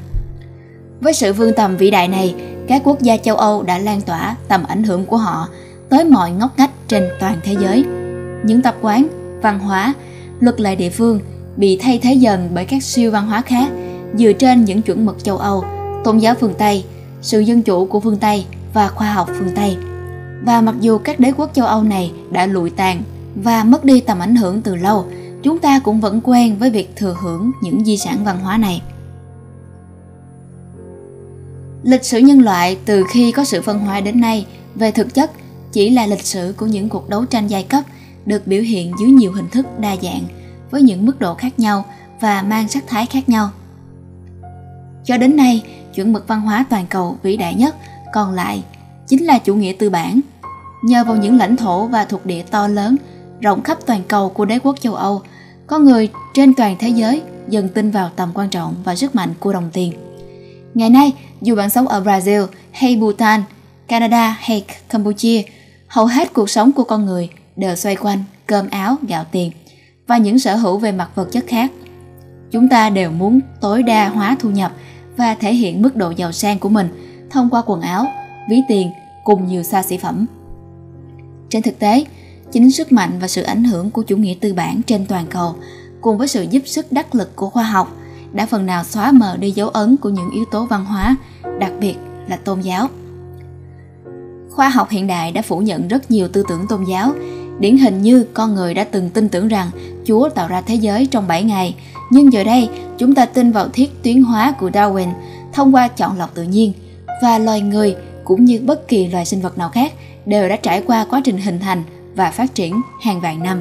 Với 1.00 1.12
sự 1.12 1.32
vương 1.32 1.52
tầm 1.56 1.76
vĩ 1.76 1.90
đại 1.90 2.08
này, 2.08 2.34
các 2.68 2.82
quốc 2.84 3.02
gia 3.02 3.16
châu 3.16 3.36
Âu 3.36 3.62
đã 3.62 3.78
lan 3.78 4.00
tỏa 4.00 4.36
tầm 4.48 4.64
ảnh 4.64 4.82
hưởng 4.82 5.06
của 5.06 5.16
họ 5.16 5.48
tới 5.88 6.04
mọi 6.04 6.30
ngóc 6.30 6.58
ngách 6.58 6.70
trên 6.88 7.08
toàn 7.20 7.36
thế 7.44 7.56
giới. 7.60 7.84
Những 8.44 8.62
tập 8.62 8.76
quán, 8.82 9.08
văn 9.42 9.58
hóa, 9.58 9.94
luật 10.40 10.60
lệ 10.60 10.74
địa 10.74 10.90
phương 10.90 11.20
bị 11.58 11.76
thay 11.76 11.98
thế 11.98 12.14
dần 12.14 12.48
bởi 12.54 12.64
các 12.64 12.82
siêu 12.82 13.10
văn 13.10 13.26
hóa 13.26 13.40
khác 13.40 13.70
dựa 14.14 14.32
trên 14.32 14.64
những 14.64 14.82
chuẩn 14.82 15.06
mực 15.06 15.24
châu 15.24 15.38
Âu, 15.38 15.64
tôn 16.04 16.18
giáo 16.18 16.34
phương 16.40 16.54
Tây, 16.58 16.84
sự 17.22 17.40
dân 17.40 17.62
chủ 17.62 17.86
của 17.86 18.00
phương 18.00 18.16
Tây 18.16 18.44
và 18.74 18.88
khoa 18.88 19.12
học 19.12 19.28
phương 19.38 19.54
Tây. 19.56 19.76
Và 20.42 20.60
mặc 20.60 20.74
dù 20.80 20.98
các 20.98 21.20
đế 21.20 21.32
quốc 21.36 21.50
châu 21.54 21.66
Âu 21.66 21.82
này 21.82 22.12
đã 22.30 22.46
lụi 22.46 22.70
tàn 22.70 23.02
và 23.34 23.64
mất 23.64 23.84
đi 23.84 24.00
tầm 24.00 24.18
ảnh 24.18 24.36
hưởng 24.36 24.62
từ 24.62 24.76
lâu, 24.76 25.04
chúng 25.42 25.58
ta 25.58 25.78
cũng 25.78 26.00
vẫn 26.00 26.20
quen 26.24 26.58
với 26.58 26.70
việc 26.70 26.96
thừa 26.96 27.16
hưởng 27.20 27.50
những 27.62 27.84
di 27.84 27.96
sản 27.96 28.24
văn 28.24 28.40
hóa 28.40 28.58
này. 28.58 28.82
Lịch 31.82 32.04
sử 32.04 32.18
nhân 32.18 32.40
loại 32.40 32.78
từ 32.84 33.04
khi 33.10 33.32
có 33.32 33.44
sự 33.44 33.62
phân 33.62 33.78
hóa 33.78 34.00
đến 34.00 34.20
nay 34.20 34.46
về 34.74 34.90
thực 34.90 35.14
chất 35.14 35.30
chỉ 35.72 35.90
là 35.90 36.06
lịch 36.06 36.24
sử 36.24 36.54
của 36.56 36.66
những 36.66 36.88
cuộc 36.88 37.08
đấu 37.08 37.24
tranh 37.24 37.46
giai 37.46 37.62
cấp 37.62 37.84
được 38.26 38.46
biểu 38.46 38.62
hiện 38.62 38.92
dưới 39.00 39.10
nhiều 39.10 39.32
hình 39.32 39.48
thức 39.48 39.66
đa 39.80 39.96
dạng 40.02 40.24
với 40.70 40.82
những 40.82 41.06
mức 41.06 41.18
độ 41.18 41.34
khác 41.34 41.58
nhau 41.58 41.84
và 42.20 42.42
mang 42.42 42.68
sắc 42.68 42.84
thái 42.86 43.06
khác 43.06 43.28
nhau. 43.28 43.50
Cho 45.04 45.16
đến 45.16 45.36
nay, 45.36 45.62
chuẩn 45.94 46.12
mực 46.12 46.28
văn 46.28 46.40
hóa 46.40 46.64
toàn 46.70 46.86
cầu 46.86 47.16
vĩ 47.22 47.36
đại 47.36 47.54
nhất 47.54 47.76
còn 48.12 48.32
lại 48.32 48.62
chính 49.06 49.24
là 49.24 49.38
chủ 49.38 49.54
nghĩa 49.54 49.72
tư 49.78 49.90
bản. 49.90 50.20
Nhờ 50.82 51.04
vào 51.04 51.16
những 51.16 51.38
lãnh 51.38 51.56
thổ 51.56 51.86
và 51.86 52.04
thuộc 52.04 52.26
địa 52.26 52.42
to 52.42 52.68
lớn, 52.68 52.96
rộng 53.40 53.62
khắp 53.62 53.78
toàn 53.86 54.02
cầu 54.08 54.28
của 54.28 54.44
đế 54.44 54.58
quốc 54.58 54.80
châu 54.80 54.94
Âu, 54.94 55.22
có 55.66 55.78
người 55.78 56.10
trên 56.34 56.54
toàn 56.54 56.76
thế 56.78 56.88
giới 56.88 57.22
dần 57.48 57.68
tin 57.68 57.90
vào 57.90 58.10
tầm 58.16 58.30
quan 58.34 58.48
trọng 58.48 58.74
và 58.84 58.96
sức 58.96 59.14
mạnh 59.14 59.34
của 59.40 59.52
đồng 59.52 59.70
tiền. 59.72 59.92
Ngày 60.74 60.90
nay, 60.90 61.12
dù 61.42 61.56
bạn 61.56 61.70
sống 61.70 61.88
ở 61.88 62.00
Brazil 62.00 62.46
hay 62.70 62.96
Bhutan, 62.96 63.42
Canada 63.88 64.36
hay 64.40 64.64
Campuchia, 64.88 65.42
hầu 65.86 66.06
hết 66.06 66.32
cuộc 66.32 66.50
sống 66.50 66.72
của 66.72 66.84
con 66.84 67.06
người 67.06 67.28
đều 67.56 67.76
xoay 67.76 67.96
quanh 67.96 68.24
cơm 68.46 68.70
áo, 68.70 68.96
gạo 69.08 69.24
tiền 69.32 69.52
và 70.08 70.18
những 70.18 70.38
sở 70.38 70.56
hữu 70.56 70.78
về 70.78 70.92
mặt 70.92 71.10
vật 71.14 71.28
chất 71.32 71.44
khác. 71.46 71.72
Chúng 72.50 72.68
ta 72.68 72.90
đều 72.90 73.10
muốn 73.10 73.40
tối 73.60 73.82
đa 73.82 74.08
hóa 74.08 74.36
thu 74.40 74.50
nhập 74.50 74.72
và 75.16 75.34
thể 75.34 75.54
hiện 75.54 75.82
mức 75.82 75.96
độ 75.96 76.10
giàu 76.10 76.32
sang 76.32 76.58
của 76.58 76.68
mình 76.68 76.88
thông 77.30 77.50
qua 77.50 77.62
quần 77.66 77.80
áo, 77.80 78.06
ví 78.50 78.60
tiền 78.68 78.90
cùng 79.24 79.46
nhiều 79.46 79.62
xa 79.62 79.82
xỉ 79.82 79.96
phẩm. 79.96 80.26
Trên 81.48 81.62
thực 81.62 81.78
tế, 81.78 82.04
chính 82.52 82.70
sức 82.70 82.92
mạnh 82.92 83.18
và 83.20 83.28
sự 83.28 83.42
ảnh 83.42 83.64
hưởng 83.64 83.90
của 83.90 84.02
chủ 84.02 84.16
nghĩa 84.16 84.34
tư 84.40 84.54
bản 84.54 84.82
trên 84.82 85.06
toàn 85.06 85.26
cầu 85.30 85.54
cùng 86.00 86.18
với 86.18 86.28
sự 86.28 86.46
giúp 86.50 86.62
sức 86.66 86.92
đắc 86.92 87.14
lực 87.14 87.36
của 87.36 87.50
khoa 87.50 87.62
học 87.62 87.96
đã 88.32 88.46
phần 88.46 88.66
nào 88.66 88.84
xóa 88.84 89.12
mờ 89.12 89.36
đi 89.36 89.50
dấu 89.50 89.68
ấn 89.68 89.96
của 89.96 90.08
những 90.08 90.30
yếu 90.30 90.44
tố 90.44 90.66
văn 90.66 90.84
hóa, 90.84 91.16
đặc 91.58 91.72
biệt 91.80 91.94
là 92.28 92.36
tôn 92.36 92.60
giáo. 92.60 92.88
Khoa 94.50 94.68
học 94.68 94.90
hiện 94.90 95.06
đại 95.06 95.32
đã 95.32 95.42
phủ 95.42 95.58
nhận 95.58 95.88
rất 95.88 96.10
nhiều 96.10 96.28
tư 96.28 96.44
tưởng 96.48 96.66
tôn 96.68 96.84
giáo, 96.84 97.12
điển 97.58 97.76
hình 97.76 98.02
như 98.02 98.26
con 98.34 98.54
người 98.54 98.74
đã 98.74 98.84
từng 98.84 99.10
tin 99.10 99.28
tưởng 99.28 99.48
rằng 99.48 99.70
Chúa 100.04 100.28
tạo 100.28 100.48
ra 100.48 100.60
thế 100.60 100.74
giới 100.74 101.06
trong 101.06 101.28
7 101.28 101.42
ngày, 101.42 101.74
nhưng 102.10 102.32
giờ 102.32 102.44
đây 102.44 102.68
chúng 102.98 103.14
ta 103.14 103.26
tin 103.26 103.52
vào 103.52 103.68
thiết 103.68 104.02
tuyến 104.02 104.22
hóa 104.22 104.54
của 104.60 104.70
Darwin 104.70 105.08
thông 105.52 105.74
qua 105.74 105.88
chọn 105.88 106.18
lọc 106.18 106.34
tự 106.34 106.42
nhiên 106.42 106.72
và 107.22 107.38
loài 107.38 107.60
người 107.60 107.96
cũng 108.24 108.44
như 108.44 108.60
bất 108.66 108.88
kỳ 108.88 109.06
loài 109.06 109.24
sinh 109.24 109.40
vật 109.40 109.58
nào 109.58 109.68
khác 109.68 109.92
đều 110.26 110.48
đã 110.48 110.56
trải 110.56 110.82
qua 110.86 111.06
quá 111.10 111.20
trình 111.24 111.38
hình 111.38 111.58
thành 111.60 111.82
và 112.14 112.30
phát 112.30 112.54
triển 112.54 112.82
hàng 113.02 113.20
vạn 113.20 113.42
năm. 113.42 113.60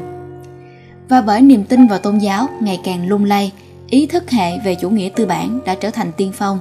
Và 1.10 1.22
bởi 1.22 1.42
niềm 1.42 1.64
tin 1.64 1.88
vào 1.88 2.00
tôn 2.00 2.18
giáo 2.18 2.48
ngày 2.62 2.80
càng 2.84 3.08
lung 3.08 3.26
lay, 3.26 3.52
ý 3.90 4.06
thức 4.06 4.32
hệ 4.32 4.60
về 4.60 4.76
chủ 4.76 4.90
nghĩa 4.90 5.10
tư 5.16 5.26
bản 5.26 5.60
đã 5.66 5.76
trở 5.76 5.90
thành 5.90 6.12
tiên 6.18 6.32
phong. 6.36 6.60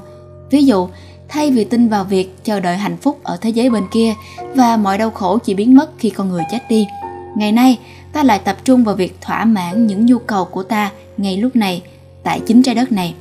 Ví 0.50 0.64
dụ, 0.64 0.88
thay 1.28 1.50
vì 1.50 1.64
tin 1.64 1.88
vào 1.88 2.04
việc 2.04 2.44
chờ 2.44 2.60
đợi 2.60 2.76
hạnh 2.76 2.96
phúc 2.96 3.20
ở 3.22 3.36
thế 3.40 3.50
giới 3.50 3.70
bên 3.70 3.84
kia 3.92 4.14
và 4.54 4.76
mọi 4.76 4.98
đau 4.98 5.10
khổ 5.10 5.38
chỉ 5.38 5.54
biến 5.54 5.74
mất 5.74 5.90
khi 5.98 6.10
con 6.10 6.28
người 6.28 6.42
chết 6.50 6.68
đi, 6.68 6.86
ngày 7.36 7.52
nay 7.52 7.78
ta 8.12 8.22
lại 8.22 8.38
tập 8.38 8.56
trung 8.64 8.84
vào 8.84 8.94
việc 8.94 9.20
thỏa 9.20 9.44
mãn 9.44 9.86
những 9.86 10.06
nhu 10.06 10.18
cầu 10.18 10.44
của 10.44 10.62
ta 10.62 10.92
ngay 11.16 11.36
lúc 11.36 11.56
này 11.56 11.82
tại 12.22 12.40
chính 12.46 12.62
trái 12.62 12.74
đất 12.74 12.92
này. 12.92 13.14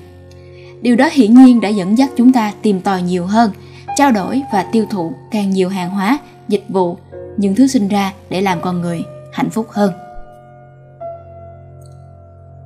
Điều 0.82 0.96
đó 0.96 1.10
hiển 1.12 1.34
nhiên 1.34 1.62
đã 1.62 1.70
dẫn 1.70 1.98
dắt 1.98 2.10
chúng 2.16 2.34
ta 2.34 2.54
tìm 2.62 2.82
tòi 2.82 3.02
nhiều 3.02 3.26
hơn, 3.26 3.52
trao 3.98 4.12
đổi 4.12 4.42
và 4.54 4.64
tiêu 4.64 4.86
thụ 4.90 5.14
càng 5.32 5.50
nhiều 5.50 5.70
hàng 5.70 5.90
hóa, 5.90 6.18
dịch 6.48 6.66
vụ, 6.70 6.98
những 7.38 7.56
thứ 7.56 7.68
sinh 7.68 7.88
ra 7.88 8.14
để 8.30 8.42
làm 8.42 8.62
con 8.62 8.82
người 8.82 9.04
hạnh 9.34 9.50
phúc 9.50 9.68
hơn 9.70 9.92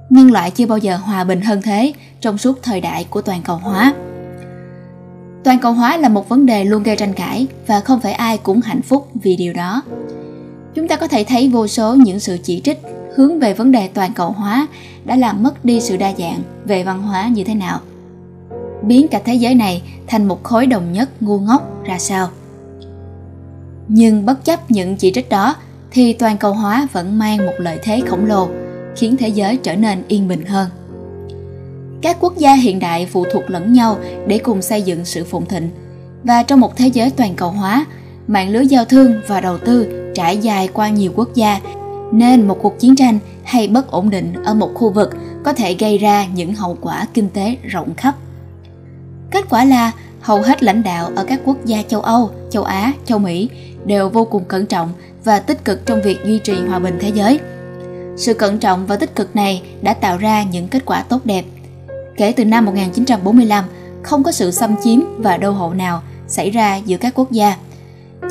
nhân 0.09 0.31
loại 0.31 0.51
chưa 0.51 0.65
bao 0.65 0.77
giờ 0.77 0.97
hòa 0.97 1.23
bình 1.23 1.41
hơn 1.41 1.61
thế 1.61 1.93
trong 2.21 2.37
suốt 2.37 2.63
thời 2.63 2.81
đại 2.81 3.05
của 3.09 3.21
toàn 3.21 3.41
cầu 3.41 3.57
hóa. 3.57 3.93
Toàn 5.43 5.59
cầu 5.59 5.71
hóa 5.71 5.97
là 5.97 6.09
một 6.09 6.29
vấn 6.29 6.45
đề 6.45 6.63
luôn 6.63 6.83
gây 6.83 6.95
tranh 6.95 7.13
cãi 7.13 7.47
và 7.67 7.79
không 7.79 7.99
phải 7.99 8.13
ai 8.13 8.37
cũng 8.37 8.61
hạnh 8.61 8.81
phúc 8.81 9.07
vì 9.13 9.35
điều 9.35 9.53
đó. 9.53 9.81
Chúng 10.75 10.87
ta 10.87 10.95
có 10.95 11.07
thể 11.07 11.23
thấy 11.23 11.49
vô 11.49 11.67
số 11.67 11.95
những 11.95 12.19
sự 12.19 12.37
chỉ 12.43 12.61
trích 12.63 12.79
hướng 13.15 13.39
về 13.39 13.53
vấn 13.53 13.71
đề 13.71 13.87
toàn 13.87 14.13
cầu 14.13 14.31
hóa 14.31 14.67
đã 15.05 15.15
làm 15.15 15.43
mất 15.43 15.65
đi 15.65 15.81
sự 15.81 15.97
đa 15.97 16.13
dạng 16.17 16.41
về 16.65 16.83
văn 16.83 17.01
hóa 17.01 17.27
như 17.27 17.43
thế 17.43 17.55
nào. 17.55 17.79
Biến 18.83 19.07
cả 19.07 19.21
thế 19.25 19.33
giới 19.33 19.55
này 19.55 19.81
thành 20.07 20.27
một 20.27 20.43
khối 20.43 20.65
đồng 20.65 20.93
nhất 20.93 21.09
ngu 21.21 21.39
ngốc 21.39 21.85
ra 21.85 21.99
sao. 21.99 22.29
Nhưng 23.87 24.25
bất 24.25 24.45
chấp 24.45 24.71
những 24.71 24.95
chỉ 24.95 25.11
trích 25.11 25.29
đó 25.29 25.55
thì 25.91 26.13
toàn 26.13 26.37
cầu 26.37 26.53
hóa 26.53 26.87
vẫn 26.91 27.19
mang 27.19 27.37
một 27.37 27.53
lợi 27.57 27.79
thế 27.83 28.01
khổng 28.07 28.25
lồ 28.25 28.49
khiến 28.95 29.17
thế 29.17 29.27
giới 29.27 29.57
trở 29.57 29.75
nên 29.75 30.03
yên 30.07 30.27
bình 30.27 30.45
hơn. 30.45 30.69
Các 32.01 32.17
quốc 32.19 32.37
gia 32.37 32.53
hiện 32.53 32.79
đại 32.79 33.05
phụ 33.05 33.25
thuộc 33.31 33.49
lẫn 33.49 33.73
nhau 33.73 33.97
để 34.27 34.37
cùng 34.37 34.61
xây 34.61 34.81
dựng 34.81 35.05
sự 35.05 35.23
phồn 35.23 35.45
thịnh 35.45 35.69
và 36.23 36.43
trong 36.43 36.59
một 36.59 36.77
thế 36.77 36.87
giới 36.87 37.09
toàn 37.09 37.35
cầu 37.35 37.49
hóa, 37.49 37.85
mạng 38.27 38.49
lưới 38.49 38.67
giao 38.67 38.85
thương 38.85 39.13
và 39.27 39.41
đầu 39.41 39.57
tư 39.57 40.08
trải 40.15 40.37
dài 40.37 40.69
qua 40.73 40.89
nhiều 40.89 41.11
quốc 41.15 41.29
gia 41.33 41.59
nên 42.11 42.47
một 42.47 42.57
cuộc 42.61 42.79
chiến 42.79 42.95
tranh 42.95 43.19
hay 43.43 43.67
bất 43.67 43.91
ổn 43.91 44.09
định 44.09 44.33
ở 44.45 44.53
một 44.53 44.71
khu 44.73 44.89
vực 44.89 45.09
có 45.43 45.53
thể 45.53 45.73
gây 45.73 45.97
ra 45.97 46.25
những 46.25 46.53
hậu 46.53 46.77
quả 46.81 47.07
kinh 47.13 47.29
tế 47.29 47.57
rộng 47.63 47.95
khắp. 47.95 48.15
Kết 49.31 49.45
quả 49.49 49.65
là 49.65 49.91
hầu 50.21 50.41
hết 50.41 50.63
lãnh 50.63 50.83
đạo 50.83 51.11
ở 51.15 51.23
các 51.23 51.39
quốc 51.45 51.65
gia 51.65 51.83
châu 51.83 52.01
Âu, 52.01 52.31
châu 52.49 52.63
Á, 52.63 52.93
châu 53.05 53.19
Mỹ 53.19 53.49
đều 53.85 54.09
vô 54.09 54.25
cùng 54.25 54.43
cẩn 54.45 54.65
trọng 54.65 54.89
và 55.23 55.39
tích 55.39 55.65
cực 55.65 55.85
trong 55.85 56.01
việc 56.01 56.17
duy 56.25 56.39
trì 56.39 56.53
hòa 56.67 56.79
bình 56.79 56.97
thế 56.99 57.11
giới– 57.15 57.39
sự 58.19 58.33
cẩn 58.33 58.59
trọng 58.59 58.85
và 58.85 58.95
tích 58.95 59.15
cực 59.15 59.35
này 59.35 59.61
đã 59.81 59.93
tạo 59.93 60.17
ra 60.17 60.43
những 60.43 60.67
kết 60.67 60.85
quả 60.85 61.03
tốt 61.03 61.25
đẹp. 61.25 61.45
Kể 62.17 62.31
từ 62.31 62.45
năm 62.45 62.65
1945, 62.65 63.65
không 64.03 64.23
có 64.23 64.31
sự 64.31 64.51
xâm 64.51 64.75
chiếm 64.83 64.99
và 65.17 65.37
đô 65.37 65.51
hộ 65.51 65.73
nào 65.73 66.01
xảy 66.27 66.49
ra 66.49 66.75
giữa 66.75 66.97
các 66.97 67.13
quốc 67.15 67.31
gia. 67.31 67.55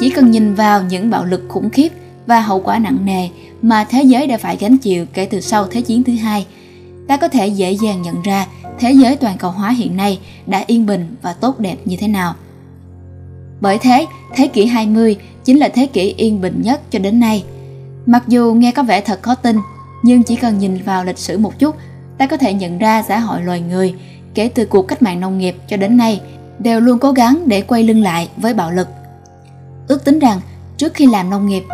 Chỉ 0.01 0.11
cần 0.11 0.31
nhìn 0.31 0.55
vào 0.55 0.83
những 0.83 1.11
bạo 1.11 1.25
lực 1.25 1.45
khủng 1.49 1.71
khiếp 1.71 1.89
và 2.27 2.41
hậu 2.41 2.61
quả 2.61 2.79
nặng 2.79 2.99
nề 3.05 3.29
mà 3.63 3.85
thế 3.85 4.03
giới 4.03 4.27
đã 4.27 4.37
phải 4.37 4.57
gánh 4.57 4.79
chịu 4.79 5.07
kể 5.13 5.25
từ 5.25 5.41
sau 5.41 5.67
Thế 5.67 5.81
chiến 5.81 6.05
thứ 6.05 6.15
hai, 6.15 6.47
ta 7.09 7.17
có 7.17 7.29
thể 7.29 7.47
dễ 7.47 7.73
dàng 7.73 8.03
nhận 8.03 8.23
ra 8.23 8.47
thế 8.79 8.93
giới 8.93 9.17
toàn 9.17 9.39
cầu 9.39 9.51
hóa 9.51 9.71
hiện 9.71 9.97
nay 9.97 10.19
đã 10.47 10.65
yên 10.67 10.87
bình 10.87 11.17
và 11.23 11.33
tốt 11.33 11.61
đẹp 11.61 11.77
như 11.85 11.97
thế 12.01 12.09
nào. 12.09 12.35
Bởi 13.61 13.79
thế, 13.79 14.07
thế 14.35 14.47
kỷ 14.47 14.67
20 14.67 15.17
chính 15.45 15.59
là 15.59 15.69
thế 15.69 15.87
kỷ 15.87 16.15
yên 16.17 16.41
bình 16.41 16.61
nhất 16.65 16.81
cho 16.91 16.99
đến 16.99 17.21
nay. 17.21 17.45
Mặc 18.07 18.25
dù 18.29 18.55
nghe 18.55 18.73
có 18.73 18.83
vẻ 18.83 19.01
thật 19.01 19.23
khó 19.23 19.35
tin, 19.35 19.57
nhưng 20.03 20.23
chỉ 20.23 20.37
cần 20.37 20.59
nhìn 20.59 20.83
vào 20.85 21.05
lịch 21.05 21.19
sử 21.19 21.39
một 21.39 21.59
chút, 21.59 21.77
ta 22.19 22.27
có 22.27 22.37
thể 22.37 22.55
nhận 22.55 22.79
ra 22.79 23.03
xã 23.03 23.19
hội 23.19 23.43
loài 23.43 23.61
người 23.61 23.95
kể 24.35 24.49
từ 24.55 24.67
cuộc 24.67 24.83
cách 24.83 25.03
mạng 25.03 25.21
nông 25.21 25.39
nghiệp 25.39 25.57
cho 25.69 25.77
đến 25.77 25.97
nay 25.97 26.21
đều 26.59 26.81
luôn 26.81 26.99
cố 26.99 27.13
gắng 27.13 27.43
để 27.47 27.61
quay 27.61 27.83
lưng 27.83 28.03
lại 28.03 28.29
với 28.37 28.55
bạo 28.55 28.71
lực. 28.71 28.89
Ước 29.89 30.05
tính 30.05 30.19
rằng 30.19 30.41
trước 30.77 30.95
khi 30.95 31.07
làm 31.07 31.31
nông 31.31 31.47
nghiệp, 31.47 31.65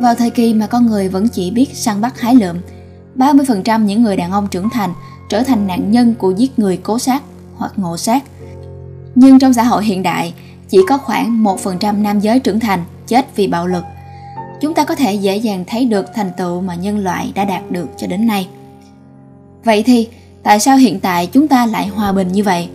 vào 0.00 0.14
thời 0.14 0.30
kỳ 0.30 0.54
mà 0.54 0.66
con 0.66 0.86
người 0.86 1.08
vẫn 1.08 1.28
chỉ 1.28 1.50
biết 1.50 1.66
săn 1.74 2.00
bắt 2.00 2.20
hái 2.20 2.34
lượm, 2.34 2.56
30% 3.16 3.84
những 3.84 4.02
người 4.02 4.16
đàn 4.16 4.32
ông 4.32 4.48
trưởng 4.50 4.70
thành 4.70 4.94
trở 5.28 5.42
thành 5.42 5.66
nạn 5.66 5.90
nhân 5.90 6.14
của 6.14 6.30
giết 6.30 6.58
người 6.58 6.76
cố 6.82 6.98
sát 6.98 7.22
hoặc 7.56 7.72
ngộ 7.76 7.96
sát. 7.96 8.24
Nhưng 9.14 9.38
trong 9.38 9.52
xã 9.52 9.62
hội 9.62 9.84
hiện 9.84 10.02
đại, 10.02 10.34
chỉ 10.68 10.78
có 10.88 10.98
khoảng 10.98 11.44
1% 11.44 12.02
nam 12.02 12.20
giới 12.20 12.38
trưởng 12.38 12.60
thành 12.60 12.84
chết 13.06 13.36
vì 13.36 13.46
bạo 13.46 13.66
lực. 13.66 13.84
Chúng 14.60 14.74
ta 14.74 14.84
có 14.84 14.94
thể 14.94 15.14
dễ 15.14 15.36
dàng 15.36 15.64
thấy 15.66 15.84
được 15.84 16.06
thành 16.14 16.30
tựu 16.36 16.60
mà 16.60 16.74
nhân 16.74 16.98
loại 16.98 17.32
đã 17.34 17.44
đạt 17.44 17.70
được 17.70 17.88
cho 17.96 18.06
đến 18.06 18.26
nay. 18.26 18.48
Vậy 19.64 19.82
thì, 19.82 20.08
tại 20.42 20.60
sao 20.60 20.76
hiện 20.76 21.00
tại 21.00 21.26
chúng 21.26 21.48
ta 21.48 21.66
lại 21.66 21.86
hòa 21.86 22.12
bình 22.12 22.28
như 22.32 22.42
vậy? 22.42 22.68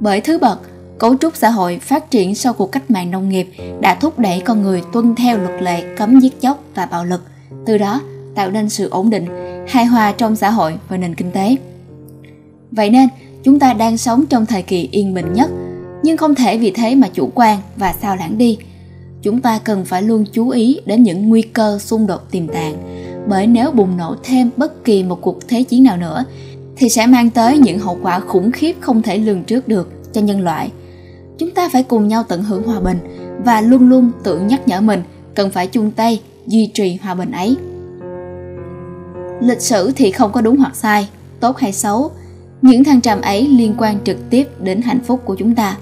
Bởi 0.00 0.20
thứ 0.20 0.38
bậc, 0.38 0.69
cấu 1.00 1.16
trúc 1.16 1.36
xã 1.36 1.50
hội 1.50 1.78
phát 1.78 2.10
triển 2.10 2.34
sau 2.34 2.52
cuộc 2.52 2.72
cách 2.72 2.90
mạng 2.90 3.10
nông 3.10 3.28
nghiệp 3.28 3.48
đã 3.80 3.94
thúc 3.94 4.18
đẩy 4.18 4.40
con 4.40 4.62
người 4.62 4.82
tuân 4.92 5.14
theo 5.14 5.38
luật 5.38 5.62
lệ 5.62 5.84
cấm 5.96 6.20
giết 6.20 6.40
chóc 6.40 6.64
và 6.74 6.86
bạo 6.86 7.04
lực, 7.04 7.22
từ 7.66 7.78
đó 7.78 8.00
tạo 8.34 8.50
nên 8.50 8.68
sự 8.68 8.88
ổn 8.88 9.10
định, 9.10 9.26
hài 9.68 9.84
hòa 9.84 10.12
trong 10.12 10.36
xã 10.36 10.50
hội 10.50 10.74
và 10.88 10.96
nền 10.96 11.14
kinh 11.14 11.30
tế. 11.30 11.56
Vậy 12.70 12.90
nên, 12.90 13.08
chúng 13.44 13.58
ta 13.58 13.72
đang 13.72 13.98
sống 13.98 14.26
trong 14.26 14.46
thời 14.46 14.62
kỳ 14.62 14.88
yên 14.92 15.14
bình 15.14 15.32
nhất, 15.32 15.50
nhưng 16.02 16.16
không 16.16 16.34
thể 16.34 16.58
vì 16.58 16.70
thế 16.70 16.94
mà 16.94 17.08
chủ 17.12 17.30
quan 17.34 17.58
và 17.76 17.94
sao 18.02 18.16
lãng 18.16 18.38
đi. 18.38 18.58
Chúng 19.22 19.40
ta 19.40 19.58
cần 19.64 19.84
phải 19.84 20.02
luôn 20.02 20.24
chú 20.32 20.48
ý 20.48 20.80
đến 20.86 21.02
những 21.02 21.28
nguy 21.28 21.42
cơ 21.42 21.78
xung 21.78 22.06
đột 22.06 22.30
tiềm 22.30 22.48
tàng, 22.48 22.74
bởi 23.28 23.46
nếu 23.46 23.70
bùng 23.70 23.96
nổ 23.96 24.16
thêm 24.22 24.50
bất 24.56 24.84
kỳ 24.84 25.02
một 25.02 25.20
cuộc 25.20 25.48
thế 25.48 25.62
chiến 25.62 25.82
nào 25.82 25.96
nữa 25.96 26.24
thì 26.76 26.88
sẽ 26.88 27.06
mang 27.06 27.30
tới 27.30 27.58
những 27.58 27.78
hậu 27.78 27.98
quả 28.02 28.20
khủng 28.20 28.52
khiếp 28.52 28.76
không 28.80 29.02
thể 29.02 29.18
lường 29.18 29.44
trước 29.44 29.68
được 29.68 30.12
cho 30.12 30.20
nhân 30.20 30.40
loại. 30.40 30.70
Chúng 31.40 31.50
ta 31.50 31.68
phải 31.68 31.82
cùng 31.82 32.08
nhau 32.08 32.22
tận 32.28 32.42
hưởng 32.42 32.62
hòa 32.62 32.80
bình 32.80 32.98
và 33.44 33.60
luôn 33.60 33.88
luôn 33.88 34.10
tự 34.24 34.38
nhắc 34.38 34.68
nhở 34.68 34.80
mình 34.80 35.02
cần 35.34 35.50
phải 35.50 35.66
chung 35.66 35.90
tay 35.90 36.22
duy 36.46 36.70
trì 36.74 36.98
hòa 37.02 37.14
bình 37.14 37.30
ấy. 37.30 37.56
Lịch 39.40 39.60
sử 39.60 39.92
thì 39.96 40.10
không 40.10 40.32
có 40.32 40.40
đúng 40.40 40.56
hoặc 40.56 40.76
sai, 40.76 41.08
tốt 41.40 41.58
hay 41.58 41.72
xấu, 41.72 42.10
những 42.62 42.84
thăng 42.84 43.00
trầm 43.00 43.20
ấy 43.20 43.48
liên 43.48 43.74
quan 43.78 43.98
trực 44.04 44.30
tiếp 44.30 44.48
đến 44.62 44.82
hạnh 44.82 45.00
phúc 45.06 45.20
của 45.24 45.34
chúng 45.34 45.54
ta. 45.54 45.76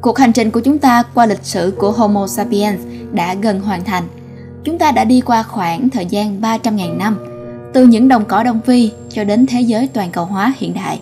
Cuộc 0.00 0.18
hành 0.18 0.32
trình 0.32 0.50
của 0.50 0.60
chúng 0.60 0.78
ta 0.78 1.02
qua 1.14 1.26
lịch 1.26 1.44
sử 1.44 1.72
của 1.78 1.92
Homo 1.92 2.26
sapiens 2.26 2.80
đã 3.12 3.34
gần 3.34 3.60
hoàn 3.60 3.84
thành. 3.84 4.04
Chúng 4.64 4.78
ta 4.78 4.92
đã 4.92 5.04
đi 5.04 5.20
qua 5.20 5.42
khoảng 5.42 5.90
thời 5.90 6.06
gian 6.06 6.40
300.000 6.40 6.96
năm, 6.96 7.18
từ 7.72 7.86
những 7.86 8.08
đồng 8.08 8.24
cỏ 8.24 8.42
Đông 8.42 8.60
Phi 8.60 8.90
cho 9.10 9.24
đến 9.24 9.46
thế 9.46 9.60
giới 9.60 9.88
toàn 9.92 10.10
cầu 10.10 10.24
hóa 10.24 10.54
hiện 10.58 10.74
đại. 10.74 11.00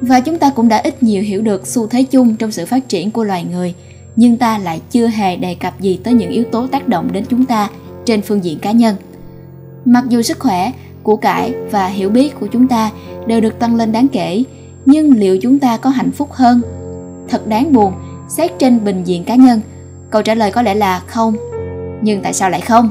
Và 0.00 0.20
chúng 0.20 0.38
ta 0.38 0.50
cũng 0.50 0.68
đã 0.68 0.76
ít 0.76 1.02
nhiều 1.02 1.22
hiểu 1.22 1.42
được 1.42 1.66
xu 1.66 1.86
thế 1.86 2.02
chung 2.02 2.36
trong 2.36 2.52
sự 2.52 2.66
phát 2.66 2.88
triển 2.88 3.10
của 3.10 3.24
loài 3.24 3.44
người, 3.44 3.74
nhưng 4.16 4.36
ta 4.36 4.58
lại 4.58 4.80
chưa 4.90 5.06
hề 5.06 5.36
đề 5.36 5.54
cập 5.54 5.80
gì 5.80 6.00
tới 6.04 6.14
những 6.14 6.30
yếu 6.30 6.44
tố 6.44 6.66
tác 6.66 6.88
động 6.88 7.12
đến 7.12 7.24
chúng 7.28 7.46
ta 7.46 7.68
trên 8.04 8.22
phương 8.22 8.44
diện 8.44 8.58
cá 8.58 8.72
nhân. 8.72 8.96
Mặc 9.84 10.04
dù 10.08 10.22
sức 10.22 10.38
khỏe, 10.38 10.72
của 11.02 11.16
cải 11.16 11.54
và 11.70 11.86
hiểu 11.86 12.10
biết 12.10 12.40
của 12.40 12.46
chúng 12.46 12.68
ta 12.68 12.90
đều 13.26 13.40
được 13.40 13.58
tăng 13.58 13.76
lên 13.76 13.92
đáng 13.92 14.08
kể, 14.08 14.44
nhưng 14.86 15.18
liệu 15.18 15.38
chúng 15.38 15.58
ta 15.58 15.76
có 15.76 15.90
hạnh 15.90 16.10
phúc 16.10 16.32
hơn? 16.32 16.60
Thật 17.28 17.46
đáng 17.46 17.72
buồn, 17.72 17.92
xét 18.28 18.50
trên 18.58 18.84
bình 18.84 19.04
diện 19.04 19.24
cá 19.24 19.34
nhân, 19.34 19.60
câu 20.10 20.22
trả 20.22 20.34
lời 20.34 20.50
có 20.50 20.62
lẽ 20.62 20.74
là 20.74 21.02
không. 21.06 21.34
Nhưng 22.02 22.22
tại 22.22 22.32
sao 22.32 22.50
lại 22.50 22.60
không? 22.60 22.90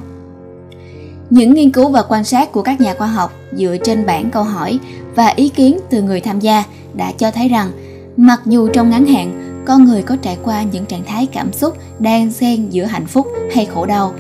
Những 1.30 1.54
nghiên 1.54 1.72
cứu 1.72 1.90
và 1.90 2.04
quan 2.10 2.24
sát 2.24 2.52
của 2.52 2.62
các 2.62 2.82
nhà 2.82 2.96
khoa 2.98 3.08
học 3.08 3.34
dựa 3.54 3.78
trên 3.84 4.06
bản 4.06 4.32
câu 4.32 4.44
hỏi 4.44 4.80
và 5.16 5.28
ý 5.28 5.50
kiến 5.50 5.80
từ 5.90 6.02
người 6.02 6.22
tham 6.22 6.40
gia 6.40 6.64
đã 6.94 7.12
cho 7.12 7.32
thấy 7.32 7.48
rằng 7.48 7.72
mặc 8.18 8.42
dù 8.46 8.68
trong 8.68 8.90
ngắn 8.90 9.06
hạn 9.06 9.64
con 9.66 9.86
người 9.86 10.02
có 10.02 10.16
trải 10.22 10.38
qua 10.44 10.64
những 10.64 10.86
trạng 10.86 11.04
thái 11.06 11.26
cảm 11.26 11.54
xúc 11.54 11.78
đang 12.00 12.32
xen 12.32 12.70
giữa 12.70 12.84
hạnh 12.84 13.06
phúc 13.06 13.28
hay 13.56 13.66
khổ 13.66 13.86
đau 13.86 14.14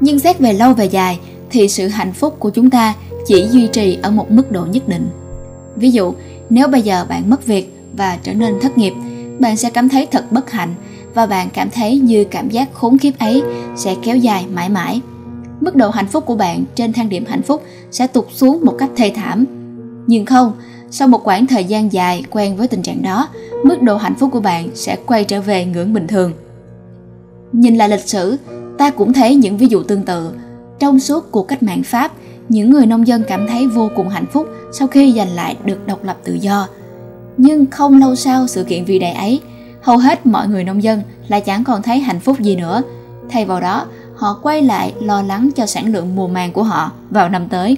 nhưng 0.00 0.18
xét 0.18 0.38
về 0.38 0.52
lâu 0.52 0.74
về 0.74 0.84
dài 0.84 1.18
thì 1.50 1.68
sự 1.68 1.88
hạnh 1.88 2.12
phúc 2.12 2.36
của 2.38 2.50
chúng 2.50 2.70
ta 2.70 2.94
chỉ 3.26 3.48
duy 3.50 3.66
trì 3.66 3.98
ở 4.02 4.10
một 4.10 4.30
mức 4.30 4.52
độ 4.52 4.66
nhất 4.66 4.88
định. 4.88 5.08
Ví 5.76 5.90
dụ, 5.90 6.14
nếu 6.50 6.68
bây 6.68 6.82
giờ 6.82 7.06
bạn 7.08 7.30
mất 7.30 7.46
việc 7.46 7.72
và 7.96 8.18
trở 8.22 8.34
nên 8.34 8.60
thất 8.60 8.78
nghiệp, 8.78 8.92
bạn 9.38 9.56
sẽ 9.56 9.70
cảm 9.70 9.88
thấy 9.88 10.06
thật 10.06 10.32
bất 10.32 10.50
hạnh 10.50 10.74
và 11.14 11.26
bạn 11.26 11.48
cảm 11.50 11.70
thấy 11.70 11.98
như 11.98 12.24
cảm 12.24 12.48
giác 12.48 12.68
khốn 12.72 12.98
kiếp 12.98 13.18
ấy 13.18 13.42
sẽ 13.76 13.96
kéo 14.02 14.16
dài 14.16 14.46
mãi 14.54 14.68
mãi. 14.68 15.00
Mức 15.60 15.76
độ 15.76 15.90
hạnh 15.90 16.06
phúc 16.06 16.26
của 16.26 16.36
bạn 16.36 16.64
trên 16.74 16.92
thang 16.92 17.08
điểm 17.08 17.24
hạnh 17.26 17.42
phúc 17.42 17.62
sẽ 17.90 18.06
tụt 18.06 18.24
xuống 18.32 18.64
một 18.64 18.74
cách 18.78 18.90
thê 18.96 19.12
thảm. 19.14 19.44
Nhưng 20.06 20.26
không, 20.26 20.52
sau 20.90 21.08
một 21.08 21.24
khoảng 21.24 21.46
thời 21.46 21.64
gian 21.64 21.92
dài 21.92 22.24
quen 22.30 22.56
với 22.56 22.68
tình 22.68 22.82
trạng 22.82 23.02
đó, 23.02 23.28
mức 23.64 23.82
độ 23.82 23.96
hạnh 23.96 24.14
phúc 24.14 24.30
của 24.32 24.40
bạn 24.40 24.68
sẽ 24.74 24.96
quay 25.06 25.24
trở 25.24 25.40
về 25.40 25.64
ngưỡng 25.64 25.92
bình 25.92 26.06
thường. 26.06 26.32
Nhìn 27.52 27.76
lại 27.76 27.88
lịch 27.88 28.08
sử, 28.08 28.36
ta 28.78 28.90
cũng 28.90 29.12
thấy 29.12 29.34
những 29.34 29.56
ví 29.56 29.66
dụ 29.66 29.82
tương 29.82 30.02
tự. 30.02 30.32
Trong 30.78 31.00
suốt 31.00 31.32
cuộc 31.32 31.48
cách 31.48 31.62
mạng 31.62 31.82
Pháp, 31.82 32.12
những 32.48 32.70
người 32.70 32.86
nông 32.86 33.06
dân 33.06 33.22
cảm 33.28 33.46
thấy 33.48 33.66
vô 33.66 33.90
cùng 33.96 34.08
hạnh 34.08 34.26
phúc 34.32 34.46
sau 34.72 34.88
khi 34.88 35.12
giành 35.16 35.34
lại 35.34 35.56
được 35.64 35.86
độc 35.86 36.04
lập 36.04 36.16
tự 36.24 36.34
do. 36.34 36.68
Nhưng 37.36 37.66
không 37.66 38.00
lâu 38.00 38.14
sau 38.14 38.46
sự 38.46 38.64
kiện 38.64 38.84
vĩ 38.84 38.98
đại 38.98 39.12
ấy, 39.12 39.40
hầu 39.82 39.96
hết 39.96 40.26
mọi 40.26 40.48
người 40.48 40.64
nông 40.64 40.82
dân 40.82 41.02
lại 41.28 41.40
chẳng 41.40 41.64
còn 41.64 41.82
thấy 41.82 41.98
hạnh 41.98 42.20
phúc 42.20 42.40
gì 42.40 42.56
nữa. 42.56 42.82
Thay 43.30 43.44
vào 43.44 43.60
đó, 43.60 43.86
họ 44.18 44.38
quay 44.42 44.62
lại 44.62 44.94
lo 45.00 45.22
lắng 45.22 45.50
cho 45.56 45.66
sản 45.66 45.92
lượng 45.92 46.16
mùa 46.16 46.28
màng 46.28 46.52
của 46.52 46.62
họ 46.62 46.92
vào 47.10 47.28
năm 47.28 47.48
tới. 47.48 47.76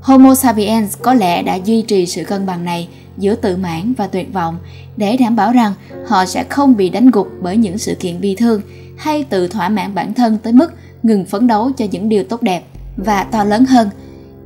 Homo 0.00 0.34
sapiens 0.34 0.96
có 1.02 1.14
lẽ 1.14 1.42
đã 1.42 1.54
duy 1.54 1.82
trì 1.82 2.06
sự 2.06 2.24
cân 2.24 2.46
bằng 2.46 2.64
này 2.64 2.88
giữa 3.18 3.34
tự 3.34 3.56
mãn 3.56 3.92
và 3.96 4.06
tuyệt 4.06 4.32
vọng 4.32 4.58
để 4.96 5.16
đảm 5.16 5.36
bảo 5.36 5.52
rằng 5.52 5.72
họ 6.06 6.24
sẽ 6.24 6.44
không 6.44 6.76
bị 6.76 6.88
đánh 6.88 7.10
gục 7.10 7.28
bởi 7.40 7.56
những 7.56 7.78
sự 7.78 7.94
kiện 7.94 8.20
bi 8.20 8.34
thương 8.34 8.60
hay 8.96 9.24
tự 9.24 9.48
thỏa 9.48 9.68
mãn 9.68 9.94
bản 9.94 10.14
thân 10.14 10.38
tới 10.38 10.52
mức 10.52 10.72
ngừng 11.02 11.24
phấn 11.24 11.46
đấu 11.46 11.70
cho 11.76 11.84
những 11.90 12.08
điều 12.08 12.24
tốt 12.24 12.42
đẹp 12.42 12.64
và 12.96 13.22
to 13.22 13.44
lớn 13.44 13.64
hơn. 13.64 13.90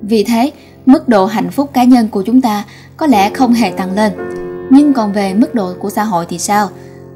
Vì 0.02 0.24
thế, 0.24 0.50
mức 0.86 1.08
độ 1.08 1.26
hạnh 1.26 1.50
phúc 1.50 1.70
cá 1.72 1.84
nhân 1.84 2.08
của 2.08 2.22
chúng 2.22 2.40
ta 2.40 2.64
có 2.96 3.06
lẽ 3.06 3.30
không 3.30 3.52
hề 3.52 3.70
tăng 3.70 3.94
lên. 3.94 4.12
Nhưng 4.70 4.92
còn 4.92 5.12
về 5.12 5.34
mức 5.34 5.54
độ 5.54 5.74
của 5.78 5.90
xã 5.90 6.04
hội 6.04 6.26
thì 6.28 6.38
sao? 6.38 6.68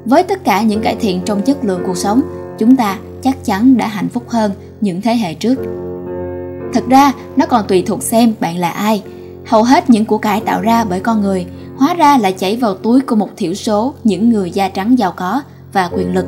Với 0.05 0.23
tất 0.23 0.43
cả 0.43 0.61
những 0.61 0.81
cải 0.81 0.95
thiện 0.95 1.21
trong 1.25 1.41
chất 1.41 1.65
lượng 1.65 1.83
cuộc 1.85 1.97
sống, 1.97 2.21
chúng 2.57 2.75
ta 2.75 2.97
chắc 3.25 3.45
chắn 3.45 3.77
đã 3.77 3.87
hạnh 3.87 4.09
phúc 4.09 4.23
hơn 4.29 4.51
những 4.81 5.01
thế 5.01 5.15
hệ 5.15 5.33
trước. 5.33 5.55
Thật 6.73 6.83
ra, 6.89 7.13
nó 7.35 7.45
còn 7.45 7.67
tùy 7.67 7.83
thuộc 7.85 8.03
xem 8.03 8.33
bạn 8.39 8.57
là 8.57 8.69
ai. 8.69 9.03
Hầu 9.45 9.63
hết 9.63 9.89
những 9.89 10.05
của 10.05 10.17
cải 10.17 10.41
tạo 10.41 10.61
ra 10.61 10.83
bởi 10.83 10.99
con 10.99 11.21
người 11.21 11.45
hóa 11.77 11.93
ra 11.93 12.17
là 12.17 12.31
chảy 12.31 12.55
vào 12.55 12.73
túi 12.73 13.01
của 13.01 13.15
một 13.15 13.29
thiểu 13.37 13.53
số 13.53 13.93
những 14.03 14.29
người 14.29 14.51
da 14.51 14.69
trắng 14.69 14.99
giàu 14.99 15.11
có 15.11 15.41
và 15.73 15.89
quyền 15.93 16.13
lực. 16.13 16.25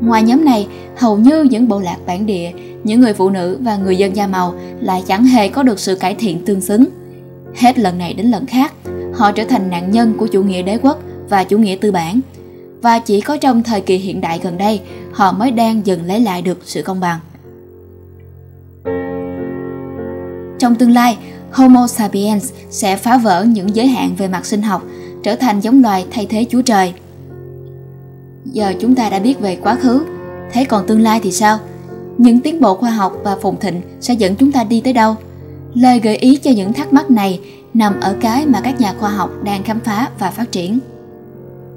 Ngoài 0.00 0.22
nhóm 0.22 0.44
này, 0.44 0.68
hầu 0.96 1.18
như 1.18 1.42
những 1.42 1.68
bộ 1.68 1.80
lạc 1.80 1.96
bản 2.06 2.26
địa 2.26 2.50
những 2.84 3.00
người 3.00 3.12
phụ 3.12 3.30
nữ 3.30 3.58
và 3.60 3.76
người 3.76 3.96
dân 3.96 4.16
da 4.16 4.26
màu 4.26 4.54
lại 4.80 5.02
chẳng 5.06 5.24
hề 5.24 5.48
có 5.48 5.62
được 5.62 5.78
sự 5.78 5.94
cải 5.94 6.14
thiện 6.14 6.44
tương 6.44 6.60
xứng. 6.60 6.84
Hết 7.56 7.78
lần 7.78 7.98
này 7.98 8.14
đến 8.14 8.26
lần 8.26 8.46
khác, 8.46 8.72
họ 9.14 9.32
trở 9.32 9.44
thành 9.44 9.70
nạn 9.70 9.90
nhân 9.90 10.14
của 10.18 10.26
chủ 10.26 10.42
nghĩa 10.42 10.62
đế 10.62 10.78
quốc 10.82 10.98
và 11.28 11.44
chủ 11.44 11.58
nghĩa 11.58 11.76
tư 11.80 11.92
bản. 11.92 12.20
Và 12.84 12.98
chỉ 12.98 13.20
có 13.20 13.36
trong 13.36 13.62
thời 13.62 13.80
kỳ 13.80 13.96
hiện 13.96 14.20
đại 14.20 14.40
gần 14.42 14.58
đây, 14.58 14.80
họ 15.12 15.32
mới 15.32 15.50
đang 15.50 15.86
dần 15.86 16.04
lấy 16.06 16.20
lại 16.20 16.42
được 16.42 16.58
sự 16.64 16.82
công 16.82 17.00
bằng. 17.00 17.18
Trong 20.58 20.74
tương 20.74 20.90
lai, 20.90 21.18
Homo 21.52 21.86
sapiens 21.86 22.52
sẽ 22.70 22.96
phá 22.96 23.16
vỡ 23.16 23.44
những 23.44 23.76
giới 23.76 23.86
hạn 23.86 24.14
về 24.18 24.28
mặt 24.28 24.46
sinh 24.46 24.62
học, 24.62 24.82
trở 25.22 25.36
thành 25.36 25.60
giống 25.60 25.82
loài 25.82 26.06
thay 26.10 26.26
thế 26.26 26.46
Chúa 26.50 26.62
Trời. 26.62 26.92
Giờ 28.44 28.74
chúng 28.80 28.94
ta 28.94 29.10
đã 29.10 29.18
biết 29.18 29.40
về 29.40 29.56
quá 29.56 29.74
khứ, 29.74 30.04
thế 30.52 30.64
còn 30.64 30.86
tương 30.86 31.00
lai 31.00 31.20
thì 31.22 31.32
sao? 31.32 31.58
những 32.18 32.40
tiến 32.40 32.60
bộ 32.60 32.74
khoa 32.74 32.90
học 32.90 33.12
và 33.24 33.36
phồn 33.42 33.56
thịnh 33.56 33.80
sẽ 34.00 34.14
dẫn 34.14 34.36
chúng 34.36 34.52
ta 34.52 34.64
đi 34.64 34.80
tới 34.80 34.92
đâu 34.92 35.16
lời 35.74 36.00
gợi 36.00 36.16
ý 36.16 36.36
cho 36.36 36.50
những 36.50 36.72
thắc 36.72 36.92
mắc 36.92 37.10
này 37.10 37.40
nằm 37.74 38.00
ở 38.00 38.16
cái 38.20 38.46
mà 38.46 38.60
các 38.60 38.80
nhà 38.80 38.94
khoa 38.98 39.10
học 39.10 39.30
đang 39.44 39.62
khám 39.62 39.80
phá 39.80 40.08
và 40.18 40.30
phát 40.30 40.52
triển 40.52 40.78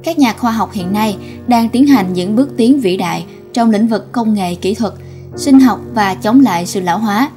các 0.08 0.20
nhà 0.20 0.34
khoa 0.34 0.52
học 0.52 0.72
hiện 0.74 0.94
nay 0.94 1.18
đang 1.48 1.70
tiến 1.70 1.88
hành 1.88 2.14
những 2.14 2.36
bước 2.36 2.50
tiến 2.58 2.80
vĩ 2.80 2.98
đại 2.98 3.26
trong 3.54 3.72
lĩnh 3.72 3.88
vực 3.88 4.12
công 4.12 4.34
nghệ 4.34 4.56
kỹ 4.56 4.74
thuật 4.74 4.94
sinh 5.36 5.60
học 5.60 5.80
và 5.94 6.14
chống 6.14 6.42
lại 6.42 6.66
sự 6.66 6.82
lão 6.82 7.00
hóa 7.00 7.30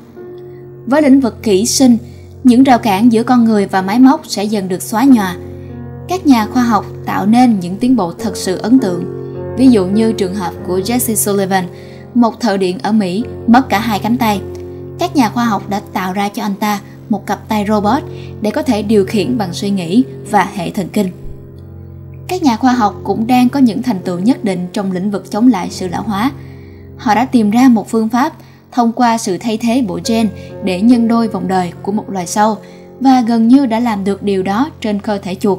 với 0.87 1.03
lĩnh 1.03 1.21
vực 1.21 1.43
kỹ 1.43 1.67
sinh 1.67 1.97
những 2.45 2.65
rào 2.65 2.79
cản 2.79 3.13
giữa 3.13 3.23
con 3.23 3.45
người 3.45 3.67
và 3.67 3.83
máy 3.83 3.99
móc 3.99 4.27
sẽ 4.27 4.45
dần 4.45 4.69
được 4.69 4.83
xóa 4.83 5.05
nhòa 5.05 5.37
các 6.09 6.27
nhà 6.27 6.47
khoa 6.47 6.63
học 6.63 6.87
tạo 7.07 7.27
nên 7.27 7.61
những 7.61 7.77
tiến 7.77 7.97
bộ 7.97 8.13
thật 8.13 8.37
sự 8.37 8.57
ấn 8.57 8.79
tượng 8.79 9.21
Ví 9.57 9.69
dụ 9.69 9.87
như 9.87 10.13
trường 10.13 10.35
hợp 10.35 10.53
của 10.67 10.79
Jesse 10.79 11.15
Sullivan, 11.15 11.65
một 12.15 12.41
thợ 12.41 12.57
điện 12.57 12.79
ở 12.83 12.93
Mỹ 12.93 13.25
mất 13.47 13.69
cả 13.69 13.79
hai 13.79 13.99
cánh 13.99 14.17
tay. 14.17 14.41
Các 14.99 15.17
nhà 15.17 15.31
khoa 15.31 15.45
học 15.45 15.69
đã 15.69 15.81
tạo 15.93 16.13
ra 16.13 16.29
cho 16.29 16.43
anh 16.43 16.55
ta 16.61 16.81
một 17.09 17.27
cặp 17.27 17.49
tay 17.49 17.65
robot 17.69 18.03
để 18.43 18.51
có 18.51 18.63
thể 18.63 18.83
điều 18.83 19.05
khiển 19.05 19.39
bằng 19.39 19.53
suy 19.53 19.71
nghĩ 19.71 20.05
và 20.31 20.49
hệ 20.55 20.71
thần 20.71 20.89
kinh. 20.89 21.20
Các 22.31 22.43
nhà 22.43 22.57
khoa 22.57 22.73
học 22.73 23.01
cũng 23.05 23.27
đang 23.27 23.49
có 23.49 23.61
những 23.61 23.83
thành 23.83 23.99
tựu 24.05 24.19
nhất 24.19 24.45
định 24.45 24.67
trong 24.73 24.93
lĩnh 24.93 25.11
vực 25.11 25.31
chống 25.31 25.49
lại 25.49 25.69
sự 25.71 25.89
lão 25.89 26.03
hóa. 26.03 26.33
Họ 26.97 27.15
đã 27.15 27.25
tìm 27.25 27.51
ra 27.51 27.69
một 27.69 27.89
phương 27.89 28.09
pháp 28.09 28.33
thông 28.73 28.93
qua 28.93 29.19
sự 29.19 29.39
thay 29.39 29.57
thế 29.57 29.85
bộ 29.89 29.99
gen 30.07 30.29
để 30.65 30.81
nhân 30.81 31.09
đôi 31.09 31.29
vòng 31.29 31.49
đời 31.49 31.73
của 31.83 31.93
một 31.93 32.11
loài 32.11 32.27
sâu 32.27 32.57
và 33.01 33.21
gần 33.21 33.49
như 33.49 33.67
đã 33.67 33.81
làm 33.81 34.05
được 34.05 34.23
điều 34.23 34.43
đó 34.43 34.71
trên 34.81 35.01
cơ 35.01 35.19
thể 35.19 35.35
chuột. 35.35 35.59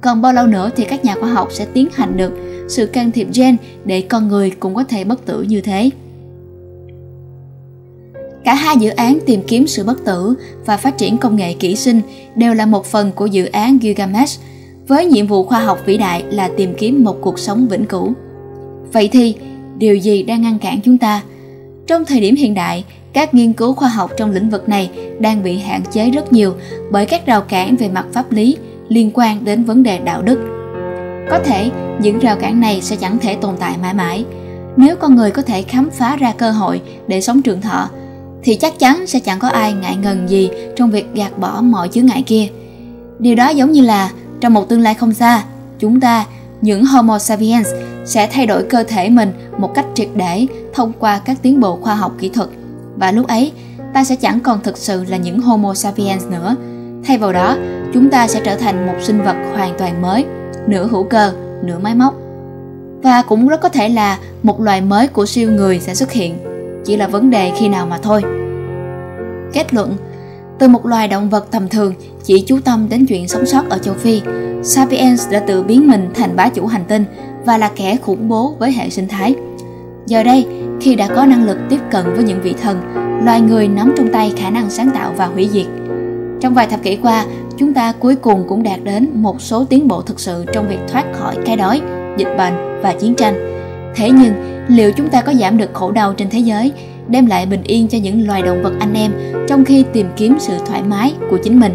Còn 0.00 0.22
bao 0.22 0.32
lâu 0.32 0.46
nữa 0.46 0.70
thì 0.76 0.84
các 0.84 1.04
nhà 1.04 1.14
khoa 1.20 1.28
học 1.28 1.48
sẽ 1.52 1.64
tiến 1.64 1.88
hành 1.94 2.16
được 2.16 2.32
sự 2.68 2.86
can 2.86 3.10
thiệp 3.10 3.28
gen 3.34 3.56
để 3.84 4.00
con 4.00 4.28
người 4.28 4.50
cũng 4.50 4.74
có 4.74 4.84
thể 4.84 5.04
bất 5.04 5.26
tử 5.26 5.42
như 5.42 5.60
thế. 5.60 5.90
Cả 8.44 8.54
hai 8.54 8.76
dự 8.76 8.90
án 8.90 9.18
tìm 9.26 9.42
kiếm 9.46 9.66
sự 9.66 9.84
bất 9.84 10.04
tử 10.04 10.34
và 10.66 10.76
phát 10.76 10.98
triển 10.98 11.18
công 11.18 11.36
nghệ 11.36 11.52
kỹ 11.52 11.76
sinh 11.76 12.00
đều 12.36 12.54
là 12.54 12.66
một 12.66 12.86
phần 12.86 13.12
của 13.12 13.26
dự 13.26 13.46
án 13.46 13.78
Gilgamesh, 13.82 14.40
với 14.90 15.06
nhiệm 15.06 15.26
vụ 15.26 15.44
khoa 15.44 15.60
học 15.60 15.78
vĩ 15.86 15.96
đại 15.96 16.22
là 16.30 16.50
tìm 16.56 16.74
kiếm 16.78 17.04
một 17.04 17.16
cuộc 17.20 17.38
sống 17.38 17.68
vĩnh 17.68 17.86
cửu. 17.86 18.12
Vậy 18.92 19.08
thì, 19.12 19.34
điều 19.78 19.96
gì 19.96 20.22
đang 20.22 20.42
ngăn 20.42 20.58
cản 20.58 20.80
chúng 20.84 20.98
ta? 20.98 21.22
Trong 21.86 22.04
thời 22.04 22.20
điểm 22.20 22.36
hiện 22.36 22.54
đại, 22.54 22.84
các 23.12 23.34
nghiên 23.34 23.52
cứu 23.52 23.72
khoa 23.72 23.88
học 23.88 24.10
trong 24.16 24.30
lĩnh 24.30 24.50
vực 24.50 24.68
này 24.68 24.90
đang 25.20 25.42
bị 25.42 25.58
hạn 25.58 25.82
chế 25.92 26.10
rất 26.10 26.32
nhiều 26.32 26.54
bởi 26.90 27.06
các 27.06 27.26
rào 27.26 27.40
cản 27.40 27.76
về 27.76 27.88
mặt 27.88 28.06
pháp 28.12 28.32
lý 28.32 28.56
liên 28.88 29.10
quan 29.14 29.44
đến 29.44 29.64
vấn 29.64 29.82
đề 29.82 29.98
đạo 29.98 30.22
đức. 30.22 30.38
Có 31.30 31.38
thể 31.44 31.70
những 32.00 32.18
rào 32.18 32.36
cản 32.36 32.60
này 32.60 32.80
sẽ 32.80 32.96
chẳng 32.96 33.18
thể 33.18 33.34
tồn 33.34 33.54
tại 33.60 33.76
mãi 33.82 33.94
mãi. 33.94 34.24
Nếu 34.76 34.96
con 34.96 35.14
người 35.14 35.30
có 35.30 35.42
thể 35.42 35.62
khám 35.62 35.90
phá 35.90 36.16
ra 36.16 36.32
cơ 36.32 36.50
hội 36.50 36.80
để 37.08 37.20
sống 37.20 37.42
trường 37.42 37.60
thọ, 37.60 37.88
thì 38.42 38.54
chắc 38.54 38.78
chắn 38.78 39.06
sẽ 39.06 39.20
chẳng 39.20 39.38
có 39.38 39.48
ai 39.48 39.72
ngại 39.72 39.96
ngần 39.96 40.28
gì 40.28 40.50
trong 40.76 40.90
việc 40.90 41.06
gạt 41.14 41.38
bỏ 41.38 41.60
mọi 41.60 41.88
chướng 41.88 42.06
ngại 42.06 42.22
kia. 42.26 42.46
Điều 43.18 43.34
đó 43.34 43.48
giống 43.48 43.72
như 43.72 43.80
là 43.82 44.10
trong 44.40 44.54
một 44.54 44.68
tương 44.68 44.80
lai 44.80 44.94
không 44.94 45.14
xa, 45.14 45.44
chúng 45.78 46.00
ta, 46.00 46.26
những 46.60 46.84
Homo 46.84 47.18
sapiens 47.18 47.68
sẽ 48.04 48.26
thay 48.26 48.46
đổi 48.46 48.62
cơ 48.62 48.82
thể 48.82 49.10
mình 49.10 49.32
một 49.58 49.74
cách 49.74 49.86
triệt 49.94 50.08
để 50.14 50.46
thông 50.74 50.92
qua 50.98 51.20
các 51.24 51.36
tiến 51.42 51.60
bộ 51.60 51.76
khoa 51.76 51.94
học 51.94 52.12
kỹ 52.18 52.28
thuật. 52.28 52.48
Và 52.96 53.12
lúc 53.12 53.26
ấy, 53.26 53.52
ta 53.94 54.04
sẽ 54.04 54.16
chẳng 54.16 54.40
còn 54.40 54.60
thực 54.62 54.78
sự 54.78 55.04
là 55.04 55.16
những 55.16 55.40
Homo 55.40 55.74
sapiens 55.74 56.26
nữa. 56.26 56.56
Thay 57.04 57.18
vào 57.18 57.32
đó, 57.32 57.56
chúng 57.94 58.10
ta 58.10 58.28
sẽ 58.28 58.40
trở 58.44 58.56
thành 58.56 58.86
một 58.86 58.94
sinh 59.00 59.24
vật 59.24 59.36
hoàn 59.54 59.78
toàn 59.78 60.02
mới, 60.02 60.24
nửa 60.66 60.86
hữu 60.86 61.04
cơ, 61.04 61.32
nửa 61.62 61.78
máy 61.78 61.94
móc. 61.94 62.14
Và 63.02 63.22
cũng 63.22 63.48
rất 63.48 63.60
có 63.60 63.68
thể 63.68 63.88
là 63.88 64.18
một 64.42 64.60
loài 64.60 64.80
mới 64.80 65.06
của 65.06 65.26
siêu 65.26 65.52
người 65.52 65.80
sẽ 65.80 65.94
xuất 65.94 66.12
hiện, 66.12 66.38
chỉ 66.84 66.96
là 66.96 67.06
vấn 67.06 67.30
đề 67.30 67.52
khi 67.58 67.68
nào 67.68 67.86
mà 67.86 67.98
thôi. 68.02 68.22
Kết 69.52 69.74
luận, 69.74 69.96
từ 70.60 70.68
một 70.68 70.86
loài 70.86 71.08
động 71.08 71.30
vật 71.30 71.46
tầm 71.50 71.68
thường 71.68 71.94
chỉ 72.24 72.40
chú 72.46 72.60
tâm 72.64 72.86
đến 72.90 73.06
chuyện 73.06 73.28
sống 73.28 73.46
sót 73.46 73.68
ở 73.68 73.78
châu 73.78 73.94
Phi, 73.94 74.20
Sapiens 74.62 75.30
đã 75.30 75.40
tự 75.40 75.62
biến 75.62 75.88
mình 75.88 76.08
thành 76.14 76.36
bá 76.36 76.48
chủ 76.48 76.66
hành 76.66 76.84
tinh 76.88 77.04
và 77.44 77.58
là 77.58 77.70
kẻ 77.76 77.96
khủng 77.96 78.28
bố 78.28 78.54
với 78.58 78.72
hệ 78.72 78.90
sinh 78.90 79.08
thái. 79.08 79.34
Giờ 80.06 80.22
đây, 80.22 80.46
khi 80.80 80.94
đã 80.94 81.08
có 81.08 81.26
năng 81.26 81.44
lực 81.44 81.58
tiếp 81.70 81.80
cận 81.90 82.04
với 82.14 82.24
những 82.24 82.42
vị 82.42 82.54
thần, 82.62 82.80
loài 83.24 83.40
người 83.40 83.68
nắm 83.68 83.94
trong 83.96 84.12
tay 84.12 84.32
khả 84.36 84.50
năng 84.50 84.70
sáng 84.70 84.90
tạo 84.94 85.12
và 85.16 85.26
hủy 85.26 85.48
diệt. 85.52 85.66
Trong 86.40 86.54
vài 86.54 86.66
thập 86.66 86.82
kỷ 86.82 86.96
qua, 86.96 87.26
chúng 87.58 87.74
ta 87.74 87.92
cuối 87.92 88.16
cùng 88.16 88.44
cũng 88.48 88.62
đạt 88.62 88.80
đến 88.84 89.10
một 89.14 89.40
số 89.40 89.64
tiến 89.64 89.88
bộ 89.88 90.02
thực 90.02 90.20
sự 90.20 90.44
trong 90.52 90.68
việc 90.68 90.78
thoát 90.88 91.04
khỏi 91.12 91.36
cái 91.46 91.56
đói, 91.56 91.80
dịch 92.16 92.36
bệnh 92.38 92.54
và 92.82 92.94
chiến 93.00 93.14
tranh. 93.14 93.34
Thế 93.96 94.10
nhưng, 94.10 94.64
liệu 94.68 94.92
chúng 94.92 95.08
ta 95.08 95.20
có 95.22 95.34
giảm 95.34 95.58
được 95.58 95.70
khổ 95.72 95.90
đau 95.90 96.12
trên 96.12 96.30
thế 96.30 96.38
giới, 96.38 96.72
đem 97.08 97.26
lại 97.26 97.46
bình 97.46 97.62
yên 97.64 97.88
cho 97.88 97.98
những 97.98 98.26
loài 98.26 98.42
động 98.42 98.62
vật 98.62 98.72
anh 98.80 98.94
em 98.94 99.12
trong 99.48 99.64
khi 99.64 99.84
tìm 99.92 100.06
kiếm 100.16 100.36
sự 100.38 100.54
thoải 100.66 100.82
mái 100.82 101.14
của 101.30 101.38
chính 101.44 101.60
mình? 101.60 101.72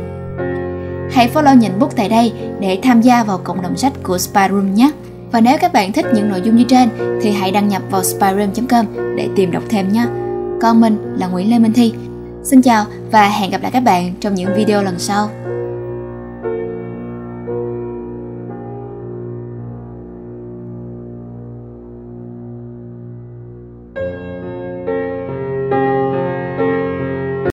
Hãy 1.11 1.30
follow 1.34 1.57
nhận 1.57 1.80
bút 1.80 1.95
tại 1.95 2.09
đây 2.09 2.34
để 2.59 2.80
tham 2.84 3.01
gia 3.01 3.23
vào 3.23 3.38
cộng 3.43 3.61
đồng 3.61 3.78
sách 3.78 3.93
của 4.03 4.17
Spyroom 4.17 4.73
nhé! 4.73 4.91
Và 5.32 5.41
nếu 5.41 5.57
các 5.61 5.73
bạn 5.73 5.91
thích 5.91 6.05
những 6.13 6.30
nội 6.30 6.41
dung 6.41 6.55
như 6.55 6.63
trên, 6.63 6.89
thì 7.21 7.32
hãy 7.32 7.51
đăng 7.51 7.67
nhập 7.67 7.82
vào 7.91 8.03
spyroom.com 8.03 8.86
để 9.17 9.30
tìm 9.36 9.51
đọc 9.51 9.63
thêm 9.69 9.93
nhé. 9.93 10.05
Còn 10.61 10.82
mình 10.82 11.15
là 11.17 11.28
Nguyễn 11.28 11.49
Lê 11.49 11.59
Minh 11.59 11.73
Thi. 11.73 11.93
Xin 12.43 12.61
chào 12.61 12.86
và 13.11 13.28
hẹn 13.28 13.51
gặp 13.51 13.61
lại 13.61 13.71
các 13.71 13.80
bạn 13.80 14.13
trong 14.19 14.36
những 14.36 14.55
video 14.55 14.84
lần 14.84 14.99
sau. 14.99 15.30